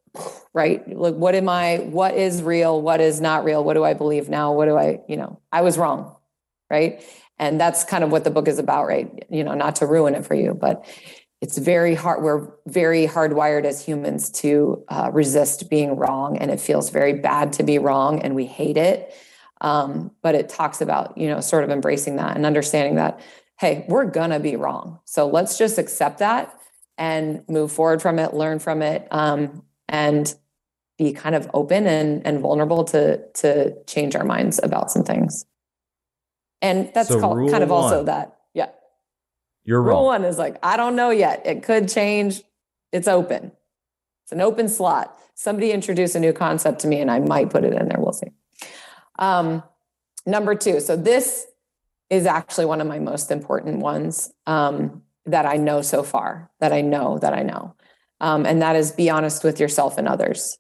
right? 0.54 0.88
Like 0.88 1.16
what 1.16 1.36
am 1.36 1.50
i 1.50 1.78
what 1.78 2.16
is 2.16 2.42
real? 2.42 2.82
What 2.82 3.02
is 3.02 3.20
not 3.20 3.44
real? 3.44 3.64
What 3.64 3.74
do 3.74 3.84
i 3.84 3.94
believe 3.94 4.30
now? 4.30 4.54
What 4.54 4.66
do 4.66 4.78
i 4.78 5.00
you 5.08 5.18
know 5.18 5.40
i 5.52 5.62
was 5.62 5.78
wrong 5.78 6.16
right? 6.70 7.04
And 7.40 7.60
that's 7.60 7.84
kind 7.84 8.04
of 8.04 8.12
what 8.12 8.24
the 8.24 8.32
book 8.32 8.48
is 8.48 8.60
about 8.60 8.88
right? 8.88 9.26
You 9.30 9.44
know 9.44 9.54
not 9.54 9.78
to 9.78 9.88
ruin 9.88 10.16
it 10.16 10.26
for 10.26 10.36
you 10.36 10.54
but 10.54 10.86
it's 11.44 11.58
very 11.58 11.94
hard 11.94 12.24
we're 12.24 12.48
very 12.68 13.06
hardwired 13.06 13.66
as 13.66 13.84
humans 13.84 14.30
to 14.30 14.82
uh, 14.88 15.10
resist 15.12 15.70
being 15.70 15.98
wrong 15.98 16.38
and 16.38 16.50
it 16.50 16.62
feels 16.62 16.90
very 16.90 17.12
bad 17.12 17.52
to 17.52 17.64
be 17.64 17.78
wrong 17.80 18.22
and 18.22 18.34
we 18.34 18.46
hate 18.46 18.78
it. 18.78 19.14
Um, 19.60 20.12
but 20.22 20.36
it 20.36 20.48
talks 20.48 20.80
about 20.80 21.18
you 21.18 21.28
know 21.28 21.42
sort 21.42 21.66
of 21.66 21.70
embracing 21.70 22.16
that 22.16 22.38
and 22.38 22.46
understanding 22.46 22.96
that 22.96 23.20
hey 23.60 23.86
we're 23.90 24.06
gonna 24.06 24.40
be 24.40 24.56
wrong. 24.56 25.00
So 25.04 25.28
let's 25.28 25.58
just 25.58 25.78
accept 25.78 26.20
that 26.20 26.58
and 26.98 27.44
move 27.50 27.74
forward 27.74 28.02
from 28.02 28.20
it 28.20 28.34
learn 28.34 28.60
from 28.60 28.82
it. 28.82 29.06
Um, 29.12 29.64
and 29.94 30.36
be 30.98 31.14
kind 31.14 31.36
of 31.36 31.50
open 31.54 31.88
and, 31.88 32.26
and 32.26 32.42
vulnerable 32.42 32.84
to 32.84 33.26
to 33.34 33.82
change 33.86 34.16
our 34.16 34.26
minds 34.26 34.60
about 34.62 34.92
some 34.92 35.04
things. 35.04 35.46
And 36.62 36.92
that's 36.94 37.10
so 37.10 37.20
called, 37.20 37.50
kind 37.52 37.64
of 37.64 37.70
one, 37.70 37.84
also 37.84 38.04
that. 38.06 38.38
Yeah. 38.54 38.70
You're 39.64 39.82
rule 39.82 39.96
wrong. 39.96 40.06
one 40.06 40.26
is 40.26 40.38
like, 40.38 40.58
I 40.64 40.78
don't 40.78 40.96
know 40.96 41.10
yet. 41.10 41.46
It 41.46 41.64
could 41.64 41.90
change. 41.90 42.42
It's 42.92 43.08
open. 43.08 43.52
It's 44.24 44.32
an 44.32 44.42
open 44.42 44.70
slot. 44.70 45.20
Somebody 45.36 45.72
introduce 45.72 46.16
a 46.16 46.20
new 46.20 46.32
concept 46.32 46.80
to 46.80 46.88
me 46.88 47.02
and 47.02 47.12
I 47.12 47.20
might 47.20 47.50
put 47.50 47.66
it 47.66 47.74
in 47.74 47.90
there. 47.90 48.00
We'll 48.00 48.14
see. 48.14 48.32
Um, 49.20 49.62
number 50.26 50.56
two. 50.56 50.80
So 50.80 50.96
this 50.96 51.46
is 52.10 52.26
actually 52.26 52.66
one 52.66 52.80
of 52.80 52.88
my 52.88 53.00
most 53.00 53.30
important 53.30 53.80
ones 53.80 54.32
um, 54.48 55.04
that 55.26 55.46
I 55.46 55.58
know 55.58 55.82
so 55.82 56.02
far, 56.02 56.50
that 56.62 56.72
I 56.72 56.80
know 56.80 57.18
that 57.20 57.34
I 57.34 57.42
know 57.42 57.76
um, 58.24 58.46
and 58.46 58.62
that 58.62 58.78
is 58.78 58.94
be 58.94 59.10
honest 59.10 59.44
with 59.44 59.60
yourself 59.60 59.98
and 59.98 60.08
others. 60.08 60.58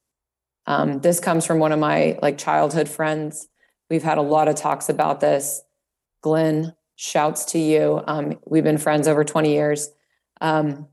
Um, 0.68 1.00
this 1.00 1.22
comes 1.22 1.46
from 1.46 1.60
one 1.60 1.72
of 1.72 1.80
my 1.80 2.20
like 2.22 2.38
childhood 2.38 2.90
friends. 2.90 3.48
We've 3.90 4.04
had 4.04 4.18
a 4.18 4.22
lot 4.22 4.50
of 4.50 4.56
talks 4.56 4.90
about 4.90 5.22
this. 5.22 5.62
Glenn, 6.22 6.76
shouts 6.96 7.46
to 7.46 7.60
you. 7.60 8.04
Um, 8.06 8.38
we've 8.46 8.66
been 8.66 8.78
friends 8.78 9.08
over 9.08 9.24
20 9.24 9.54
years. 9.54 9.90
Um, 10.42 10.90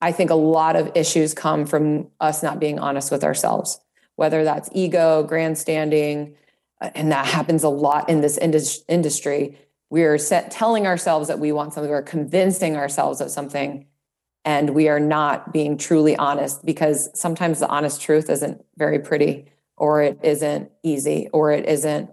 I 0.00 0.12
think 0.12 0.30
a 0.30 0.34
lot 0.34 0.76
of 0.76 0.92
issues 0.94 1.34
come 1.34 1.66
from 1.66 2.08
us 2.18 2.42
not 2.42 2.58
being 2.58 2.78
honest 2.78 3.10
with 3.10 3.22
ourselves, 3.22 3.78
whether 4.14 4.44
that's 4.44 4.70
ego, 4.72 5.22
grandstanding, 5.22 6.36
uh, 6.80 6.90
and 6.94 7.12
that 7.12 7.26
happens 7.26 7.64
a 7.64 7.68
lot 7.68 8.08
in 8.08 8.22
this 8.22 8.38
indus- 8.38 8.82
industry. 8.88 9.58
We're 9.90 10.16
set, 10.16 10.50
telling 10.50 10.86
ourselves 10.86 11.28
that 11.28 11.38
we 11.38 11.52
want 11.52 11.74
something, 11.74 11.90
we're 11.90 12.02
convincing 12.02 12.76
ourselves 12.76 13.20
of 13.20 13.30
something, 13.30 13.86
and 14.46 14.70
we 14.70 14.88
are 14.88 15.00
not 15.00 15.52
being 15.52 15.76
truly 15.76 16.16
honest 16.16 16.64
because 16.64 17.10
sometimes 17.18 17.58
the 17.58 17.68
honest 17.68 18.00
truth 18.00 18.30
isn't 18.30 18.64
very 18.78 19.00
pretty 19.00 19.46
or 19.76 20.02
it 20.02 20.18
isn't 20.22 20.70
easy 20.82 21.28
or 21.32 21.50
it 21.50 21.66
isn't 21.66 22.08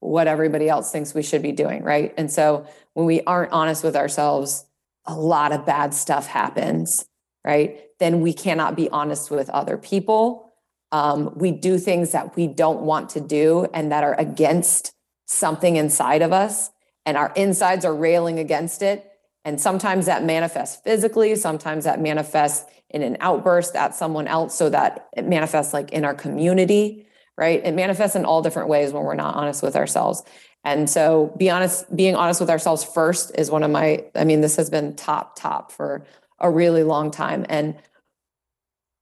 what 0.00 0.26
everybody 0.26 0.68
else 0.68 0.92
thinks 0.92 1.14
we 1.14 1.22
should 1.22 1.40
be 1.40 1.52
doing 1.52 1.82
right? 1.82 2.12
And 2.18 2.30
so 2.30 2.66
when 2.92 3.06
we 3.06 3.22
aren't 3.22 3.52
honest 3.52 3.82
with 3.82 3.96
ourselves 3.96 4.66
a 5.06 5.14
lot 5.14 5.52
of 5.52 5.64
bad 5.64 5.94
stuff 5.94 6.26
happens 6.26 7.06
right? 7.44 7.80
Then 7.98 8.20
we 8.20 8.34
cannot 8.34 8.76
be 8.76 8.90
honest 8.90 9.30
with 9.30 9.48
other 9.50 9.78
people. 9.78 10.52
Um, 10.92 11.32
we 11.36 11.50
do 11.50 11.78
things 11.78 12.12
that 12.12 12.36
we 12.36 12.46
don't 12.46 12.82
want 12.82 13.10
to 13.10 13.20
do 13.20 13.66
and 13.72 13.90
that 13.92 14.04
are 14.04 14.18
against 14.18 14.92
something 15.26 15.76
inside 15.76 16.20
of 16.20 16.32
us 16.32 16.70
and 17.06 17.16
our 17.16 17.32
insides 17.36 17.84
are 17.84 17.94
railing 17.94 18.38
against 18.38 18.82
it 18.82 19.07
and 19.44 19.60
sometimes 19.60 20.06
that 20.06 20.24
manifests 20.24 20.80
physically, 20.82 21.34
sometimes 21.36 21.84
that 21.84 22.00
manifests 22.00 22.70
in 22.90 23.02
an 23.02 23.16
outburst 23.20 23.76
at 23.76 23.94
someone 23.94 24.26
else, 24.26 24.54
so 24.54 24.68
that 24.70 25.08
it 25.16 25.26
manifests 25.26 25.72
like 25.72 25.90
in 25.92 26.04
our 26.04 26.14
community, 26.14 27.06
right? 27.36 27.64
It 27.64 27.74
manifests 27.74 28.16
in 28.16 28.24
all 28.24 28.42
different 28.42 28.68
ways 28.68 28.92
when 28.92 29.04
we're 29.04 29.14
not 29.14 29.36
honest 29.36 29.62
with 29.62 29.76
ourselves. 29.76 30.22
And 30.64 30.90
so 30.90 31.34
be 31.36 31.50
honest, 31.50 31.94
being 31.94 32.16
honest 32.16 32.40
with 32.40 32.50
ourselves 32.50 32.82
first 32.84 33.32
is 33.38 33.50
one 33.50 33.62
of 33.62 33.70
my, 33.70 34.04
I 34.14 34.24
mean, 34.24 34.40
this 34.40 34.56
has 34.56 34.70
been 34.70 34.96
top, 34.96 35.36
top 35.36 35.70
for 35.70 36.04
a 36.40 36.50
really 36.50 36.82
long 36.82 37.10
time. 37.10 37.46
And 37.48 37.76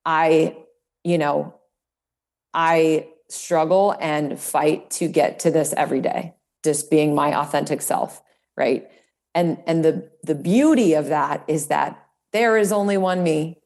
I, 0.04 0.56
you 1.02 1.18
know, 1.18 1.54
I 2.52 3.08
struggle 3.28 3.96
and 4.00 4.38
fight 4.38 4.90
to 4.90 5.08
get 5.08 5.40
to 5.40 5.50
this 5.50 5.72
every 5.76 6.00
day 6.00 6.34
just 6.62 6.90
being 6.90 7.14
my 7.14 7.38
authentic 7.38 7.82
self, 7.82 8.22
right? 8.56 8.88
And 9.36 9.62
and 9.66 9.84
the 9.84 10.10
the 10.24 10.34
beauty 10.34 10.94
of 10.94 11.06
that 11.08 11.44
is 11.46 11.68
that 11.68 12.02
there 12.32 12.56
is 12.56 12.72
only 12.72 12.96
one 12.96 13.22
me. 13.22 13.58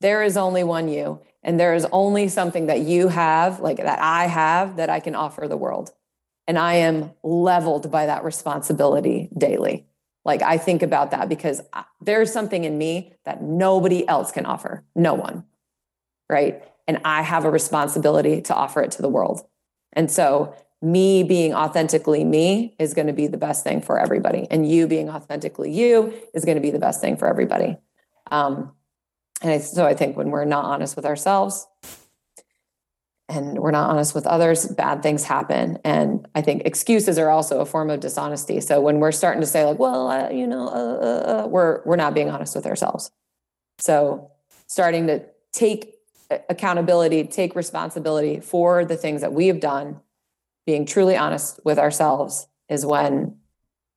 There 0.00 0.22
is 0.22 0.36
only 0.36 0.64
one 0.64 0.88
you. 0.88 1.20
And 1.42 1.60
there 1.60 1.74
is 1.74 1.86
only 1.92 2.28
something 2.28 2.66
that 2.66 2.80
you 2.80 3.08
have, 3.08 3.60
like 3.60 3.76
that 3.76 4.00
I 4.00 4.26
have, 4.26 4.76
that 4.76 4.88
I 4.88 5.00
can 5.00 5.14
offer 5.14 5.46
the 5.46 5.56
world. 5.56 5.92
And 6.48 6.58
I 6.58 6.74
am 6.74 7.12
leveled 7.22 7.90
by 7.90 8.06
that 8.06 8.24
responsibility 8.24 9.28
daily. 9.36 9.86
Like 10.24 10.42
I 10.42 10.58
think 10.58 10.82
about 10.82 11.10
that 11.10 11.28
because 11.28 11.60
there's 12.00 12.32
something 12.32 12.64
in 12.64 12.78
me 12.78 13.12
that 13.24 13.42
nobody 13.42 14.06
else 14.08 14.32
can 14.32 14.46
offer. 14.46 14.84
No 14.94 15.14
one. 15.14 15.44
Right. 16.28 16.62
And 16.88 17.00
I 17.04 17.22
have 17.22 17.44
a 17.44 17.50
responsibility 17.50 18.42
to 18.42 18.54
offer 18.54 18.80
it 18.82 18.92
to 18.92 19.02
the 19.02 19.08
world. 19.08 19.42
And 19.92 20.10
so 20.10 20.54
me 20.82 21.22
being 21.22 21.54
authentically 21.54 22.24
me 22.24 22.74
is 22.78 22.94
going 22.94 23.06
to 23.06 23.12
be 23.12 23.26
the 23.26 23.38
best 23.38 23.64
thing 23.64 23.80
for 23.80 23.98
everybody. 23.98 24.46
And 24.50 24.70
you 24.70 24.86
being 24.86 25.08
authentically 25.08 25.72
you 25.72 26.12
is 26.34 26.44
going 26.44 26.56
to 26.56 26.60
be 26.60 26.70
the 26.70 26.78
best 26.78 27.00
thing 27.00 27.16
for 27.16 27.28
everybody. 27.28 27.76
Um, 28.30 28.72
and 29.42 29.52
I, 29.52 29.58
so 29.58 29.86
I 29.86 29.94
think 29.94 30.16
when 30.16 30.30
we're 30.30 30.44
not 30.44 30.64
honest 30.64 30.96
with 30.96 31.06
ourselves 31.06 31.66
and 33.28 33.58
we're 33.58 33.70
not 33.70 33.90
honest 33.90 34.14
with 34.14 34.26
others, 34.26 34.66
bad 34.66 35.02
things 35.02 35.24
happen. 35.24 35.78
And 35.84 36.28
I 36.34 36.42
think 36.42 36.62
excuses 36.64 37.18
are 37.18 37.30
also 37.30 37.60
a 37.60 37.66
form 37.66 37.90
of 37.90 38.00
dishonesty. 38.00 38.60
So 38.60 38.80
when 38.80 38.98
we're 38.98 39.12
starting 39.12 39.40
to 39.40 39.46
say 39.46 39.64
like, 39.64 39.78
well, 39.78 40.08
uh, 40.08 40.30
you 40.30 40.46
know, 40.46 40.68
uh, 40.68 40.72
uh, 40.72 41.44
uh, 41.44 41.48
we're 41.48 41.82
we're 41.84 41.96
not 41.96 42.14
being 42.14 42.30
honest 42.30 42.54
with 42.54 42.66
ourselves. 42.66 43.10
So 43.78 44.30
starting 44.68 45.06
to 45.08 45.24
take 45.52 45.94
accountability, 46.48 47.24
take 47.24 47.54
responsibility 47.54 48.40
for 48.40 48.84
the 48.84 48.96
things 48.96 49.20
that 49.20 49.32
we 49.32 49.46
have 49.48 49.60
done, 49.60 50.00
being 50.66 50.84
truly 50.84 51.16
honest 51.16 51.60
with 51.64 51.78
ourselves 51.78 52.48
is 52.68 52.84
when 52.84 53.36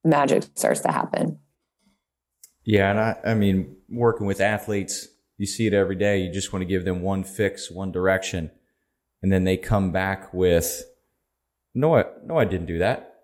magic 0.04 0.44
starts 0.56 0.82
to 0.82 0.92
happen. 0.92 1.40
Yeah, 2.64 2.92
and 2.92 3.00
I, 3.00 3.18
I 3.26 3.34
mean, 3.34 3.76
working 3.90 4.28
with 4.28 4.40
athletes, 4.40 5.08
you 5.38 5.46
see 5.46 5.66
it 5.66 5.74
every 5.74 5.96
day. 5.96 6.22
You 6.22 6.32
just 6.32 6.54
want 6.54 6.62
to 6.62 6.68
give 6.68 6.86
them 6.86 7.02
one 7.02 7.24
fix, 7.24 7.72
one 7.72 7.92
direction, 7.92 8.52
and 9.24 9.32
then 9.32 9.44
they 9.44 9.58
come 9.58 9.92
back 9.92 10.34
with, 10.34 10.84
"No, 11.74 11.96
I, 11.96 12.06
no, 12.24 12.38
I 12.38 12.46
didn't 12.46 12.68
do 12.68 12.78
that," 12.80 13.16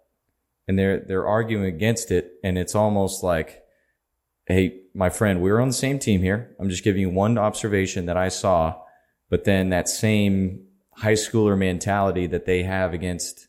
and 0.67 0.79
they're 0.79 0.99
they're 0.99 1.27
arguing 1.27 1.65
against 1.65 2.09
it, 2.11 2.33
and 2.43 2.57
it's 2.57 2.73
almost 2.73 3.23
like, 3.23 3.63
"Hey, 4.47 4.81
my 4.95 5.09
friend, 5.09 5.41
we're 5.41 5.59
on 5.59 5.67
the 5.67 5.73
same 5.73 5.99
team 5.99 6.21
here. 6.21 6.55
I'm 6.59 6.69
just 6.69 6.83
giving 6.83 7.01
you 7.01 7.09
one 7.09 7.37
observation 7.37 8.05
that 8.07 8.17
I 8.17 8.29
saw, 8.29 8.81
but 9.29 9.43
then 9.43 9.69
that 9.69 9.89
same 9.89 10.65
high 10.97 11.13
schooler 11.13 11.57
mentality 11.57 12.27
that 12.27 12.45
they 12.45 12.63
have 12.63 12.93
against, 12.93 13.47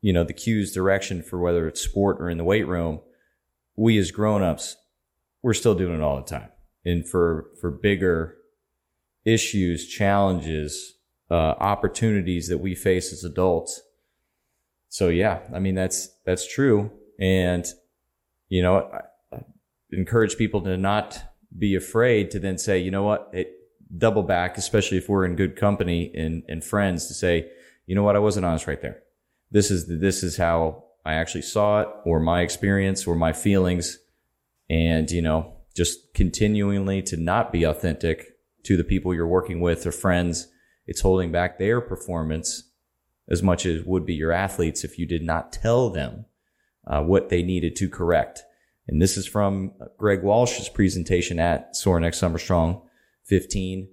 you 0.00 0.12
know, 0.12 0.24
the 0.24 0.32
cues 0.32 0.72
direction 0.72 1.22
for 1.22 1.38
whether 1.38 1.66
it's 1.68 1.80
sport 1.80 2.20
or 2.20 2.28
in 2.30 2.38
the 2.38 2.44
weight 2.44 2.66
room." 2.66 3.00
We 3.76 3.98
as 3.98 4.12
grown-ups 4.12 4.76
we're 5.44 5.52
still 5.52 5.74
doing 5.74 5.96
it 5.96 6.00
all 6.00 6.16
the 6.16 6.22
time. 6.22 6.48
And 6.86 7.06
for, 7.06 7.50
for 7.60 7.70
bigger 7.70 8.38
issues, 9.26 9.86
challenges, 9.86 10.94
uh, 11.30 11.34
opportunities 11.34 12.48
that 12.48 12.58
we 12.58 12.74
face 12.74 13.12
as 13.12 13.24
adults. 13.24 13.82
So 14.88 15.10
yeah, 15.10 15.40
I 15.54 15.58
mean, 15.58 15.74
that's, 15.74 16.08
that's 16.24 16.50
true. 16.50 16.90
And, 17.20 17.66
you 18.48 18.62
know, 18.62 18.88
I, 18.90 19.36
I 19.36 19.40
encourage 19.92 20.38
people 20.38 20.62
to 20.62 20.78
not 20.78 21.22
be 21.56 21.74
afraid 21.74 22.30
to 22.30 22.38
then 22.38 22.56
say, 22.56 22.78
you 22.78 22.90
know 22.90 23.02
what, 23.02 23.28
it, 23.34 23.52
double 23.96 24.22
back, 24.22 24.58
especially 24.58 24.98
if 24.98 25.08
we're 25.08 25.24
in 25.24 25.36
good 25.36 25.56
company 25.56 26.12
and, 26.14 26.42
and 26.48 26.64
friends 26.64 27.06
to 27.08 27.14
say, 27.14 27.50
you 27.86 27.94
know 27.94 28.02
what, 28.02 28.16
I 28.16 28.20
wasn't 28.20 28.46
honest 28.46 28.66
right 28.66 28.80
there. 28.80 29.02
This 29.50 29.70
is, 29.70 29.86
this 29.86 30.22
is 30.22 30.36
how 30.36 30.84
I 31.04 31.14
actually 31.14 31.42
saw 31.42 31.82
it 31.82 31.88
or 32.04 32.18
my 32.18 32.42
experience 32.42 33.06
or 33.06 33.14
my 33.14 33.32
feelings 33.32 33.98
and, 34.70 35.10
you 35.10 35.22
know, 35.22 35.52
just 35.74 36.14
continually 36.14 37.02
to 37.02 37.16
not 37.16 37.52
be 37.52 37.64
authentic 37.64 38.38
to 38.64 38.76
the 38.76 38.84
people 38.84 39.14
you're 39.14 39.26
working 39.26 39.60
with 39.60 39.86
or 39.86 39.92
friends. 39.92 40.48
It's 40.86 41.00
holding 41.00 41.30
back 41.32 41.58
their 41.58 41.80
performance 41.80 42.70
as 43.28 43.42
much 43.42 43.66
as 43.66 43.82
would 43.84 44.06
be 44.06 44.14
your 44.14 44.32
athletes 44.32 44.84
if 44.84 44.98
you 44.98 45.06
did 45.06 45.22
not 45.22 45.52
tell 45.52 45.90
them 45.90 46.26
uh, 46.86 47.02
what 47.02 47.28
they 47.28 47.42
needed 47.42 47.76
to 47.76 47.88
correct. 47.88 48.42
And 48.86 49.00
this 49.00 49.16
is 49.16 49.26
from 49.26 49.72
Greg 49.96 50.22
Walsh's 50.22 50.68
presentation 50.68 51.38
at 51.38 51.74
Sorinex 51.74 52.16
Summer 52.16 52.38
Strong 52.38 52.82
15. 53.24 53.88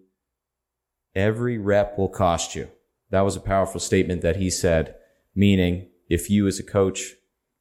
Every 1.16 1.58
rep 1.58 1.98
will 1.98 2.10
cost 2.10 2.56
you. 2.56 2.70
That 3.10 3.22
was 3.22 3.36
a 3.36 3.42
powerful 3.42 3.80
statement 3.80 4.22
that 4.22 4.38
he 4.38 4.50
said, 4.50 4.96
meaning 5.36 5.90
if 6.10 6.30
you 6.30 6.48
as 6.48 6.60
a 6.60 6.64
coach 6.64 7.14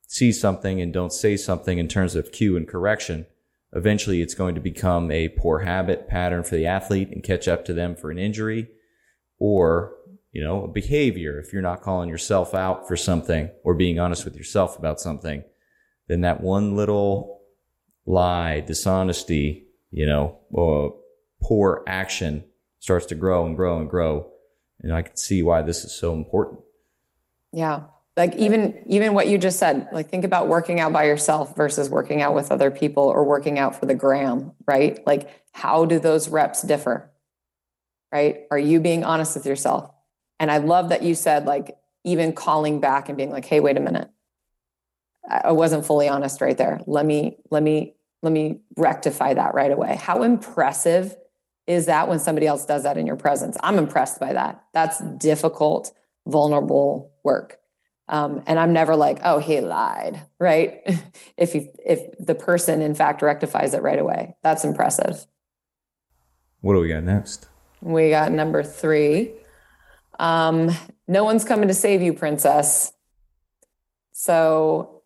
see 0.06 0.32
something 0.32 0.80
and 0.80 0.92
don't 0.92 1.12
say 1.12 1.36
something 1.36 1.78
in 1.78 1.88
terms 1.88 2.14
of 2.14 2.32
cue 2.32 2.56
and 2.56 2.66
correction, 2.66 3.26
eventually 3.72 4.22
it's 4.22 4.34
going 4.34 4.54
to 4.54 4.60
become 4.60 5.10
a 5.10 5.28
poor 5.28 5.60
habit 5.60 6.08
pattern 6.08 6.42
for 6.42 6.56
the 6.56 6.66
athlete 6.66 7.10
and 7.10 7.22
catch 7.22 7.46
up 7.46 7.64
to 7.64 7.72
them 7.72 7.94
for 7.94 8.10
an 8.10 8.18
injury 8.18 8.68
or, 9.38 9.94
you 10.32 10.42
know, 10.42 10.64
a 10.64 10.68
behavior. 10.68 11.38
If 11.38 11.52
you're 11.52 11.62
not 11.62 11.82
calling 11.82 12.08
yourself 12.08 12.54
out 12.54 12.86
for 12.86 12.96
something 12.96 13.50
or 13.64 13.74
being 13.74 13.98
honest 13.98 14.24
with 14.24 14.36
yourself 14.36 14.78
about 14.78 15.00
something, 15.00 15.44
then 16.08 16.22
that 16.22 16.40
one 16.40 16.76
little 16.76 17.40
lie, 18.06 18.60
dishonesty, 18.60 19.66
you 19.90 20.06
know, 20.06 20.38
or 20.50 20.96
poor 21.40 21.82
action 21.86 22.44
starts 22.78 23.06
to 23.06 23.14
grow 23.14 23.46
and 23.46 23.56
grow 23.56 23.78
and 23.78 23.88
grow. 23.88 24.30
And 24.80 24.92
I 24.92 25.02
can 25.02 25.16
see 25.16 25.42
why 25.42 25.62
this 25.62 25.84
is 25.84 25.92
so 25.92 26.14
important. 26.14 26.60
Yeah. 27.52 27.84
Like 28.16 28.34
even 28.36 28.82
even 28.86 29.14
what 29.14 29.28
you 29.28 29.38
just 29.38 29.58
said 29.58 29.88
like 29.92 30.10
think 30.10 30.24
about 30.24 30.48
working 30.48 30.80
out 30.80 30.92
by 30.92 31.04
yourself 31.04 31.56
versus 31.56 31.88
working 31.88 32.20
out 32.20 32.34
with 32.34 32.50
other 32.50 32.70
people 32.70 33.04
or 33.04 33.24
working 33.24 33.58
out 33.58 33.78
for 33.78 33.86
the 33.86 33.94
gram 33.94 34.52
right? 34.66 35.04
Like 35.06 35.30
how 35.52 35.84
do 35.84 35.98
those 35.98 36.28
reps 36.28 36.62
differ 36.62 37.10
right? 38.12 38.40
Are 38.50 38.58
you 38.58 38.80
being 38.80 39.04
honest 39.04 39.36
with 39.36 39.46
yourself? 39.46 39.90
And 40.38 40.50
i 40.50 40.56
love 40.58 40.88
that 40.88 41.02
you 41.02 41.14
said 41.14 41.46
like 41.46 41.76
even 42.02 42.32
calling 42.32 42.80
back 42.80 43.08
and 43.08 43.16
being 43.16 43.30
like 43.30 43.44
hey 43.44 43.60
wait 43.60 43.76
a 43.76 43.80
minute. 43.80 44.10
I 45.28 45.52
wasn't 45.52 45.86
fully 45.86 46.08
honest 46.08 46.40
right 46.40 46.56
there. 46.56 46.80
Let 46.86 47.06
me 47.06 47.38
let 47.50 47.62
me 47.62 47.94
let 48.22 48.32
me 48.32 48.60
rectify 48.76 49.34
that 49.34 49.54
right 49.54 49.70
away. 49.70 49.96
How 49.96 50.22
impressive 50.22 51.16
is 51.70 51.86
that 51.86 52.08
when 52.08 52.18
somebody 52.18 52.46
else 52.46 52.64
does 52.66 52.82
that 52.82 52.98
in 52.98 53.06
your 53.06 53.16
presence 53.16 53.56
i'm 53.62 53.78
impressed 53.78 54.20
by 54.20 54.32
that 54.32 54.62
that's 54.74 55.00
difficult 55.18 55.92
vulnerable 56.26 57.12
work 57.24 57.60
um, 58.10 58.42
and 58.48 58.58
I'm 58.58 58.72
never 58.72 58.96
like, 58.96 59.20
oh, 59.22 59.38
he 59.38 59.60
lied, 59.60 60.20
right? 60.40 60.80
if 61.36 61.52
he, 61.52 61.70
if 61.86 62.00
the 62.18 62.34
person 62.34 62.82
in 62.82 62.92
fact 62.96 63.22
rectifies 63.22 63.72
it 63.72 63.82
right 63.82 64.00
away, 64.00 64.34
that's 64.42 64.64
impressive. 64.64 65.26
What 66.60 66.74
do 66.74 66.80
we 66.80 66.88
got 66.88 67.04
next? 67.04 67.46
We 67.80 68.10
got 68.10 68.32
number 68.32 68.64
three. 68.64 69.32
Um, 70.18 70.70
no 71.06 71.22
one's 71.22 71.44
coming 71.44 71.68
to 71.68 71.74
save 71.74 72.02
you, 72.02 72.12
princess. 72.12 72.92
So 74.10 75.02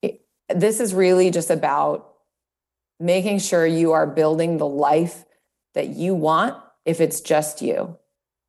it, 0.00 0.22
this 0.48 0.80
is 0.80 0.94
really 0.94 1.30
just 1.30 1.50
about 1.50 2.14
making 2.98 3.40
sure 3.40 3.66
you 3.66 3.92
are 3.92 4.06
building 4.06 4.56
the 4.56 4.66
life 4.66 5.24
that 5.74 5.88
you 5.88 6.14
want 6.14 6.56
if 6.84 7.00
it's 7.00 7.20
just 7.20 7.62
you. 7.62 7.96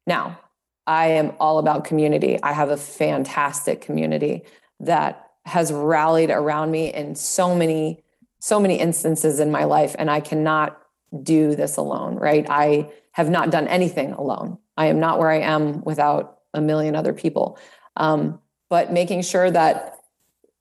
Now, 0.06 0.40
I 0.86 1.08
am 1.08 1.34
all 1.40 1.60
about 1.60 1.86
community. 1.86 2.42
I 2.42 2.54
have 2.54 2.70
a 2.70 2.78
fantastic 2.78 3.82
community 3.82 4.44
that 4.82 5.32
has 5.46 5.72
rallied 5.72 6.30
around 6.30 6.72
me 6.72 6.94
in 6.94 7.16
so 7.16 7.56
many, 7.56 8.04
so 8.40 8.60
many 8.60 8.80
instances 8.80 9.40
in 9.40 9.52
my 9.52 9.64
life. 9.64 9.96
And 9.98 10.10
I 10.10 10.20
cannot 10.20 10.80
do 11.22 11.56
this 11.56 11.78
alone, 11.78 12.16
right? 12.16 12.46
I 12.50 12.92
have 13.12 13.30
not 13.30 13.52
done 13.52 13.68
anything 13.68 14.14
alone. 14.14 14.58
I 14.76 14.88
am 14.88 15.00
not 15.00 15.20
where 15.20 15.30
I 15.30 15.40
am 15.40 15.84
without 15.84 16.40
a 16.54 16.62
million 16.62 16.96
other 16.96 17.14
people. 17.14 17.58
Um, 17.96 18.40
but 18.70 18.92
making 18.92 19.22
sure 19.22 19.52
that 19.52 19.98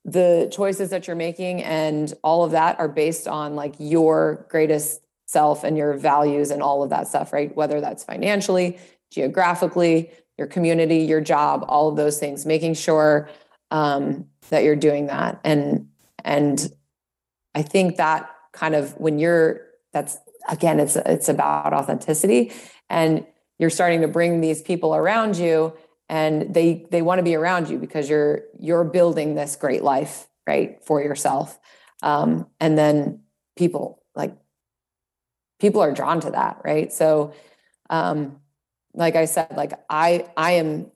the 0.04 0.50
choices 0.52 0.90
that 0.90 1.06
you're 1.06 1.16
making 1.16 1.62
and 1.62 2.12
all 2.22 2.44
of 2.44 2.52
that 2.52 2.78
are 2.78 2.88
based 2.88 3.28
on 3.28 3.54
like 3.54 3.74
your 3.78 4.46
greatest 4.50 5.01
self 5.32 5.64
and 5.64 5.78
your 5.78 5.94
values 5.94 6.50
and 6.50 6.62
all 6.62 6.82
of 6.82 6.90
that 6.90 7.08
stuff, 7.08 7.32
right? 7.32 7.56
Whether 7.56 7.80
that's 7.80 8.04
financially, 8.04 8.78
geographically, 9.10 10.10
your 10.36 10.46
community, 10.46 10.98
your 10.98 11.20
job, 11.20 11.64
all 11.68 11.88
of 11.88 11.96
those 11.96 12.18
things, 12.18 12.44
making 12.44 12.74
sure 12.74 13.30
um, 13.70 14.26
that 14.50 14.62
you're 14.62 14.76
doing 14.76 15.06
that. 15.06 15.40
And 15.42 15.88
and 16.24 16.70
I 17.54 17.62
think 17.62 17.96
that 17.96 18.30
kind 18.52 18.74
of 18.74 18.98
when 18.98 19.18
you're 19.18 19.62
that's 19.92 20.18
again, 20.48 20.80
it's 20.80 20.96
it's 20.96 21.28
about 21.28 21.72
authenticity, 21.72 22.52
and 22.90 23.26
you're 23.58 23.70
starting 23.70 24.02
to 24.02 24.08
bring 24.08 24.40
these 24.40 24.60
people 24.60 24.94
around 24.94 25.36
you, 25.36 25.72
and 26.08 26.52
they 26.52 26.86
they 26.90 27.00
want 27.00 27.18
to 27.18 27.22
be 27.22 27.34
around 27.34 27.70
you 27.70 27.78
because 27.78 28.08
you're 28.10 28.42
you're 28.58 28.84
building 28.84 29.34
this 29.34 29.56
great 29.56 29.82
life 29.82 30.28
right 30.46 30.84
for 30.84 31.02
yourself, 31.02 31.58
um, 32.02 32.46
and 32.60 32.76
then 32.76 33.20
people 33.56 34.01
people 35.62 35.80
are 35.80 35.92
drawn 35.92 36.20
to 36.20 36.30
that, 36.32 36.60
right? 36.64 36.92
So. 36.92 37.32
Um, 37.88 38.42
like 38.94 39.16
I 39.16 39.24
said, 39.24 39.48
like 39.56 39.72
I 39.88 40.26
I 40.36 40.52
am 40.52 40.90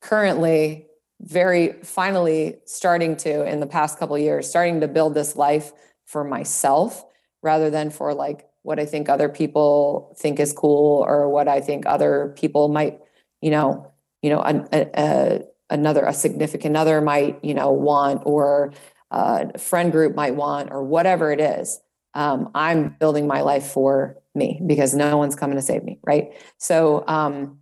currently 0.00 0.86
very 1.20 1.72
finally 1.82 2.56
starting 2.64 3.16
to 3.16 3.44
in 3.46 3.60
the 3.60 3.66
past 3.66 3.98
couple 3.98 4.18
years 4.18 4.48
starting 4.48 4.80
to 4.80 4.88
build 4.88 5.14
this 5.14 5.34
life 5.34 5.72
for 6.04 6.22
myself 6.24 7.04
rather 7.42 7.70
than 7.70 7.90
for 7.90 8.12
like 8.12 8.46
what 8.62 8.78
I 8.78 8.84
think 8.84 9.08
other 9.08 9.28
people 9.28 10.14
think 10.18 10.38
is 10.40 10.52
cool 10.52 11.04
or 11.06 11.28
what 11.28 11.48
I 11.48 11.60
think 11.60 11.86
other 11.86 12.34
people 12.36 12.68
might, 12.68 13.00
you 13.40 13.50
know, 13.50 13.92
you 14.22 14.30
know, 14.30 14.40
a, 14.40 14.66
a, 14.72 15.42
another 15.70 16.04
a 16.04 16.12
significant 16.12 16.76
other 16.76 17.00
might, 17.00 17.42
you 17.44 17.54
know, 17.54 17.70
want 17.70 18.22
or 18.26 18.72
a 19.10 19.56
friend 19.58 19.92
group 19.92 20.16
might 20.16 20.34
want 20.34 20.72
or 20.72 20.82
whatever 20.82 21.32
it 21.32 21.40
is. 21.40 21.80
Um, 22.16 22.50
I'm 22.54 22.96
building 22.98 23.26
my 23.26 23.42
life 23.42 23.66
for 23.66 24.16
me 24.34 24.60
because 24.66 24.94
no 24.94 25.18
one's 25.18 25.36
coming 25.36 25.56
to 25.56 25.62
save 25.62 25.84
me, 25.84 25.98
right? 26.02 26.32
So, 26.56 27.04
um, 27.06 27.58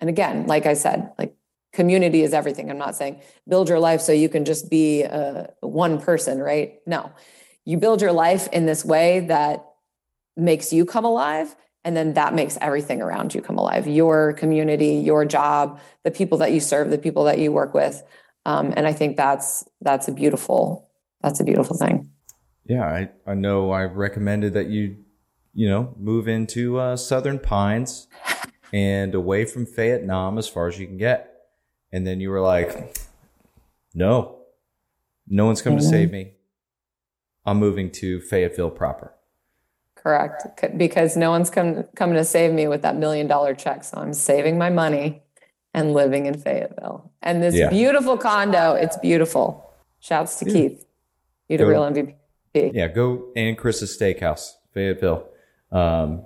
and 0.00 0.10
again, 0.10 0.46
like 0.46 0.66
I 0.66 0.74
said, 0.74 1.10
like 1.18 1.34
community 1.72 2.22
is 2.22 2.34
everything. 2.34 2.70
I'm 2.70 2.78
not 2.78 2.94
saying 2.94 3.22
build 3.48 3.70
your 3.70 3.78
life 3.78 4.02
so 4.02 4.12
you 4.12 4.28
can 4.28 4.44
just 4.44 4.68
be 4.68 5.04
uh, 5.04 5.44
one 5.60 5.98
person, 5.98 6.40
right? 6.40 6.74
No, 6.86 7.10
you 7.64 7.78
build 7.78 8.02
your 8.02 8.12
life 8.12 8.48
in 8.52 8.66
this 8.66 8.84
way 8.84 9.20
that 9.20 9.64
makes 10.36 10.72
you 10.72 10.84
come 10.84 11.06
alive 11.06 11.56
and 11.82 11.96
then 11.96 12.12
that 12.14 12.34
makes 12.34 12.58
everything 12.60 13.00
around 13.00 13.34
you 13.34 13.40
come 13.40 13.58
alive 13.58 13.86
your 13.86 14.32
community 14.34 14.94
your 14.94 15.24
job 15.24 15.80
the 16.04 16.10
people 16.10 16.38
that 16.38 16.52
you 16.52 16.60
serve 16.60 16.90
the 16.90 16.98
people 16.98 17.24
that 17.24 17.38
you 17.38 17.50
work 17.50 17.74
with 17.74 18.02
um, 18.46 18.72
and 18.76 18.86
i 18.86 18.92
think 18.92 19.16
that's 19.16 19.64
that's 19.80 20.08
a 20.08 20.12
beautiful 20.12 20.88
that's 21.22 21.40
a 21.40 21.44
beautiful 21.44 21.76
thing 21.76 22.09
yeah 22.70 22.84
i, 22.84 23.10
I 23.26 23.34
know 23.34 23.72
i 23.72 23.84
recommended 23.84 24.54
that 24.54 24.68
you 24.68 24.96
you 25.52 25.68
know 25.68 25.94
move 25.98 26.28
into 26.28 26.78
uh, 26.78 26.96
southern 26.96 27.38
pines 27.38 28.06
and 28.72 29.16
away 29.16 29.44
from 29.46 29.66
Fayette 29.66 30.04
Nam 30.04 30.38
as 30.38 30.48
far 30.48 30.68
as 30.68 30.78
you 30.78 30.86
can 30.86 30.96
get 30.96 31.48
and 31.90 32.06
then 32.06 32.20
you 32.20 32.30
were 32.30 32.40
like 32.40 32.96
no 33.94 34.38
no 35.26 35.46
one's 35.46 35.60
coming 35.60 35.80
mm-hmm. 35.80 35.90
to 35.90 35.96
save 35.96 36.12
me 36.12 36.32
i'm 37.44 37.58
moving 37.58 37.90
to 37.90 38.20
fayetteville 38.20 38.70
proper 38.70 39.14
Correct. 39.96 40.46
Because 40.78 41.14
no 41.14 41.28
one's 41.28 41.50
come, 41.50 41.84
coming 41.94 42.16
to 42.16 42.24
save 42.24 42.54
me 42.54 42.66
with 42.66 42.80
that 42.80 42.96
million 42.96 43.26
dollar 43.26 43.54
check. 43.54 43.84
So 43.84 43.98
I'm 43.98 44.14
saving 44.14 44.56
my 44.56 44.70
money 44.70 45.22
and 45.74 45.92
living 45.92 46.24
in 46.24 46.38
Fayetteville. 46.38 47.12
And 47.22 47.42
this 47.42 47.54
yeah. 47.54 47.68
beautiful 47.68 48.16
condo, 48.16 48.72
it's 48.72 48.96
beautiful. 48.96 49.70
Shouts 50.00 50.38
to 50.38 50.46
yeah. 50.46 50.52
Keith. 50.52 50.86
You're 51.48 51.58
the 51.58 51.66
real 51.66 51.82
MVP. 51.82 52.14
Yeah, 52.54 52.88
go 52.88 53.28
and 53.36 53.56
Chris's 53.56 53.96
Steakhouse, 53.96 54.54
Fayetteville. 54.74 55.26
Um, 55.70 56.24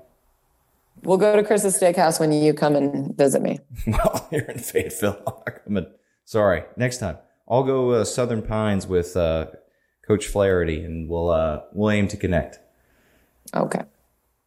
we'll 1.03 1.19
go 1.19 1.37
to 1.37 1.43
Chris's 1.43 1.79
Steakhouse 1.79 2.19
when 2.19 2.33
you 2.33 2.55
come 2.55 2.77
and 2.77 3.17
visit 3.17 3.43
me. 3.43 3.61
well, 3.87 4.29
you're 4.33 4.43
in 4.43 4.59
Fayetteville. 4.59 5.23
I'm 5.47 5.53
coming. 5.65 5.87
Sorry, 6.25 6.65
next 6.77 6.99
time. 6.99 7.19
I'll 7.49 7.63
go 7.63 7.91
uh, 7.91 8.05
Southern 8.05 8.43
Pines 8.43 8.87
with 8.87 9.17
uh, 9.17 9.47
Coach 10.07 10.27
Flaherty, 10.27 10.83
and 10.83 11.09
we'll 11.09 11.31
uh, 11.31 11.61
we'll 11.73 11.91
aim 11.91 12.09
to 12.09 12.17
connect. 12.17 12.59
Okay. 13.55 13.83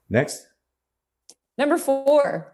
Next. 0.09 0.47
Number 1.57 1.78
four, 1.78 2.53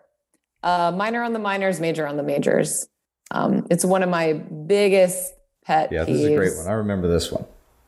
uh, 0.64 0.92
minor 0.96 1.24
on 1.24 1.34
the 1.34 1.40
minors, 1.40 1.80
major 1.80 2.08
on 2.08 2.18
the 2.18 2.24
majors. 2.24 2.88
Um, 3.32 3.68
it's 3.70 3.86
one 3.86 4.04
of 4.04 4.10
my 4.10 4.34
biggest 4.34 5.34
pet 5.66 5.92
yeah, 5.92 6.04
peeves. 6.04 6.08
this 6.08 6.18
is 6.18 6.26
a 6.26 6.36
great 6.36 6.58
one. 6.58 6.68
I 6.68 6.74
remember 6.74 7.08
this 7.08 7.32
one. 7.32 7.46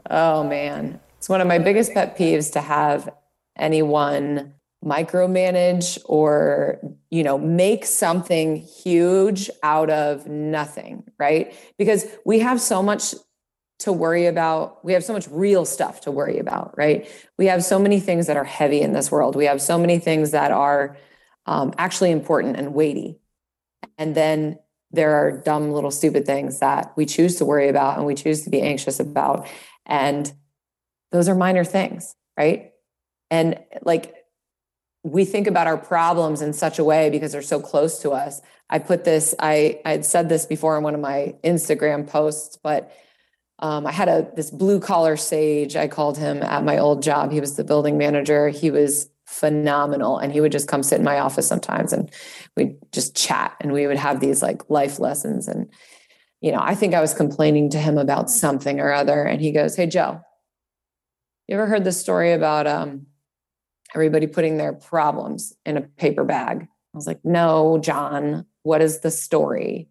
Oh 0.09 0.43
man. 0.43 0.99
It's 1.25 1.29
one 1.31 1.41
of 1.41 1.47
my 1.47 1.57
biggest 1.57 1.91
pet 1.91 2.15
peeves 2.15 2.53
to 2.53 2.61
have 2.61 3.09
anyone 3.57 4.53
micromanage 4.85 5.97
or 6.05 6.79
you 7.09 7.23
know 7.23 7.39
make 7.39 7.83
something 7.83 8.57
huge 8.57 9.49
out 9.63 9.89
of 9.89 10.27
nothing 10.27 11.03
right 11.17 11.55
because 11.79 12.05
we 12.27 12.37
have 12.41 12.61
so 12.61 12.83
much 12.83 13.15
to 13.79 13.91
worry 13.91 14.27
about. 14.27 14.85
We 14.85 14.93
have 14.93 15.03
so 15.03 15.13
much 15.13 15.27
real 15.31 15.65
stuff 15.65 16.01
to 16.01 16.11
worry 16.11 16.37
about, 16.37 16.77
right? 16.77 17.09
We 17.39 17.47
have 17.47 17.63
so 17.63 17.79
many 17.79 17.99
things 17.99 18.27
that 18.27 18.37
are 18.37 18.43
heavy 18.43 18.81
in 18.81 18.93
this 18.93 19.09
world. 19.09 19.35
We 19.35 19.45
have 19.45 19.63
so 19.63 19.79
many 19.79 19.97
things 19.97 20.29
that 20.29 20.51
are 20.51 20.95
um, 21.47 21.73
actually 21.79 22.11
important 22.11 22.55
and 22.55 22.75
weighty. 22.75 23.17
And 23.97 24.13
then 24.13 24.59
there 24.91 25.15
are 25.15 25.41
dumb 25.41 25.71
little 25.71 25.89
stupid 25.89 26.27
things 26.27 26.59
that 26.59 26.93
we 26.95 27.07
choose 27.07 27.37
to 27.37 27.45
worry 27.45 27.67
about 27.67 27.97
and 27.97 28.05
we 28.05 28.13
choose 28.13 28.43
to 28.43 28.51
be 28.51 28.61
anxious 28.61 28.99
about. 28.99 29.47
And 29.87 30.31
those 31.11 31.29
are 31.29 31.35
minor 31.35 31.63
things, 31.63 32.15
right? 32.37 32.71
And 33.31 33.59
like 33.83 34.15
we 35.03 35.23
think 35.23 35.47
about 35.47 35.67
our 35.67 35.77
problems 35.77 36.41
in 36.41 36.51
such 36.53 36.79
a 36.79 36.83
way 36.83 37.09
because 37.09 37.31
they're 37.31 37.41
so 37.41 37.59
close 37.59 37.99
to 37.99 38.11
us. 38.11 38.41
I 38.69 38.79
put 38.79 39.03
this, 39.03 39.35
I 39.39 39.79
I 39.85 39.91
had 39.91 40.05
said 40.05 40.29
this 40.29 40.45
before 40.45 40.77
in 40.77 40.83
one 40.83 40.95
of 40.95 41.01
my 41.01 41.35
Instagram 41.43 42.07
posts, 42.07 42.57
but 42.61 42.91
um, 43.59 43.85
I 43.85 43.91
had 43.91 44.09
a 44.09 44.27
this 44.35 44.51
blue 44.51 44.79
collar 44.79 45.15
sage. 45.15 45.75
I 45.75 45.87
called 45.87 46.17
him 46.17 46.41
at 46.43 46.63
my 46.63 46.77
old 46.77 47.03
job. 47.03 47.31
He 47.31 47.39
was 47.39 47.55
the 47.55 47.63
building 47.63 47.97
manager. 47.97 48.49
He 48.49 48.71
was 48.71 49.09
phenomenal, 49.25 50.17
and 50.17 50.33
he 50.33 50.41
would 50.41 50.51
just 50.51 50.67
come 50.67 50.83
sit 50.83 50.99
in 50.99 51.05
my 51.05 51.19
office 51.19 51.47
sometimes, 51.47 51.93
and 51.93 52.11
we'd 52.57 52.77
just 52.91 53.15
chat, 53.15 53.55
and 53.61 53.71
we 53.71 53.87
would 53.87 53.97
have 53.97 54.19
these 54.19 54.41
like 54.41 54.69
life 54.69 54.99
lessons. 54.99 55.47
And 55.47 55.69
you 56.41 56.51
know, 56.51 56.59
I 56.61 56.75
think 56.75 56.93
I 56.93 57.01
was 57.01 57.13
complaining 57.13 57.69
to 57.71 57.79
him 57.79 57.97
about 57.97 58.29
something 58.29 58.79
or 58.79 58.91
other, 58.91 59.23
and 59.23 59.39
he 59.39 59.51
goes, 59.51 59.75
"Hey, 59.75 59.87
Joe, 59.87 60.19
you 61.47 61.55
ever 61.55 61.67
heard 61.67 61.83
the 61.83 61.91
story 61.91 62.33
about 62.33 62.67
um, 62.67 63.07
everybody 63.93 64.27
putting 64.27 64.57
their 64.57 64.73
problems 64.73 65.53
in 65.65 65.77
a 65.77 65.81
paper 65.81 66.23
bag?" 66.23 66.63
I 66.63 66.97
was 66.97 67.07
like, 67.07 67.23
"No, 67.23 67.79
John. 67.79 68.45
What 68.63 68.81
is 68.81 69.01
the 69.01 69.11
story?" 69.11 69.89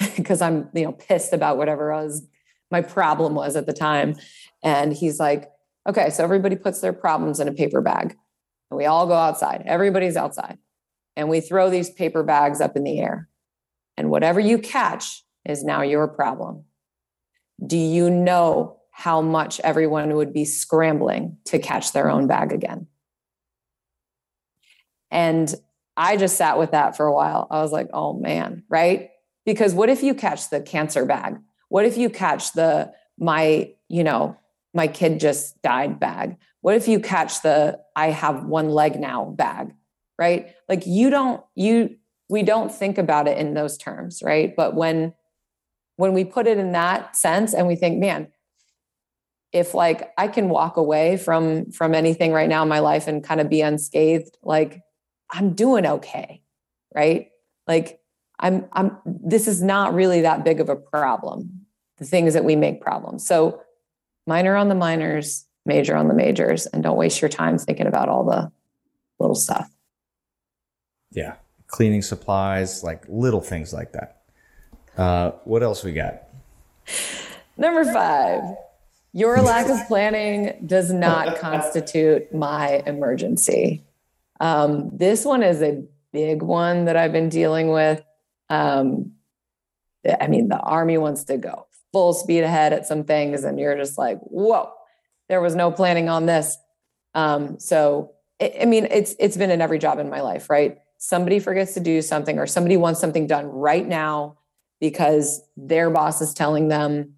Because 0.16 0.42
I'm 0.42 0.68
you 0.74 0.84
know 0.84 0.92
pissed 0.92 1.32
about 1.32 1.56
whatever 1.56 1.92
I 1.92 2.02
was 2.02 2.26
my 2.72 2.80
problem 2.80 3.34
was 3.34 3.54
at 3.54 3.66
the 3.66 3.72
time. 3.72 4.16
And 4.64 4.92
he's 4.92 5.20
like, 5.20 5.48
okay, 5.88 6.10
so 6.10 6.24
everybody 6.24 6.56
puts 6.56 6.80
their 6.80 6.94
problems 6.94 7.38
in 7.38 7.46
a 7.46 7.52
paper 7.52 7.82
bag 7.82 8.16
and 8.70 8.78
we 8.78 8.86
all 8.86 9.06
go 9.06 9.12
outside. 9.12 9.62
Everybody's 9.66 10.16
outside. 10.16 10.58
And 11.14 11.28
we 11.28 11.40
throw 11.40 11.68
these 11.68 11.90
paper 11.90 12.22
bags 12.22 12.60
up 12.60 12.74
in 12.74 12.84
the 12.84 12.98
air. 12.98 13.28
And 13.98 14.08
whatever 14.08 14.40
you 14.40 14.58
catch 14.58 15.22
is 15.44 15.62
now 15.62 15.82
your 15.82 16.08
problem. 16.08 16.64
Do 17.64 17.76
you 17.76 18.08
know 18.08 18.78
how 18.92 19.20
much 19.20 19.58
everyone 19.60 20.14
would 20.14 20.32
be 20.32 20.44
scrambling 20.44 21.38
to 21.46 21.58
catch 21.58 21.92
their 21.92 22.08
own 22.08 22.26
bag 22.26 22.52
again? 22.52 22.86
And 25.10 25.52
I 25.96 26.16
just 26.16 26.36
sat 26.36 26.58
with 26.58 26.70
that 26.70 26.96
for 26.96 27.06
a 27.06 27.12
while. 27.12 27.46
I 27.50 27.60
was 27.60 27.72
like, 27.72 27.88
oh 27.92 28.14
man, 28.14 28.62
right? 28.68 29.10
Because 29.44 29.74
what 29.74 29.88
if 29.88 30.02
you 30.02 30.14
catch 30.14 30.50
the 30.50 30.60
cancer 30.60 31.04
bag? 31.04 31.38
What 31.68 31.84
if 31.84 31.96
you 31.96 32.08
catch 32.08 32.52
the 32.52 32.92
my, 33.18 33.72
you 33.88 34.04
know, 34.04 34.36
my 34.72 34.88
kid 34.88 35.20
just 35.20 35.60
died 35.62 35.98
bag? 35.98 36.36
What 36.60 36.74
if 36.76 36.86
you 36.86 37.00
catch 37.00 37.42
the 37.42 37.80
I 37.96 38.10
have 38.10 38.44
one 38.44 38.70
leg 38.70 39.00
now 39.00 39.24
bag? 39.24 39.74
Right? 40.18 40.54
Like 40.68 40.86
you 40.86 41.10
don't 41.10 41.42
you 41.54 41.96
we 42.28 42.42
don't 42.42 42.72
think 42.72 42.96
about 42.96 43.28
it 43.28 43.36
in 43.36 43.54
those 43.54 43.76
terms, 43.76 44.22
right? 44.24 44.54
But 44.56 44.74
when 44.74 45.12
when 45.96 46.14
we 46.14 46.24
put 46.24 46.46
it 46.46 46.56
in 46.56 46.72
that 46.72 47.16
sense 47.16 47.52
and 47.52 47.66
we 47.66 47.76
think, 47.76 47.98
man, 47.98 48.31
if 49.52 49.74
like 49.74 50.12
I 50.16 50.28
can 50.28 50.48
walk 50.48 50.76
away 50.76 51.16
from 51.16 51.70
from 51.70 51.94
anything 51.94 52.32
right 52.32 52.48
now 52.48 52.62
in 52.62 52.68
my 52.68 52.78
life 52.78 53.06
and 53.06 53.22
kind 53.22 53.40
of 53.40 53.48
be 53.48 53.60
unscathed, 53.60 54.36
like 54.42 54.80
I'm 55.30 55.54
doing 55.54 55.86
okay, 55.86 56.42
right? 56.94 57.28
Like 57.66 58.00
I'm 58.38 58.66
I'm 58.72 58.96
this 59.04 59.46
is 59.46 59.62
not 59.62 59.94
really 59.94 60.22
that 60.22 60.44
big 60.44 60.60
of 60.60 60.68
a 60.68 60.76
problem 60.76 61.62
the 61.98 62.04
things 62.04 62.34
that 62.34 62.44
we 62.44 62.56
make 62.56 62.80
problems. 62.80 63.26
So 63.26 63.62
minor 64.26 64.56
on 64.56 64.68
the 64.68 64.74
minors, 64.74 65.46
major 65.64 65.96
on 65.96 66.08
the 66.08 66.14
majors, 66.14 66.66
and 66.66 66.82
don't 66.82 66.96
waste 66.96 67.22
your 67.22 67.28
time 67.28 67.58
thinking 67.58 67.86
about 67.86 68.08
all 68.08 68.24
the 68.24 68.50
little 69.20 69.36
stuff. 69.36 69.70
Yeah. 71.12 71.36
Cleaning 71.68 72.02
supplies, 72.02 72.82
like 72.82 73.04
little 73.08 73.40
things 73.40 73.72
like 73.72 73.92
that. 73.92 74.22
Uh, 74.96 75.32
what 75.44 75.62
else 75.62 75.84
we 75.84 75.92
got? 75.92 76.24
Number 77.56 77.84
five, 77.84 78.42
your 79.12 79.40
lack 79.42 79.68
of 79.68 79.86
planning 79.88 80.64
does 80.66 80.92
not 80.92 81.38
constitute 81.38 82.34
my 82.34 82.82
emergency. 82.86 83.84
Um, 84.40 84.90
this 84.96 85.24
one 85.24 85.42
is 85.42 85.62
a 85.62 85.84
big 86.12 86.42
one 86.42 86.86
that 86.86 86.96
I've 86.96 87.12
been 87.12 87.28
dealing 87.28 87.70
with. 87.70 88.02
Um, 88.48 89.12
I 90.20 90.26
mean, 90.26 90.48
the 90.48 90.58
army 90.58 90.98
wants 90.98 91.24
to 91.24 91.36
go 91.36 91.66
full 91.92 92.14
speed 92.14 92.42
ahead 92.42 92.72
at 92.72 92.86
some 92.86 93.04
things 93.04 93.44
and 93.44 93.60
you're 93.60 93.76
just 93.76 93.98
like 93.98 94.18
whoa 94.20 94.72
there 95.28 95.40
was 95.40 95.54
no 95.54 95.70
planning 95.70 96.08
on 96.08 96.26
this 96.26 96.56
um, 97.14 97.58
so 97.60 98.12
it, 98.40 98.54
i 98.60 98.64
mean 98.64 98.86
it's 98.90 99.14
it's 99.18 99.36
been 99.36 99.50
in 99.50 99.60
every 99.60 99.78
job 99.78 99.98
in 99.98 100.08
my 100.08 100.22
life 100.22 100.48
right 100.48 100.78
somebody 100.98 101.38
forgets 101.38 101.74
to 101.74 101.80
do 101.80 102.00
something 102.00 102.38
or 102.38 102.46
somebody 102.46 102.76
wants 102.76 103.00
something 103.00 103.26
done 103.26 103.46
right 103.46 103.86
now 103.86 104.36
because 104.80 105.42
their 105.56 105.90
boss 105.90 106.20
is 106.20 106.32
telling 106.32 106.68
them 106.68 107.14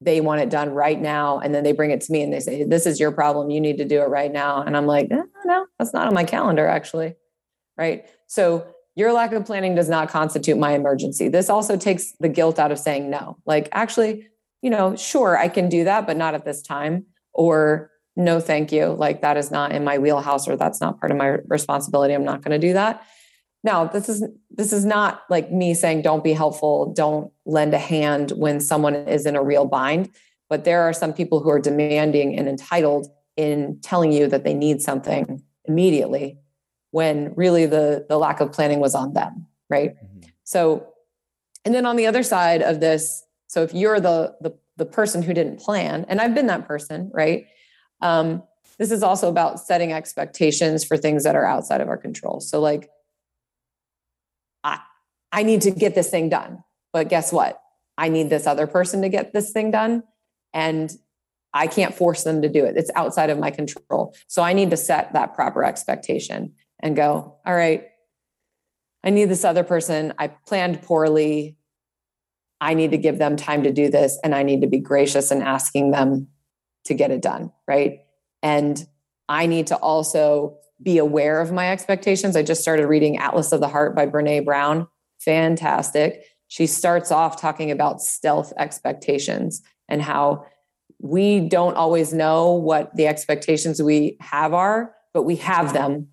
they 0.00 0.20
want 0.20 0.40
it 0.40 0.50
done 0.50 0.70
right 0.70 1.00
now 1.00 1.38
and 1.38 1.54
then 1.54 1.64
they 1.64 1.72
bring 1.72 1.90
it 1.90 2.00
to 2.02 2.12
me 2.12 2.22
and 2.22 2.32
they 2.32 2.40
say 2.40 2.64
this 2.64 2.86
is 2.86 3.00
your 3.00 3.10
problem 3.10 3.50
you 3.50 3.60
need 3.60 3.78
to 3.78 3.84
do 3.84 4.00
it 4.02 4.08
right 4.08 4.32
now 4.32 4.62
and 4.62 4.76
i'm 4.76 4.86
like 4.86 5.08
no 5.10 5.24
no 5.44 5.66
that's 5.78 5.92
not 5.92 6.06
on 6.06 6.14
my 6.14 6.24
calendar 6.24 6.66
actually 6.66 7.14
right 7.78 8.06
so 8.26 8.66
your 8.96 9.12
lack 9.12 9.32
of 9.32 9.44
planning 9.44 9.74
does 9.74 9.90
not 9.90 10.08
constitute 10.08 10.58
my 10.58 10.72
emergency. 10.72 11.28
This 11.28 11.50
also 11.50 11.76
takes 11.76 12.12
the 12.18 12.30
guilt 12.30 12.58
out 12.58 12.72
of 12.72 12.78
saying 12.78 13.10
no. 13.10 13.36
Like, 13.44 13.68
actually, 13.72 14.26
you 14.62 14.70
know, 14.70 14.96
sure, 14.96 15.38
I 15.38 15.48
can 15.48 15.68
do 15.68 15.84
that, 15.84 16.06
but 16.06 16.16
not 16.16 16.34
at 16.34 16.46
this 16.46 16.62
time. 16.62 17.04
Or 17.34 17.90
no, 18.16 18.40
thank 18.40 18.72
you. 18.72 18.86
Like, 18.86 19.20
that 19.20 19.36
is 19.36 19.50
not 19.50 19.72
in 19.72 19.84
my 19.84 19.98
wheelhouse 19.98 20.48
or 20.48 20.56
that's 20.56 20.80
not 20.80 20.98
part 20.98 21.12
of 21.12 21.18
my 21.18 21.36
responsibility. 21.46 22.14
I'm 22.14 22.24
not 22.24 22.42
going 22.42 22.58
to 22.58 22.66
do 22.66 22.72
that. 22.72 23.06
Now, 23.66 23.84
this 23.84 24.08
is 24.08 24.22
this 24.48 24.72
is 24.72 24.84
not 24.84 25.22
like 25.28 25.50
me 25.50 25.74
saying 25.74 26.02
don't 26.02 26.22
be 26.22 26.32
helpful, 26.32 26.92
don't 26.94 27.32
lend 27.44 27.74
a 27.74 27.78
hand 27.78 28.30
when 28.30 28.60
someone 28.60 28.94
is 28.94 29.26
in 29.26 29.34
a 29.34 29.42
real 29.42 29.64
bind, 29.64 30.08
but 30.48 30.62
there 30.62 30.82
are 30.82 30.92
some 30.92 31.12
people 31.12 31.40
who 31.40 31.50
are 31.50 31.58
demanding 31.58 32.38
and 32.38 32.48
entitled 32.48 33.08
in 33.36 33.80
telling 33.82 34.12
you 34.12 34.28
that 34.28 34.44
they 34.44 34.54
need 34.54 34.80
something 34.80 35.42
immediately 35.64 36.38
when 36.92 37.34
really 37.34 37.66
the 37.66 38.06
the 38.08 38.16
lack 38.16 38.40
of 38.40 38.52
planning 38.52 38.78
was 38.78 38.94
on 38.94 39.12
them 39.14 39.46
right? 39.68 39.96
Mm-hmm. 39.96 40.28
so 40.44 40.86
and 41.64 41.74
then 41.74 41.84
on 41.84 41.96
the 41.96 42.06
other 42.06 42.22
side 42.22 42.62
of 42.62 42.78
this 42.78 43.24
so 43.48 43.64
if 43.64 43.74
you're 43.74 43.98
the 43.98 44.36
the, 44.40 44.56
the 44.76 44.86
person 44.86 45.22
who 45.22 45.34
didn't 45.34 45.58
plan 45.58 46.06
and 46.08 46.20
i've 46.20 46.34
been 46.34 46.46
that 46.46 46.68
person 46.68 47.10
right? 47.12 47.46
Um, 48.00 48.44
this 48.78 48.90
is 48.90 49.02
also 49.02 49.28
about 49.28 49.58
setting 49.58 49.92
expectations 49.92 50.84
for 50.84 50.96
things 50.96 51.24
that 51.24 51.34
are 51.34 51.46
outside 51.46 51.80
of 51.80 51.88
our 51.88 51.96
control. 51.96 52.40
So 52.40 52.60
like 52.60 52.90
i 55.32 55.42
need 55.42 55.62
to 55.62 55.70
get 55.70 55.94
this 55.94 56.10
thing 56.10 56.28
done 56.28 56.62
but 56.92 57.08
guess 57.08 57.32
what 57.32 57.60
i 57.98 58.08
need 58.08 58.30
this 58.30 58.46
other 58.46 58.66
person 58.66 59.02
to 59.02 59.08
get 59.08 59.32
this 59.32 59.52
thing 59.52 59.70
done 59.70 60.02
and 60.52 60.90
I 61.56 61.68
can't 61.68 61.94
force 61.94 62.22
them 62.22 62.42
to 62.42 62.50
do 62.50 62.66
it. 62.66 62.76
It's 62.76 62.90
outside 62.94 63.30
of 63.30 63.38
my 63.38 63.50
control. 63.50 64.14
So 64.26 64.42
I 64.42 64.52
need 64.52 64.70
to 64.70 64.76
set 64.76 65.14
that 65.14 65.34
proper 65.34 65.64
expectation 65.64 66.52
and 66.80 66.94
go, 66.94 67.38
all 67.46 67.54
right, 67.54 67.84
I 69.02 69.10
need 69.10 69.26
this 69.26 69.44
other 69.44 69.64
person. 69.64 70.12
I 70.18 70.28
planned 70.28 70.82
poorly. 70.82 71.56
I 72.60 72.74
need 72.74 72.90
to 72.90 72.98
give 72.98 73.16
them 73.16 73.36
time 73.36 73.62
to 73.62 73.72
do 73.72 73.90
this. 73.90 74.18
And 74.22 74.34
I 74.34 74.42
need 74.42 74.60
to 74.60 74.66
be 74.66 74.80
gracious 74.80 75.30
in 75.30 75.40
asking 75.40 75.92
them 75.92 76.28
to 76.84 76.94
get 76.94 77.10
it 77.10 77.22
done. 77.22 77.52
Right. 77.66 78.00
And 78.42 78.84
I 79.28 79.46
need 79.46 79.68
to 79.68 79.76
also 79.76 80.58
be 80.82 80.98
aware 80.98 81.40
of 81.40 81.52
my 81.52 81.70
expectations. 81.70 82.36
I 82.36 82.42
just 82.42 82.60
started 82.60 82.86
reading 82.86 83.16
Atlas 83.16 83.52
of 83.52 83.60
the 83.60 83.68
Heart 83.68 83.96
by 83.96 84.06
Brene 84.06 84.44
Brown. 84.44 84.88
Fantastic. 85.26 86.24
She 86.48 86.66
starts 86.66 87.12
off 87.12 87.38
talking 87.38 87.70
about 87.70 88.00
stealth 88.00 88.54
expectations 88.56 89.60
and 89.88 90.00
how 90.00 90.46
we 90.98 91.40
don't 91.40 91.76
always 91.76 92.14
know 92.14 92.52
what 92.52 92.94
the 92.96 93.06
expectations 93.06 93.82
we 93.82 94.16
have 94.20 94.54
are, 94.54 94.94
but 95.12 95.24
we 95.24 95.36
have 95.36 95.74
them. 95.74 96.08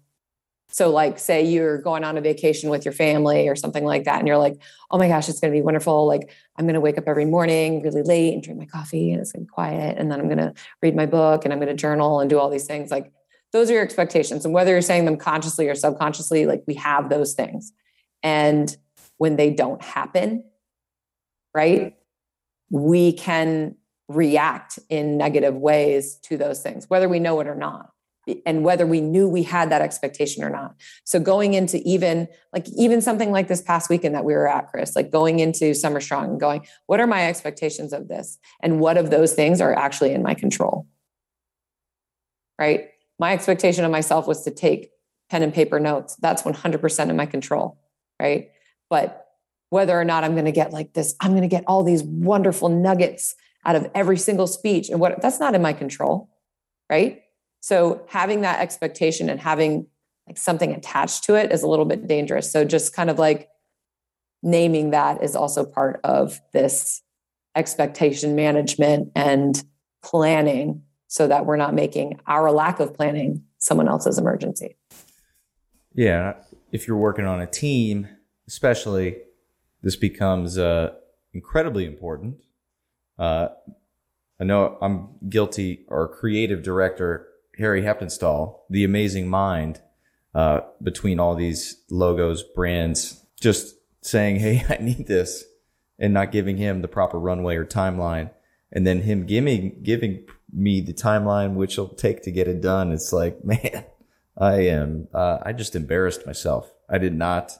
So, 0.69 0.89
like, 0.89 1.19
say 1.19 1.45
you're 1.45 1.77
going 1.77 2.03
on 2.03 2.17
a 2.17 2.21
vacation 2.21 2.71
with 2.71 2.83
your 2.83 2.93
family 2.93 3.47
or 3.47 3.55
something 3.55 3.85
like 3.85 4.05
that, 4.05 4.17
and 4.17 4.27
you're 4.27 4.39
like, 4.39 4.59
oh 4.89 4.97
my 4.97 5.07
gosh, 5.07 5.29
it's 5.29 5.39
going 5.39 5.53
to 5.53 5.57
be 5.57 5.61
wonderful. 5.61 6.07
Like, 6.07 6.31
I'm 6.57 6.65
going 6.65 6.73
to 6.73 6.81
wake 6.81 6.97
up 6.97 7.03
every 7.07 7.25
morning 7.25 7.83
really 7.83 8.01
late 8.01 8.33
and 8.33 8.41
drink 8.41 8.59
my 8.59 8.65
coffee, 8.65 9.11
and 9.11 9.21
it's 9.21 9.31
going 9.31 9.45
to 9.45 9.45
be 9.45 9.53
quiet. 9.53 9.99
And 9.99 10.11
then 10.11 10.19
I'm 10.19 10.25
going 10.25 10.39
to 10.39 10.53
read 10.81 10.95
my 10.95 11.05
book 11.05 11.45
and 11.45 11.53
I'm 11.53 11.59
going 11.59 11.69
to 11.69 11.75
journal 11.75 12.19
and 12.19 12.29
do 12.29 12.39
all 12.39 12.49
these 12.49 12.65
things. 12.65 12.89
Like, 12.89 13.11
those 13.51 13.69
are 13.69 13.73
your 13.73 13.83
expectations. 13.83 14.45
And 14.45 14.53
whether 14.53 14.71
you're 14.71 14.81
saying 14.81 15.05
them 15.05 15.17
consciously 15.17 15.69
or 15.69 15.75
subconsciously, 15.75 16.47
like, 16.47 16.63
we 16.65 16.73
have 16.73 17.09
those 17.09 17.33
things. 17.35 17.71
And 18.23 18.75
when 19.17 19.35
they 19.35 19.51
don't 19.51 19.81
happen, 19.81 20.43
right, 21.55 21.95
we 22.69 23.13
can 23.13 23.75
react 24.07 24.79
in 24.89 25.17
negative 25.17 25.55
ways 25.55 26.15
to 26.23 26.37
those 26.37 26.61
things, 26.61 26.89
whether 26.89 27.07
we 27.07 27.19
know 27.19 27.39
it 27.39 27.47
or 27.47 27.55
not, 27.55 27.91
and 28.45 28.63
whether 28.63 28.85
we 28.85 29.01
knew 29.01 29.27
we 29.27 29.43
had 29.43 29.69
that 29.69 29.81
expectation 29.81 30.43
or 30.43 30.49
not. 30.49 30.75
So 31.03 31.19
going 31.19 31.53
into 31.53 31.81
even 31.87 32.27
like 32.53 32.67
even 32.69 33.01
something 33.01 33.31
like 33.31 33.47
this 33.47 33.61
past 33.61 33.89
weekend 33.89 34.15
that 34.15 34.25
we 34.25 34.33
were 34.33 34.47
at, 34.47 34.69
Chris, 34.69 34.95
like 34.95 35.11
going 35.11 35.39
into 35.39 35.73
Summer 35.73 35.99
Strong 35.99 36.31
and 36.31 36.39
going, 36.39 36.65
what 36.87 36.99
are 36.99 37.07
my 37.07 37.27
expectations 37.27 37.93
of 37.93 38.07
this? 38.07 38.37
And 38.61 38.79
what 38.79 38.97
of 38.97 39.09
those 39.09 39.33
things 39.33 39.61
are 39.61 39.73
actually 39.73 40.13
in 40.13 40.23
my 40.23 40.33
control? 40.33 40.87
Right? 42.57 42.89
My 43.19 43.33
expectation 43.33 43.83
of 43.83 43.91
myself 43.91 44.27
was 44.27 44.43
to 44.43 44.51
take 44.51 44.91
pen 45.29 45.43
and 45.43 45.53
paper 45.53 45.79
notes. 45.79 46.15
That's 46.15 46.43
100% 46.43 47.09
in 47.09 47.15
my 47.15 47.25
control. 47.25 47.77
Right. 48.21 48.51
But 48.93 49.25
whether 49.71 49.99
or 49.99 50.05
not 50.05 50.23
I'm 50.23 50.33
going 50.33 50.45
to 50.45 50.51
get 50.51 50.71
like 50.71 50.93
this, 50.93 51.15
I'm 51.19 51.31
going 51.31 51.41
to 51.41 51.47
get 51.47 51.63
all 51.65 51.83
these 51.83 52.03
wonderful 52.03 52.69
nuggets 52.69 53.33
out 53.65 53.75
of 53.75 53.89
every 53.95 54.17
single 54.17 54.45
speech 54.45 54.89
and 54.91 54.99
what 54.99 55.19
that's 55.19 55.39
not 55.39 55.55
in 55.55 55.63
my 55.63 55.73
control 55.73 56.29
right? 56.91 57.23
So 57.59 58.05
having 58.07 58.41
that 58.41 58.59
expectation 58.59 59.31
and 59.31 59.39
having 59.39 59.87
like 60.27 60.37
something 60.37 60.71
attached 60.73 61.23
to 61.23 61.33
it 61.33 61.51
is 61.51 61.63
a 61.63 61.67
little 61.67 61.85
bit 61.85 62.05
dangerous. 62.05 62.51
So 62.51 62.65
just 62.65 62.93
kind 62.93 63.09
of 63.09 63.17
like 63.17 63.49
naming 64.43 64.91
that 64.91 65.23
is 65.23 65.35
also 65.35 65.65
part 65.65 65.99
of 66.03 66.39
this 66.51 67.01
expectation 67.55 68.35
management 68.35 69.11
and 69.15 69.63
planning 70.03 70.83
so 71.07 71.27
that 71.27 71.47
we're 71.47 71.57
not 71.57 71.73
making 71.73 72.19
our 72.27 72.51
lack 72.51 72.79
of 72.79 72.93
planning 72.93 73.43
someone 73.57 73.87
else's 73.87 74.19
emergency. 74.19 74.77
Yeah 75.95 76.35
if 76.73 76.87
you're 76.87 76.97
working 76.97 77.25
on 77.25 77.39
a 77.39 77.47
team 77.47 78.09
especially 78.47 79.17
this 79.81 79.95
becomes 79.95 80.57
uh, 80.57 80.93
incredibly 81.33 81.85
important 81.85 82.37
uh, 83.19 83.49
I 84.39 84.45
know 84.45 84.77
I'm 84.81 85.09
guilty, 85.29 85.85
Our 85.89 86.07
creative 86.07 86.63
director 86.63 87.27
Harry 87.57 87.83
Heppenstall, 87.83 88.59
the 88.69 88.83
amazing 88.83 89.29
mind 89.29 89.81
uh, 90.33 90.61
between 90.81 91.19
all 91.19 91.35
these 91.35 91.83
logos, 91.89 92.43
brands, 92.43 93.23
just 93.39 93.75
saying, 94.01 94.37
"Hey, 94.37 94.65
I 94.69 94.77
need 94.81 95.07
this," 95.07 95.45
and 95.99 96.13
not 96.13 96.31
giving 96.31 96.57
him 96.57 96.81
the 96.81 96.87
proper 96.87 97.19
runway 97.19 97.55
or 97.55 97.65
timeline, 97.65 98.31
and 98.71 98.87
then 98.87 99.01
him 99.01 99.25
giving 99.25 99.81
giving 99.83 100.25
me 100.51 100.81
the 100.81 100.93
timeline 100.93 101.53
which 101.53 101.73
it'll 101.73 101.87
take 101.87 102.23
to 102.23 102.31
get 102.31 102.47
it 102.47 102.61
done. 102.61 102.91
It's 102.91 103.13
like, 103.13 103.43
man, 103.45 103.85
I 104.37 104.53
am. 104.61 105.07
Uh, 105.13 105.37
I 105.43 105.53
just 105.53 105.75
embarrassed 105.75 106.25
myself. 106.25 106.73
I 106.89 106.97
did 106.97 107.13
not 107.13 107.57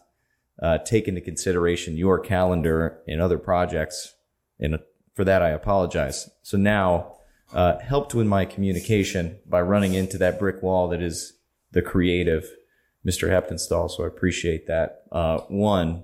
uh, 0.62 0.78
take 0.80 1.08
into 1.08 1.22
consideration 1.22 1.98
your 1.98 2.20
calendar 2.20 3.02
and 3.08 3.22
other 3.22 3.38
projects 3.38 4.14
And 4.60 4.80
for 5.14 5.24
that, 5.26 5.42
I 5.42 5.50
apologize. 5.50 6.30
So 6.42 6.58
now, 6.58 7.18
uh, 7.54 7.78
helped 7.80 8.16
with 8.16 8.26
my 8.26 8.46
communication 8.46 9.38
by 9.46 9.62
running 9.62 9.94
into 9.94 10.18
that 10.18 10.40
brick 10.40 10.64
wall 10.64 10.88
that 10.90 11.02
is 11.02 11.34
the 11.72 11.82
creative 11.82 12.50
Mr. 13.06 13.30
Heppenstall. 13.30 13.92
So 13.92 14.04
I 14.04 14.08
appreciate 14.08 14.68
that. 14.68 15.04
Uh, 15.12 15.40
one, 15.50 16.04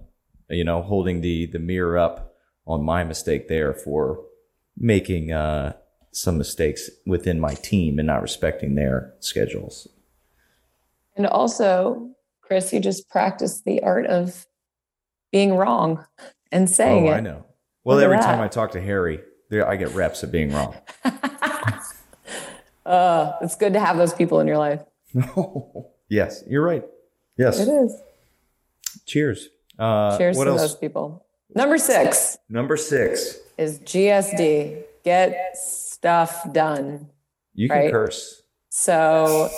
you 0.49 0.63
know, 0.63 0.81
holding 0.81 1.21
the, 1.21 1.47
the 1.47 1.59
mirror 1.59 1.97
up 1.97 2.35
on 2.67 2.83
my 2.83 3.03
mistake 3.03 3.47
there 3.47 3.73
for 3.73 4.23
making, 4.77 5.31
uh, 5.31 5.73
some 6.11 6.37
mistakes 6.37 6.89
within 7.05 7.39
my 7.39 7.53
team 7.53 7.99
and 7.99 8.07
not 8.07 8.21
respecting 8.21 8.75
their 8.75 9.13
schedules. 9.19 9.87
And 11.15 11.27
also, 11.27 12.09
Chris, 12.49 12.73
you 12.73 12.79
just 12.79 13.07
practice 13.09 13.61
the 13.61 13.83
art 13.83 14.07
of 14.07 14.47
being 15.31 15.55
wrong 15.55 16.03
and 16.51 16.67
saying 16.67 17.07
oh, 17.07 17.11
it. 17.11 17.17
I 17.17 17.19
know. 17.19 17.45
Well, 17.83 17.99
every 17.99 18.17
time 18.17 18.41
I 18.41 18.47
talk 18.47 18.71
to 18.71 18.81
Harry, 18.81 19.19
I 19.51 19.75
get 19.75 19.93
reps 19.93 20.23
of 20.23 20.31
being 20.31 20.51
wrong. 20.51 20.75
uh, 22.87 23.33
it's 23.41 23.55
good 23.55 23.73
to 23.73 23.79
have 23.79 23.97
those 23.97 24.15
people 24.15 24.39
in 24.39 24.47
your 24.47 24.57
life. 24.57 24.81
yes, 26.09 26.43
you're 26.47 26.63
right. 26.63 26.83
Yes, 27.37 27.59
it 27.59 27.67
is. 27.67 27.95
Cheers. 29.05 29.49
Uh, 29.77 30.17
Cheers 30.17 30.35
to 30.35 30.47
else? 30.47 30.61
those 30.61 30.75
people. 30.75 31.23
Number 31.53 31.77
six. 31.77 32.39
Number 32.49 32.77
six 32.77 33.37
is 33.59 33.77
GSD. 33.81 34.85
Get 35.03 35.55
stuff 35.55 36.51
done. 36.51 37.09
You 37.53 37.69
can 37.69 37.77
right? 37.77 37.91
curse. 37.91 38.41
So 38.69 39.51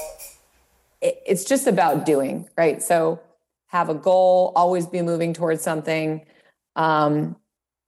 it's 1.02 1.44
just 1.44 1.68
about 1.68 2.06
doing, 2.06 2.48
right? 2.58 2.82
So 2.82 3.20
have 3.68 3.90
a 3.90 3.96
goal, 3.96 4.54
always 4.56 4.86
be 4.86 5.02
moving 5.02 5.34
towards 5.34 5.62
something. 5.62 6.26
Um, 6.76 7.36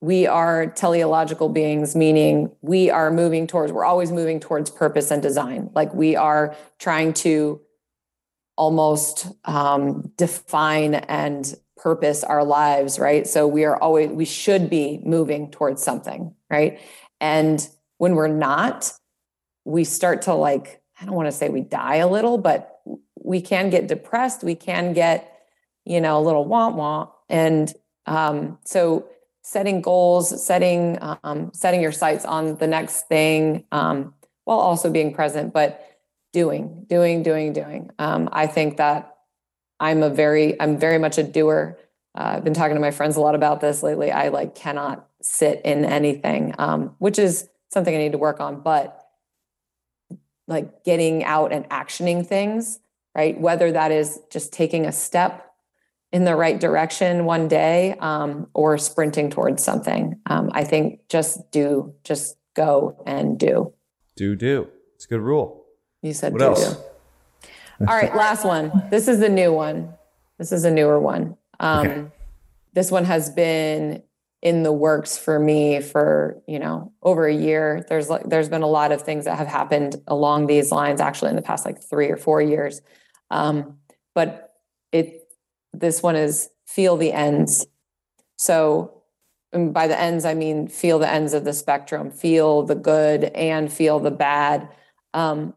we 0.01 0.28
are 0.28 0.68
teleological 0.68 1.47
beings, 1.49 1.95
meaning 1.95 2.51
we 2.61 2.89
are 2.89 3.11
moving 3.11 3.47
towards, 3.47 3.72
we're 3.72 3.86
always 3.86 4.11
moving 4.11 4.39
towards 4.39 4.70
purpose 4.70 5.11
and 5.11 5.22
design. 5.22 5.70
Like 5.74 5.93
we 5.93 6.16
are 6.16 6.55
trying 6.80 7.14
to 7.14 7.61
almost 8.57 9.28
um, 9.45 10.11
define 10.18 10.95
and 10.95 11.55
purpose 11.78 12.24
our 12.24 12.43
lives, 12.43 12.99
right? 12.99 13.28
So 13.28 13.47
we 13.47 13.66
are 13.66 13.78
always, 13.78 14.09
we 14.09 14.26
should 14.26 14.70
be 14.70 14.99
moving 15.03 15.51
towards 15.51 15.84
something, 15.84 16.34
right? 16.49 16.80
And 17.20 17.66
when 17.97 18.16
we're 18.16 18.28
not, 18.28 18.91
we 19.66 19.84
start 19.84 20.24
to 20.24 20.34
like, 20.34 20.82
I 20.99 21.05
don't 21.05 21.16
want 21.16 21.28
to 21.28 21.32
say 21.32 21.49
we 21.49 21.61
die 21.61 21.97
a 21.97 22.07
little, 22.07 22.38
but 22.38 22.72
we 23.24 23.41
can 23.41 23.69
get 23.69 23.88
depressed. 23.88 24.43
We 24.43 24.55
can 24.55 24.93
get, 24.93 25.45
you 25.86 26.01
know, 26.01 26.19
a 26.19 26.24
little 26.24 26.45
want 26.45 26.76
want 26.76 27.09
And 27.30 27.74
um, 28.05 28.59
so 28.65 29.07
setting 29.41 29.82
goals, 29.82 30.45
setting 30.45 30.97
um, 31.01 31.51
setting 31.53 31.82
your 31.82 31.91
sights 31.91 32.26
on 32.26 32.57
the 32.57 32.67
next 32.67 33.07
thing, 33.07 33.65
um, 33.71 34.13
while 34.45 34.59
also 34.59 34.89
being 34.89 35.13
present, 35.13 35.53
but 35.53 35.99
doing, 36.32 36.86
doing, 36.89 37.24
doing, 37.24 37.53
doing. 37.53 37.91
Um, 37.99 38.30
I 38.32 38.47
think 38.47 38.78
that 38.78 39.15
I'm 39.80 40.03
a 40.03 40.09
very, 40.09 40.59
I'm 40.59 40.78
very 40.78 40.97
much 40.97 41.17
a 41.17 41.24
doer. 41.24 41.78
Uh, 42.15 42.36
I've 42.36 42.43
been 42.43 42.53
talking 42.53 42.76
to 42.76 42.82
my 42.82 42.91
friends 42.91 43.15
a 43.15 43.21
lot 43.21 43.36
about 43.36 43.61
this 43.61 43.84
lately. 43.84 44.11
I 44.11 44.30
like 44.30 44.55
cannot 44.55 45.07
sit 45.21 45.61
in 45.63 45.86
anything, 45.86 46.53
um, 46.57 46.95
which 46.99 47.17
is 47.17 47.49
something 47.71 47.93
I 47.93 47.97
need 47.97 48.11
to 48.11 48.17
work 48.17 48.39
on. 48.39 48.61
But 48.61 48.99
like 50.47 50.84
getting 50.84 51.24
out 51.24 51.53
and 51.53 51.67
actioning 51.69 52.26
things, 52.26 52.80
right? 53.16 53.39
Whether 53.39 53.72
that 53.72 53.91
is 53.91 54.20
just 54.32 54.53
taking 54.53 54.86
a 54.86 54.91
step 54.91 55.49
in 56.11 56.26
the 56.26 56.36
right 56.36 56.59
direction 56.59 57.26
one 57.26 57.47
day 57.47 57.95
um, 57.99 58.47
or 58.53 58.78
sprinting 58.78 59.30
towards 59.30 59.64
something. 59.64 60.20
Um, 60.28 60.51
I 60.53 60.64
think 60.64 61.07
just 61.09 61.51
do, 61.51 61.93
just 62.03 62.38
go 62.55 63.01
and 63.07 63.39
do. 63.39 63.74
Do, 64.16 64.36
do. 64.36 64.68
It's 64.95 65.05
a 65.05 65.07
good 65.07 65.22
rule. 65.22 65.66
You 66.03 66.14
said 66.14 66.34
What 66.34 66.39
do, 66.39 66.45
else? 66.45 66.76
do. 66.76 67.47
All 67.88 67.95
right, 67.95 68.16
last 68.26 68.45
one. 68.45 68.72
This 68.91 69.07
is 69.07 69.20
the 69.20 69.30
new 69.30 69.51
one. 69.51 69.93
This 70.38 70.51
is 70.51 70.66
a 70.66 70.72
newer 70.72 70.99
one. 70.99 71.38
Um, 71.59 71.88
Okay. 71.88 72.05
This 72.74 72.89
one 72.89 73.05
has 73.05 73.30
been 73.30 74.01
in 74.41 74.64
the 74.64 74.72
works 74.74 75.16
for 75.18 75.39
me 75.39 75.80
for 75.80 76.41
you 76.47 76.57
know 76.59 76.91
over 77.03 77.28
a 77.28 77.34
year. 77.34 77.86
There's 77.88 78.09
like 78.09 78.24
there's 78.28 78.49
been 78.49 78.64
a 78.64 78.68
lot 78.68 78.91
of 78.91 79.03
things 79.03 79.26
that 79.26 79.38
have 79.38 79.47
happened 79.47 79.95
along 80.07 80.47
these 80.47 80.72
lines 80.72 80.99
actually 80.99 81.30
in 81.30 81.36
the 81.36 81.43
past 81.43 81.66
like 81.66 81.82
three 81.84 82.09
or 82.09 82.18
four 82.18 82.41
years. 82.41 82.82
Um, 83.34 83.79
but 84.13 84.53
it 84.91 85.27
this 85.73 86.03
one 86.03 86.15
is 86.15 86.49
feel 86.67 86.95
the 86.97 87.11
ends. 87.11 87.65
So 88.38 89.01
by 89.51 89.88
the 89.88 89.99
ends 89.99 90.23
I 90.23 90.36
mean 90.36 90.67
feel 90.67 90.99
the 90.99 91.09
ends 91.09 91.34
of 91.34 91.43
the 91.43 91.53
spectrum, 91.53 92.11
feel 92.11 92.61
the 92.63 92.75
good 92.75 93.25
and 93.25 93.73
feel 93.73 93.99
the 93.99 94.11
bad. 94.11 94.69
Um, 95.13 95.55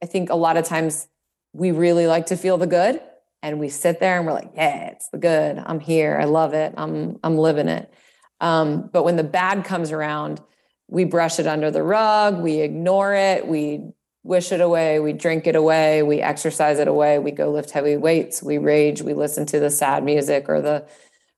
I 0.00 0.06
think 0.06 0.30
a 0.30 0.36
lot 0.36 0.56
of 0.56 0.64
times 0.64 1.08
we 1.52 1.72
really 1.72 2.06
like 2.06 2.26
to 2.26 2.36
feel 2.36 2.56
the 2.56 2.66
good 2.66 3.00
and 3.42 3.58
we 3.58 3.68
sit 3.68 3.98
there 3.98 4.18
and 4.18 4.26
we're 4.26 4.32
like, 4.32 4.52
yeah, 4.54 4.90
it's 4.90 5.08
the 5.08 5.18
good. 5.18 5.58
I'm 5.58 5.80
here. 5.80 6.18
I 6.20 6.24
love 6.24 6.54
it. 6.54 6.72
I'm 6.76 7.18
I'm 7.24 7.36
living 7.36 7.68
it. 7.68 7.92
Um, 8.40 8.88
but 8.92 9.02
when 9.02 9.16
the 9.16 9.24
bad 9.24 9.64
comes 9.64 9.90
around, 9.90 10.40
we 10.86 11.04
brush 11.04 11.40
it 11.40 11.48
under 11.48 11.72
the 11.72 11.82
rug, 11.82 12.40
we 12.40 12.60
ignore 12.60 13.12
it, 13.12 13.46
we 13.46 13.92
wish 14.22 14.52
it 14.52 14.60
away, 14.60 15.00
we 15.00 15.12
drink 15.12 15.46
it 15.46 15.56
away, 15.56 16.02
we 16.02 16.20
exercise 16.20 16.78
it 16.78 16.88
away, 16.88 17.18
we 17.18 17.30
go 17.30 17.50
lift 17.50 17.70
heavy 17.70 17.96
weights, 17.96 18.42
we 18.42 18.58
rage, 18.58 19.00
we 19.02 19.14
listen 19.14 19.46
to 19.46 19.60
the 19.60 19.70
sad 19.70 20.04
music 20.04 20.48
or 20.48 20.60
the 20.60 20.86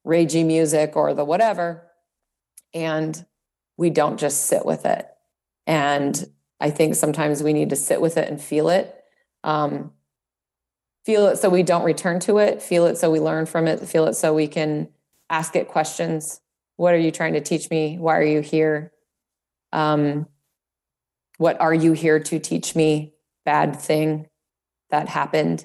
ragey 0.07 0.45
music 0.45 0.97
or 0.97 1.15
the 1.15 1.25
whatever. 1.25 1.87
And 2.73 3.25
we 3.77 3.91
don't 3.91 4.19
just 4.19 4.47
sit 4.47 4.65
with 4.65 4.87
it. 4.87 5.07
And 5.67 6.27
I 6.61 6.71
think 6.71 6.95
sometimes 6.95 7.43
we 7.43 7.53
need 7.53 7.71
to 7.71 7.77
sit 7.77 8.01
with 8.01 8.17
it 8.17 8.29
and 8.29 8.41
feel 8.41 8.69
it. 8.69 8.95
Um, 9.45 9.93
feel 11.05 11.29
it 11.29 11.37
so 11.39 11.49
we 11.49 11.63
don't 11.63 11.85
return 11.85 12.21
to 12.21 12.39
it, 12.39 12.61
feel 12.61 12.87
it 12.87 12.99
so 12.99 13.11
we 13.11 13.21
learn 13.21 13.47
from 13.47 13.67
it, 13.67 13.81
feel 13.81 14.07
it 14.07 14.15
so 14.15 14.35
we 14.35 14.47
can 14.47 14.89
ask 15.31 15.57
it 15.57 15.69
questions. 15.69 16.41
What 16.77 16.95
are 16.95 16.99
you 16.99 17.11
trying 17.11 17.35
to 17.35 17.41
teach 17.41 17.71
me? 17.71 17.97
Why 17.99 18.19
are 18.19 18.25
you 18.25 18.41
here? 18.41 18.93
Um, 19.73 20.27
what 21.41 21.59
are 21.59 21.73
you 21.73 21.93
here 21.93 22.21
to 22.21 22.39
teach 22.39 22.77
me? 22.77 23.15
Bad 23.47 23.75
thing 23.75 24.27
that 24.91 25.09
happened, 25.09 25.65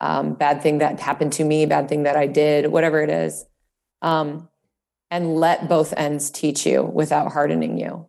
um, 0.00 0.34
bad 0.34 0.62
thing 0.62 0.78
that 0.78 1.00
happened 1.00 1.32
to 1.32 1.42
me, 1.42 1.66
bad 1.66 1.88
thing 1.88 2.04
that 2.04 2.16
I 2.16 2.28
did, 2.28 2.68
whatever 2.68 3.02
it 3.02 3.10
is. 3.10 3.44
Um, 4.02 4.48
and 5.10 5.34
let 5.34 5.68
both 5.68 5.92
ends 5.96 6.30
teach 6.30 6.64
you 6.64 6.84
without 6.84 7.32
hardening 7.32 7.76
you. 7.76 8.06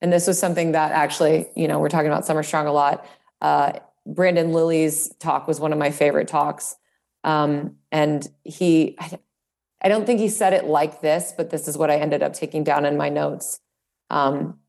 And 0.00 0.12
this 0.12 0.28
was 0.28 0.38
something 0.38 0.70
that 0.70 0.92
actually, 0.92 1.48
you 1.56 1.66
know, 1.66 1.80
we're 1.80 1.88
talking 1.88 2.06
about 2.06 2.24
Summer 2.24 2.44
Strong 2.44 2.68
a 2.68 2.72
lot. 2.72 3.04
Uh, 3.40 3.72
Brandon 4.06 4.52
Lilly's 4.52 5.12
talk 5.18 5.48
was 5.48 5.58
one 5.58 5.72
of 5.72 5.80
my 5.80 5.90
favorite 5.90 6.28
talks. 6.28 6.76
Um, 7.24 7.74
and 7.90 8.24
he, 8.44 8.96
I, 9.82 9.88
don't 9.88 10.06
think 10.06 10.20
he 10.20 10.28
said 10.28 10.52
it 10.52 10.66
like 10.66 11.00
this, 11.00 11.34
but 11.36 11.50
this 11.50 11.66
is 11.66 11.76
what 11.76 11.90
I 11.90 11.96
ended 11.96 12.22
up 12.22 12.34
taking 12.34 12.62
down 12.62 12.84
in 12.84 12.96
my 12.96 13.08
notes. 13.08 13.58
Um, 14.10 14.59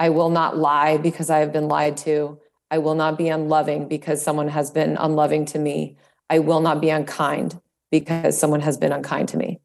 I 0.00 0.08
will 0.08 0.30
not 0.30 0.56
lie 0.56 0.96
because 0.96 1.28
I 1.28 1.40
have 1.40 1.52
been 1.52 1.68
lied 1.68 1.98
to. 1.98 2.40
I 2.70 2.78
will 2.78 2.94
not 2.94 3.18
be 3.18 3.28
unloving 3.28 3.86
because 3.86 4.22
someone 4.22 4.48
has 4.48 4.70
been 4.70 4.96
unloving 4.96 5.44
to 5.46 5.58
me. 5.58 5.98
I 6.30 6.38
will 6.38 6.60
not 6.60 6.80
be 6.80 6.88
unkind 6.88 7.60
because 7.90 8.38
someone 8.38 8.60
has 8.60 8.78
been 8.78 8.92
unkind 8.92 9.28
to 9.28 9.36
me. 9.36 9.60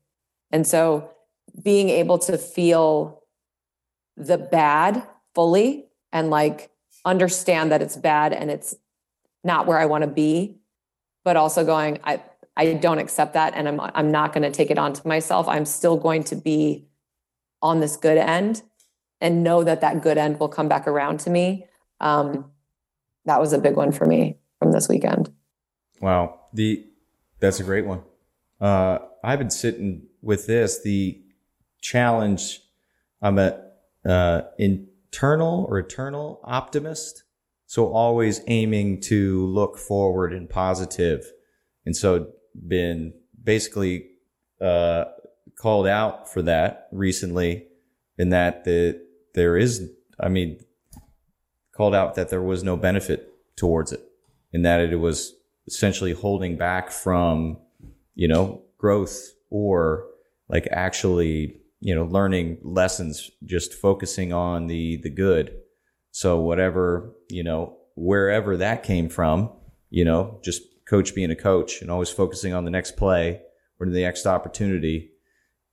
And 0.51 0.67
so 0.67 1.09
being 1.63 1.89
able 1.89 2.17
to 2.19 2.38
feel 2.38 3.23
the 4.17 4.38
bad 4.38 5.07
fully 5.33 5.86
and 6.11 6.29
like 6.29 6.69
understand 7.05 7.71
that 7.71 7.81
it's 7.81 7.95
bad 7.95 8.33
and 8.33 8.51
it's 8.51 8.75
not 9.43 9.67
where 9.67 9.79
I 9.79 9.86
want 9.86 10.01
to 10.01 10.09
be, 10.09 10.57
but 11.23 11.38
also 11.38 11.63
going, 11.63 11.99
I, 12.03 12.21
I 12.57 12.73
don't 12.73 12.99
accept 12.99 13.36
that 13.36 13.53
and 13.55 13.67
I'm 13.69 13.79
I'm 13.79 14.11
not 14.11 14.33
going 14.33 14.43
to 14.43 14.51
take 14.51 14.71
it 14.71 14.77
onto 14.77 15.07
myself. 15.07 15.47
I'm 15.47 15.65
still 15.65 15.97
going 15.97 16.23
to 16.25 16.36
be 16.36 16.88
on 17.61 17.79
this 17.79 17.95
good 17.95 18.17
end 18.17 18.63
and 19.22 19.43
know 19.43 19.63
that 19.63 19.82
that 19.82 20.01
good 20.01 20.18
end 20.18 20.39
will 20.39 20.49
come 20.49 20.68
back 20.68 20.88
around 20.88 21.20
to 21.22 21.30
me. 21.30 21.66
Um, 21.99 22.51
that 23.26 23.39
was 23.39 23.53
a 23.53 23.57
big 23.57 23.76
one 23.76 23.91
for 23.91 24.05
me 24.05 24.38
from 24.59 24.72
this 24.72 24.88
weekend. 24.88 25.32
Wow. 26.01 26.39
The 26.53 26.86
that's 27.39 27.59
a 27.59 27.63
great 27.63 27.86
one. 27.86 28.01
Uh, 28.59 28.99
I've 29.24 29.39
been 29.39 29.49
sitting 29.49 30.03
with 30.22 30.47
this. 30.47 30.82
The 30.84 31.22
challenge. 31.82 32.61
I'm 33.22 33.39
a 33.39 33.61
uh, 34.05 34.41
internal 34.57 35.66
or 35.70 35.80
eternal 35.80 36.39
optimist. 36.43 37.24
So 37.66 37.91
always 37.91 38.41
aiming 38.47 39.01
to 39.01 39.45
look 39.47 39.78
forward 39.78 40.34
and 40.34 40.49
positive. 40.49 41.26
And 41.86 41.95
so 41.95 42.28
been 42.68 43.13
basically 43.43 44.09
uh, 44.61 45.05
called 45.55 45.88
out 45.88 46.32
for 46.32 46.41
that 46.43 46.88
recently 46.91 47.68
in 48.18 48.30
that 48.30 48.63
the 48.63 49.01
there 49.34 49.57
is 49.57 49.89
I 50.20 50.30
mean 50.30 50.59
called 51.76 51.95
out 51.95 52.16
that 52.16 52.30
there 52.30 52.41
was 52.41 52.63
no 52.63 52.78
benefit 52.78 53.32
towards 53.55 53.91
it 53.91 54.01
and 54.53 54.66
that 54.66 54.80
it 54.80 54.95
was 54.95 55.34
essentially 55.68 56.13
holding 56.13 56.57
back 56.57 56.91
from 56.91 57.57
you 58.13 58.28
know 58.28 58.61
growth 58.78 59.34
or 59.49 60.05
like 60.47 60.68
actually 60.72 61.59
you 61.80 61.93
know 61.93 62.05
learning 62.05 62.57
lessons 62.61 63.30
just 63.43 63.74
focusing 63.74 64.34
on 64.34 64.68
the 64.68 64.97
the 65.03 65.09
good. 65.09 65.57
So 66.11 66.39
whatever 66.39 67.13
you 67.30 67.43
know 67.43 67.78
wherever 67.95 68.57
that 68.57 68.84
came 68.84 69.09
from 69.09 69.51
you 69.89 70.05
know 70.05 70.39
just 70.43 70.61
coach 70.88 71.16
being 71.16 71.32
a 71.32 71.36
coach 71.36 71.82
and 71.82 71.89
always 71.89 72.09
focusing 72.09 72.53
on 72.53 72.63
the 72.63 72.72
next 72.72 72.95
play 72.95 73.41
or 73.80 73.88
the 73.88 74.01
next 74.01 74.26
opportunity 74.26 75.11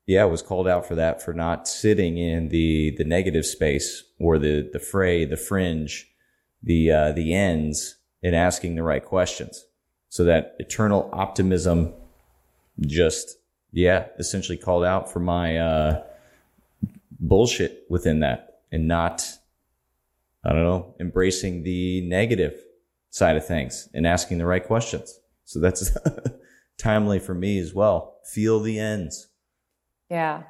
yeah 0.06 0.24
was 0.24 0.42
called 0.42 0.68
out 0.68 0.86
for 0.86 0.94
that 0.94 1.22
for 1.22 1.32
not 1.32 1.68
sitting 1.68 2.18
in 2.18 2.48
the 2.48 2.94
the 2.96 3.04
negative 3.04 3.46
space 3.46 4.04
or 4.18 4.38
the 4.38 4.68
the 4.72 4.78
fray 4.78 5.24
the 5.24 5.36
fringe 5.36 6.08
the 6.62 6.90
uh, 6.90 7.12
the 7.12 7.34
ends 7.34 7.96
and 8.22 8.36
asking 8.36 8.76
the 8.76 8.82
right 8.84 9.04
questions. 9.04 9.66
So 10.08 10.24
that 10.24 10.54
eternal 10.58 11.10
optimism 11.12 11.92
just 12.80 13.38
yeah 13.72 14.06
essentially 14.18 14.58
called 14.58 14.84
out 14.84 15.10
for 15.12 15.20
my 15.20 15.56
uh 15.56 16.02
bullshit 17.20 17.84
within 17.88 18.20
that 18.20 18.60
and 18.72 18.88
not 18.88 19.24
i 20.44 20.50
don't 20.50 20.64
know 20.64 20.94
embracing 20.98 21.62
the 21.62 22.00
negative 22.02 22.54
side 23.12 23.36
of 23.36 23.46
things 23.46 23.88
and 23.94 24.06
asking 24.06 24.38
the 24.38 24.46
right 24.46 24.64
questions. 24.66 25.20
So 25.44 25.60
that's 25.60 25.96
timely 26.78 27.18
for 27.18 27.34
me 27.34 27.58
as 27.58 27.74
well. 27.74 28.16
Feel 28.24 28.60
the 28.60 28.78
ends 28.78 29.28
Yeah. 30.12 30.42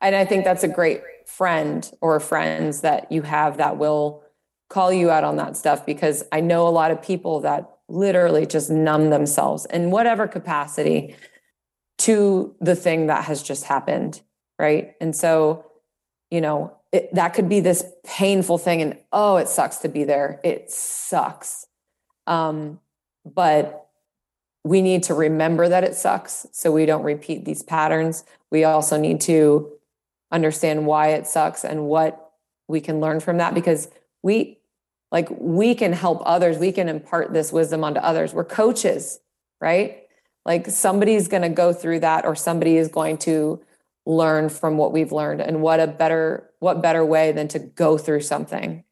And 0.00 0.16
I 0.16 0.24
think 0.24 0.44
that's 0.44 0.64
a 0.64 0.68
great 0.68 1.02
friend 1.26 1.88
or 2.00 2.18
friends 2.18 2.80
that 2.80 3.12
you 3.12 3.20
have 3.20 3.58
that 3.58 3.76
will 3.76 4.24
call 4.70 4.90
you 4.90 5.10
out 5.10 5.22
on 5.22 5.36
that 5.36 5.54
stuff 5.54 5.84
because 5.84 6.24
I 6.32 6.40
know 6.40 6.66
a 6.66 6.70
lot 6.70 6.90
of 6.90 7.02
people 7.02 7.40
that 7.40 7.70
literally 7.90 8.46
just 8.46 8.70
numb 8.70 9.10
themselves 9.10 9.66
in 9.66 9.90
whatever 9.90 10.26
capacity 10.26 11.14
to 11.98 12.56
the 12.58 12.74
thing 12.74 13.08
that 13.08 13.24
has 13.24 13.42
just 13.42 13.64
happened. 13.64 14.22
Right. 14.58 14.94
And 14.98 15.14
so, 15.14 15.66
you 16.30 16.40
know, 16.40 16.74
it, 16.90 17.14
that 17.14 17.34
could 17.34 17.50
be 17.50 17.60
this 17.60 17.84
painful 18.06 18.56
thing. 18.56 18.80
And 18.80 18.96
oh, 19.12 19.36
it 19.36 19.48
sucks 19.48 19.76
to 19.78 19.90
be 19.90 20.04
there. 20.04 20.40
It 20.42 20.70
sucks. 20.70 21.66
Um, 22.26 22.80
but 23.26 23.85
we 24.66 24.82
need 24.82 25.04
to 25.04 25.14
remember 25.14 25.68
that 25.68 25.84
it 25.84 25.94
sucks 25.94 26.46
so 26.50 26.72
we 26.72 26.86
don't 26.86 27.04
repeat 27.04 27.44
these 27.44 27.62
patterns. 27.62 28.24
We 28.50 28.64
also 28.64 28.96
need 28.96 29.20
to 29.22 29.70
understand 30.32 30.86
why 30.86 31.08
it 31.10 31.26
sucks 31.26 31.64
and 31.64 31.86
what 31.86 32.32
we 32.66 32.80
can 32.80 33.00
learn 33.00 33.20
from 33.20 33.38
that 33.38 33.54
because 33.54 33.88
we 34.22 34.58
like 35.12 35.28
we 35.30 35.76
can 35.76 35.92
help 35.92 36.20
others. 36.26 36.58
We 36.58 36.72
can 36.72 36.88
impart 36.88 37.32
this 37.32 37.52
wisdom 37.52 37.84
onto 37.84 38.00
others. 38.00 38.34
We're 38.34 38.44
coaches 38.44 39.20
right? 39.60 40.02
Like 40.44 40.68
somebody's 40.68 41.28
going 41.28 41.42
to 41.42 41.48
go 41.48 41.72
through 41.72 42.00
that 42.00 42.24
or 42.24 42.34
somebody 42.34 42.76
is 42.76 42.88
going 42.88 43.18
to 43.18 43.62
learn 44.04 44.48
from 44.48 44.76
what 44.76 44.92
we've 44.92 45.12
learned 45.12 45.40
and 45.40 45.62
what 45.62 45.80
a 45.80 45.86
better 45.86 46.50
what 46.60 46.82
better 46.82 47.04
way 47.04 47.32
than 47.32 47.48
to 47.48 47.58
go 47.58 47.98
through 47.98 48.20
something 48.20 48.84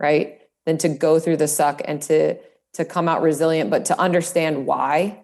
right? 0.00 0.40
Than 0.64 0.78
to 0.78 0.88
go 0.88 1.18
through 1.18 1.38
the 1.38 1.48
suck 1.48 1.82
and 1.84 2.00
to 2.02 2.36
to 2.78 2.84
come 2.84 3.08
out 3.08 3.22
resilient 3.22 3.70
but 3.70 3.84
to 3.84 4.00
understand 4.00 4.66
why 4.66 5.22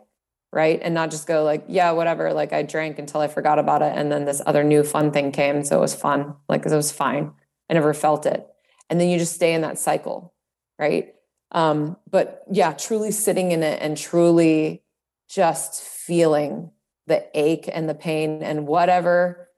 right? 0.55 0.79
And 0.83 0.95
not 0.95 1.11
just 1.11 1.27
go 1.27 1.43
like, 1.43 1.65
yeah, 1.67 1.91
whatever. 1.91 2.33
Like 2.33 2.53
I 2.53 2.63
drank 2.63 3.01
until 3.01 3.21
I 3.21 3.27
forgot 3.27 3.59
about 3.59 3.83
it. 3.83 3.93
And 3.97 4.11
then 4.11 4.25
this 4.25 4.41
other 4.47 4.63
new 4.63 4.85
fun 4.85 5.11
thing 5.11 5.33
came. 5.33 5.65
So 5.65 5.77
it 5.77 5.81
was 5.81 5.97
fun. 5.97 6.37
Like 6.49 6.65
it 6.65 6.73
was 6.73 6.93
fine. 6.93 7.33
I 7.69 7.75
never 7.75 7.93
felt 7.93 8.25
it. 8.25 8.47
And 8.89 9.01
then 9.01 9.09
you 9.09 9.19
just 9.19 9.35
stay 9.35 9.53
in 9.53 9.63
that 9.63 9.81
cycle, 9.81 10.33
right? 10.79 11.13
Um, 11.51 11.97
but 12.09 12.45
yeah, 12.51 12.73
truly 12.73 13.11
sitting 13.11 13.51
in 13.51 13.65
it 13.65 13.83
and 13.83 13.97
truly 13.97 14.85
just 15.29 15.83
feeling 15.83 16.71
the 17.09 17.27
ache 17.35 17.69
and 17.73 17.89
the 17.89 17.95
pain 17.95 18.43
and 18.43 18.67
whatever 18.67 19.49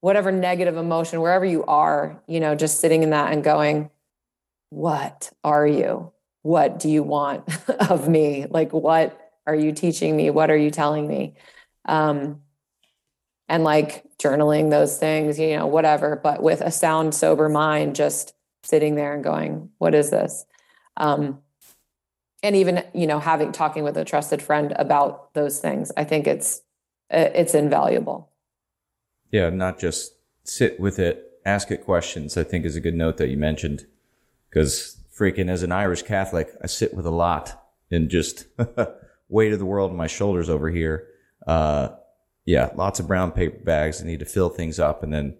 whatever 0.00 0.32
negative 0.32 0.76
emotion 0.76 1.20
wherever 1.20 1.44
you 1.44 1.64
are 1.64 2.20
you 2.26 2.40
know 2.40 2.54
just 2.54 2.80
sitting 2.80 3.02
in 3.02 3.10
that 3.10 3.32
and 3.32 3.44
going 3.44 3.88
what 4.70 5.30
are 5.44 5.66
you 5.66 6.12
what 6.42 6.78
do 6.78 6.88
you 6.88 7.02
want 7.02 7.44
of 7.90 8.08
me? 8.08 8.46
Like 8.48 8.72
what 8.72 9.18
are 9.46 9.54
you 9.54 9.72
teaching 9.72 10.16
me? 10.16 10.30
What 10.30 10.50
are 10.50 10.56
you 10.56 10.70
telling 10.70 11.06
me? 11.06 11.34
Um 11.86 12.42
and 13.48 13.64
like 13.64 14.04
journaling 14.18 14.70
those 14.70 14.98
things 14.98 15.38
you 15.38 15.56
know 15.56 15.66
whatever 15.66 16.20
but 16.22 16.42
with 16.42 16.60
a 16.60 16.70
sound 16.70 17.12
sober 17.14 17.48
mind 17.48 17.96
just 17.96 18.34
sitting 18.62 18.94
there 18.94 19.14
and 19.14 19.24
going 19.24 19.68
what 19.78 19.94
is 19.94 20.10
this? 20.10 20.46
Um 20.96 21.40
and 22.42 22.56
even 22.56 22.84
you 22.92 23.06
know 23.06 23.18
having 23.18 23.52
talking 23.52 23.84
with 23.84 23.96
a 23.96 24.04
trusted 24.04 24.42
friend 24.42 24.72
about 24.76 25.32
those 25.34 25.60
things 25.60 25.92
i 25.96 26.04
think 26.04 26.26
it's 26.26 26.62
it's 27.10 27.54
invaluable. 27.54 28.30
Yeah 29.30 29.50
not 29.50 29.78
just 29.78 30.14
sit 30.44 30.80
with 30.80 30.98
it 30.98 31.40
ask 31.44 31.70
it 31.70 31.84
questions 31.84 32.36
i 32.36 32.44
think 32.44 32.64
is 32.64 32.76
a 32.76 32.80
good 32.80 32.94
note 32.94 33.16
that 33.18 33.28
you 33.28 33.36
mentioned 33.36 33.86
because 34.48 35.01
freaking 35.22 35.48
as 35.48 35.62
an 35.62 35.70
irish 35.70 36.02
catholic 36.02 36.50
i 36.62 36.66
sit 36.66 36.94
with 36.94 37.06
a 37.06 37.10
lot 37.10 37.64
and 37.90 38.08
just 38.08 38.46
weight 39.28 39.52
of 39.52 39.58
the 39.58 39.66
world 39.66 39.90
on 39.90 39.96
my 39.96 40.06
shoulders 40.06 40.50
over 40.50 40.68
here 40.68 41.06
uh 41.46 41.88
yeah 42.44 42.70
lots 42.74 42.98
of 42.98 43.06
brown 43.06 43.30
paper 43.30 43.58
bags 43.64 44.02
i 44.02 44.04
need 44.04 44.18
to 44.18 44.26
fill 44.26 44.48
things 44.48 44.80
up 44.80 45.02
and 45.02 45.12
then 45.12 45.36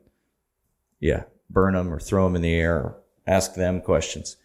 yeah 1.01 1.25
burn 1.51 1.75
them 1.75 1.93
or 1.93 1.99
throw 1.99 2.25
them 2.25 2.37
in 2.37 2.43
the 2.43 2.55
air 2.55 2.77
or 2.77 2.97
ask 3.27 3.55
them 3.55 3.81
questions 3.81 4.37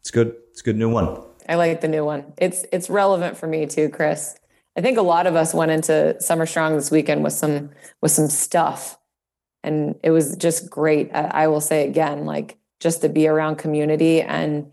it's 0.00 0.10
good 0.10 0.36
it's 0.50 0.60
a 0.60 0.64
good 0.64 0.76
new 0.76 0.90
one 0.90 1.24
I 1.48 1.54
like 1.54 1.80
the 1.80 1.88
new 1.88 2.04
one. 2.04 2.32
It's 2.36 2.66
it's 2.72 2.90
relevant 2.90 3.36
for 3.36 3.46
me 3.46 3.66
too, 3.66 3.88
Chris. 3.88 4.38
I 4.76 4.82
think 4.82 4.98
a 4.98 5.02
lot 5.02 5.26
of 5.26 5.34
us 5.34 5.54
went 5.54 5.70
into 5.70 6.20
Summer 6.20 6.46
Strong 6.46 6.76
this 6.76 6.90
weekend 6.90 7.24
with 7.24 7.32
some 7.32 7.70
with 8.02 8.12
some 8.12 8.28
stuff, 8.28 8.98
and 9.64 9.98
it 10.04 10.10
was 10.10 10.36
just 10.36 10.68
great. 10.68 11.10
I, 11.14 11.22
I 11.22 11.46
will 11.48 11.62
say 11.62 11.88
again, 11.88 12.26
like 12.26 12.58
just 12.80 13.02
to 13.02 13.08
be 13.08 13.26
around 13.26 13.56
community 13.56 14.22
and 14.22 14.70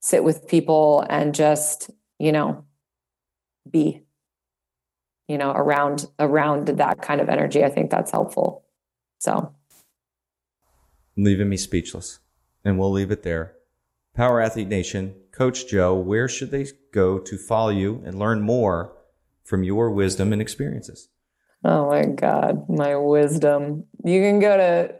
sit 0.00 0.22
with 0.22 0.46
people 0.46 1.04
and 1.08 1.34
just 1.34 1.90
you 2.18 2.32
know 2.32 2.64
be 3.70 4.02
you 5.28 5.38
know 5.38 5.50
around 5.52 6.06
around 6.18 6.68
that 6.68 7.02
kind 7.02 7.20
of 7.20 7.28
energy. 7.28 7.64
I 7.64 7.70
think 7.70 7.90
that's 7.90 8.10
helpful. 8.10 8.64
So 9.18 9.52
leaving 11.16 11.48
me 11.48 11.56
speechless, 11.56 12.18
and 12.64 12.78
we'll 12.78 12.92
leave 12.92 13.10
it 13.10 13.22
there. 13.22 13.54
Power 14.14 14.40
Athlete 14.40 14.68
Nation, 14.68 15.14
Coach 15.30 15.68
Joe, 15.68 15.94
where 15.94 16.28
should 16.28 16.50
they 16.50 16.66
go 16.92 17.18
to 17.18 17.36
follow 17.36 17.68
you 17.68 18.02
and 18.06 18.18
learn 18.18 18.40
more 18.40 18.96
from 19.44 19.62
your 19.62 19.90
wisdom 19.90 20.32
and 20.32 20.40
experiences? 20.40 21.08
Oh 21.64 21.88
my 21.88 22.04
God, 22.04 22.68
my 22.68 22.96
wisdom. 22.96 23.84
You 24.04 24.20
can 24.20 24.40
go 24.40 24.56
to 24.56 24.94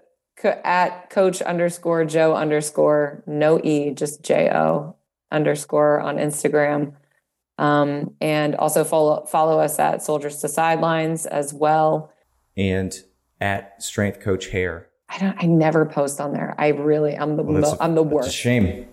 at 0.45 1.11
coach 1.11 1.41
underscore 1.43 2.05
Joe 2.05 2.35
underscore 2.35 3.23
no 3.27 3.61
E, 3.63 3.91
just 3.91 4.23
J 4.23 4.51
O 4.51 4.97
underscore 5.31 6.01
on 6.01 6.17
Instagram. 6.17 6.95
Um, 7.59 8.15
and 8.21 8.55
also 8.57 8.85
follow 8.85 9.25
follow 9.27 9.59
us 9.59 9.79
at 9.79 10.03
Soldiers 10.03 10.41
to 10.43 10.49
Sidelines 10.49 11.27
as 11.27 11.55
well. 11.55 12.13
And 12.57 12.95
at 13.41 13.83
Strength 13.83 14.21
Coach 14.21 14.49
Hair. 14.49 14.89
I 15.09 15.19
don't. 15.19 15.37
I 15.39 15.47
never 15.47 15.87
post 15.87 16.21
on 16.21 16.33
there. 16.33 16.55
I 16.59 16.69
really. 16.69 17.17
I'm 17.17 17.37
the. 17.37 17.43
Well, 17.43 17.77
I'm 17.81 17.95
the 17.95 18.03
worst. 18.03 18.35
shame. 18.35 18.89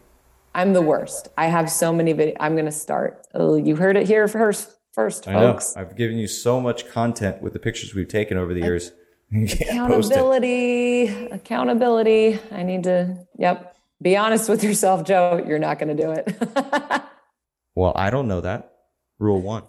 I'm 0.56 0.74
the 0.74 0.82
worst. 0.82 1.30
I 1.38 1.48
have 1.48 1.70
so 1.70 1.92
many 1.92 2.14
videos. 2.14 2.38
I'm 2.40 2.54
going 2.54 2.66
to 2.66 2.72
start. 2.72 3.26
Oh, 3.34 3.56
you 3.56 3.76
heard 3.76 3.98
it 3.98 4.06
here 4.06 4.28
first, 4.28 4.78
first, 4.94 5.28
I 5.28 5.34
folks. 5.34 5.76
Know. 5.76 5.82
I've 5.82 5.96
given 5.96 6.18
you 6.18 6.28
so 6.28 6.62
much 6.62 6.88
content 6.92 7.42
with 7.42 7.54
the 7.54 7.60
pictures 7.60 7.96
we've 7.96 8.08
taken 8.08 8.38
over 8.38 8.54
the 8.54 8.62
years. 8.62 8.92
accountability, 9.62 11.08
accountability. 11.08 12.40
I 12.52 12.64
need 12.64 12.84
to, 12.84 13.26
yep. 13.38 13.76
Be 14.02 14.18
honest 14.18 14.50
with 14.50 14.64
yourself, 14.64 15.06
Joe. 15.06 15.42
You're 15.48 15.60
not 15.60 15.80
going 15.80 15.96
to 15.96 16.04
do 16.04 16.12
it. 16.12 16.42
well, 17.76 17.94
I 17.96 18.10
don't 18.10 18.28
know 18.28 18.42
that. 18.42 18.74
Rule 19.18 19.42
one. 19.42 19.64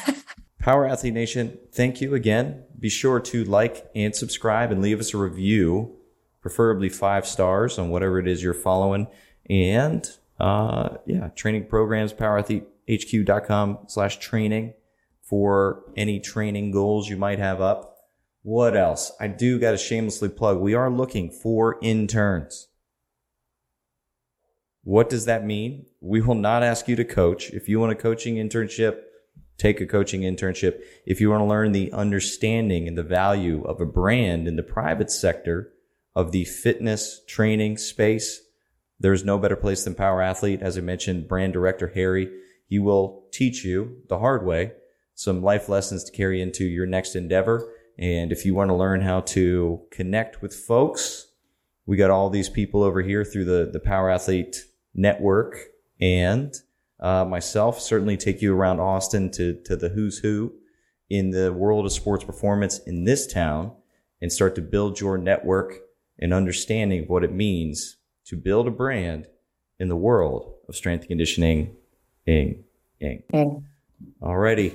Power 0.60 0.86
Athlete 0.86 1.12
Nation, 1.12 1.58
thank 1.72 2.00
you 2.00 2.14
again. 2.14 2.64
Be 2.78 2.88
sure 2.88 3.20
to 3.20 3.44
like 3.44 3.88
and 3.94 4.16
subscribe 4.16 4.72
and 4.72 4.80
leave 4.80 4.98
us 4.98 5.12
a 5.12 5.18
review, 5.18 5.94
preferably 6.40 6.88
five 6.88 7.26
stars 7.26 7.78
on 7.78 7.90
whatever 7.90 8.18
it 8.18 8.26
is 8.26 8.42
you're 8.42 8.54
following 8.54 9.08
and 9.48 10.10
uh, 10.40 10.96
yeah, 11.06 11.28
training 11.28 11.66
programs, 11.66 12.12
powerathletehq.com 12.12 13.78
slash 13.86 14.18
training 14.18 14.74
for 15.22 15.84
any 15.96 16.20
training 16.20 16.70
goals 16.70 17.08
you 17.08 17.16
might 17.16 17.38
have 17.38 17.60
up. 17.60 17.95
What 18.46 18.76
else? 18.76 19.10
I 19.18 19.26
do 19.26 19.58
got 19.58 19.72
to 19.72 19.76
shamelessly 19.76 20.28
plug. 20.28 20.60
We 20.60 20.74
are 20.74 20.88
looking 20.88 21.30
for 21.30 21.78
interns. 21.82 22.68
What 24.84 25.10
does 25.10 25.24
that 25.24 25.44
mean? 25.44 25.86
We 26.00 26.20
will 26.20 26.36
not 26.36 26.62
ask 26.62 26.86
you 26.86 26.94
to 26.94 27.04
coach. 27.04 27.50
If 27.50 27.68
you 27.68 27.80
want 27.80 27.90
a 27.90 27.96
coaching 27.96 28.36
internship, 28.36 29.00
take 29.58 29.80
a 29.80 29.86
coaching 29.86 30.20
internship. 30.20 30.80
If 31.04 31.20
you 31.20 31.28
want 31.28 31.40
to 31.40 31.46
learn 31.46 31.72
the 31.72 31.90
understanding 31.90 32.86
and 32.86 32.96
the 32.96 33.02
value 33.02 33.64
of 33.64 33.80
a 33.80 33.84
brand 33.84 34.46
in 34.46 34.54
the 34.54 34.62
private 34.62 35.10
sector 35.10 35.72
of 36.14 36.30
the 36.30 36.44
fitness 36.44 37.22
training 37.26 37.78
space, 37.78 38.42
there's 39.00 39.24
no 39.24 39.38
better 39.38 39.56
place 39.56 39.82
than 39.82 39.96
Power 39.96 40.22
Athlete. 40.22 40.62
As 40.62 40.78
I 40.78 40.82
mentioned, 40.82 41.26
brand 41.26 41.52
director 41.52 41.88
Harry, 41.88 42.30
he 42.68 42.78
will 42.78 43.26
teach 43.32 43.64
you 43.64 44.02
the 44.08 44.20
hard 44.20 44.46
way 44.46 44.70
some 45.16 45.42
life 45.42 45.68
lessons 45.68 46.04
to 46.04 46.12
carry 46.12 46.40
into 46.40 46.64
your 46.64 46.86
next 46.86 47.16
endeavor. 47.16 47.72
And 47.98 48.32
if 48.32 48.44
you 48.44 48.54
want 48.54 48.70
to 48.70 48.74
learn 48.74 49.00
how 49.00 49.20
to 49.20 49.80
connect 49.90 50.42
with 50.42 50.54
folks, 50.54 51.28
we 51.86 51.96
got 51.96 52.10
all 52.10 52.30
these 52.30 52.48
people 52.48 52.82
over 52.82 53.00
here 53.02 53.24
through 53.24 53.44
the, 53.46 53.70
the 53.72 53.80
Power 53.80 54.10
Athlete 54.10 54.64
network 54.94 55.58
and 56.00 56.54
uh, 57.00 57.24
myself 57.24 57.80
certainly 57.80 58.16
take 58.16 58.42
you 58.42 58.54
around 58.54 58.80
Austin 58.80 59.30
to, 59.32 59.60
to 59.64 59.76
the 59.76 59.90
who's 59.90 60.18
who 60.18 60.52
in 61.08 61.30
the 61.30 61.52
world 61.52 61.86
of 61.86 61.92
sports 61.92 62.24
performance 62.24 62.78
in 62.80 63.04
this 63.04 63.26
town 63.26 63.72
and 64.20 64.32
start 64.32 64.54
to 64.54 64.62
build 64.62 65.00
your 65.00 65.16
network 65.18 65.74
and 66.18 66.32
understanding 66.32 67.02
of 67.02 67.08
what 67.08 67.24
it 67.24 67.32
means 67.32 67.96
to 68.24 68.36
build 68.36 68.66
a 68.66 68.70
brand 68.70 69.26
in 69.78 69.88
the 69.88 69.96
world 69.96 70.54
of 70.68 70.74
strength 70.74 71.06
conditioning. 71.06 71.76
Ing, 72.26 72.64
ing. 73.00 73.22
Ing. 73.32 73.64
Alrighty. 74.20 74.74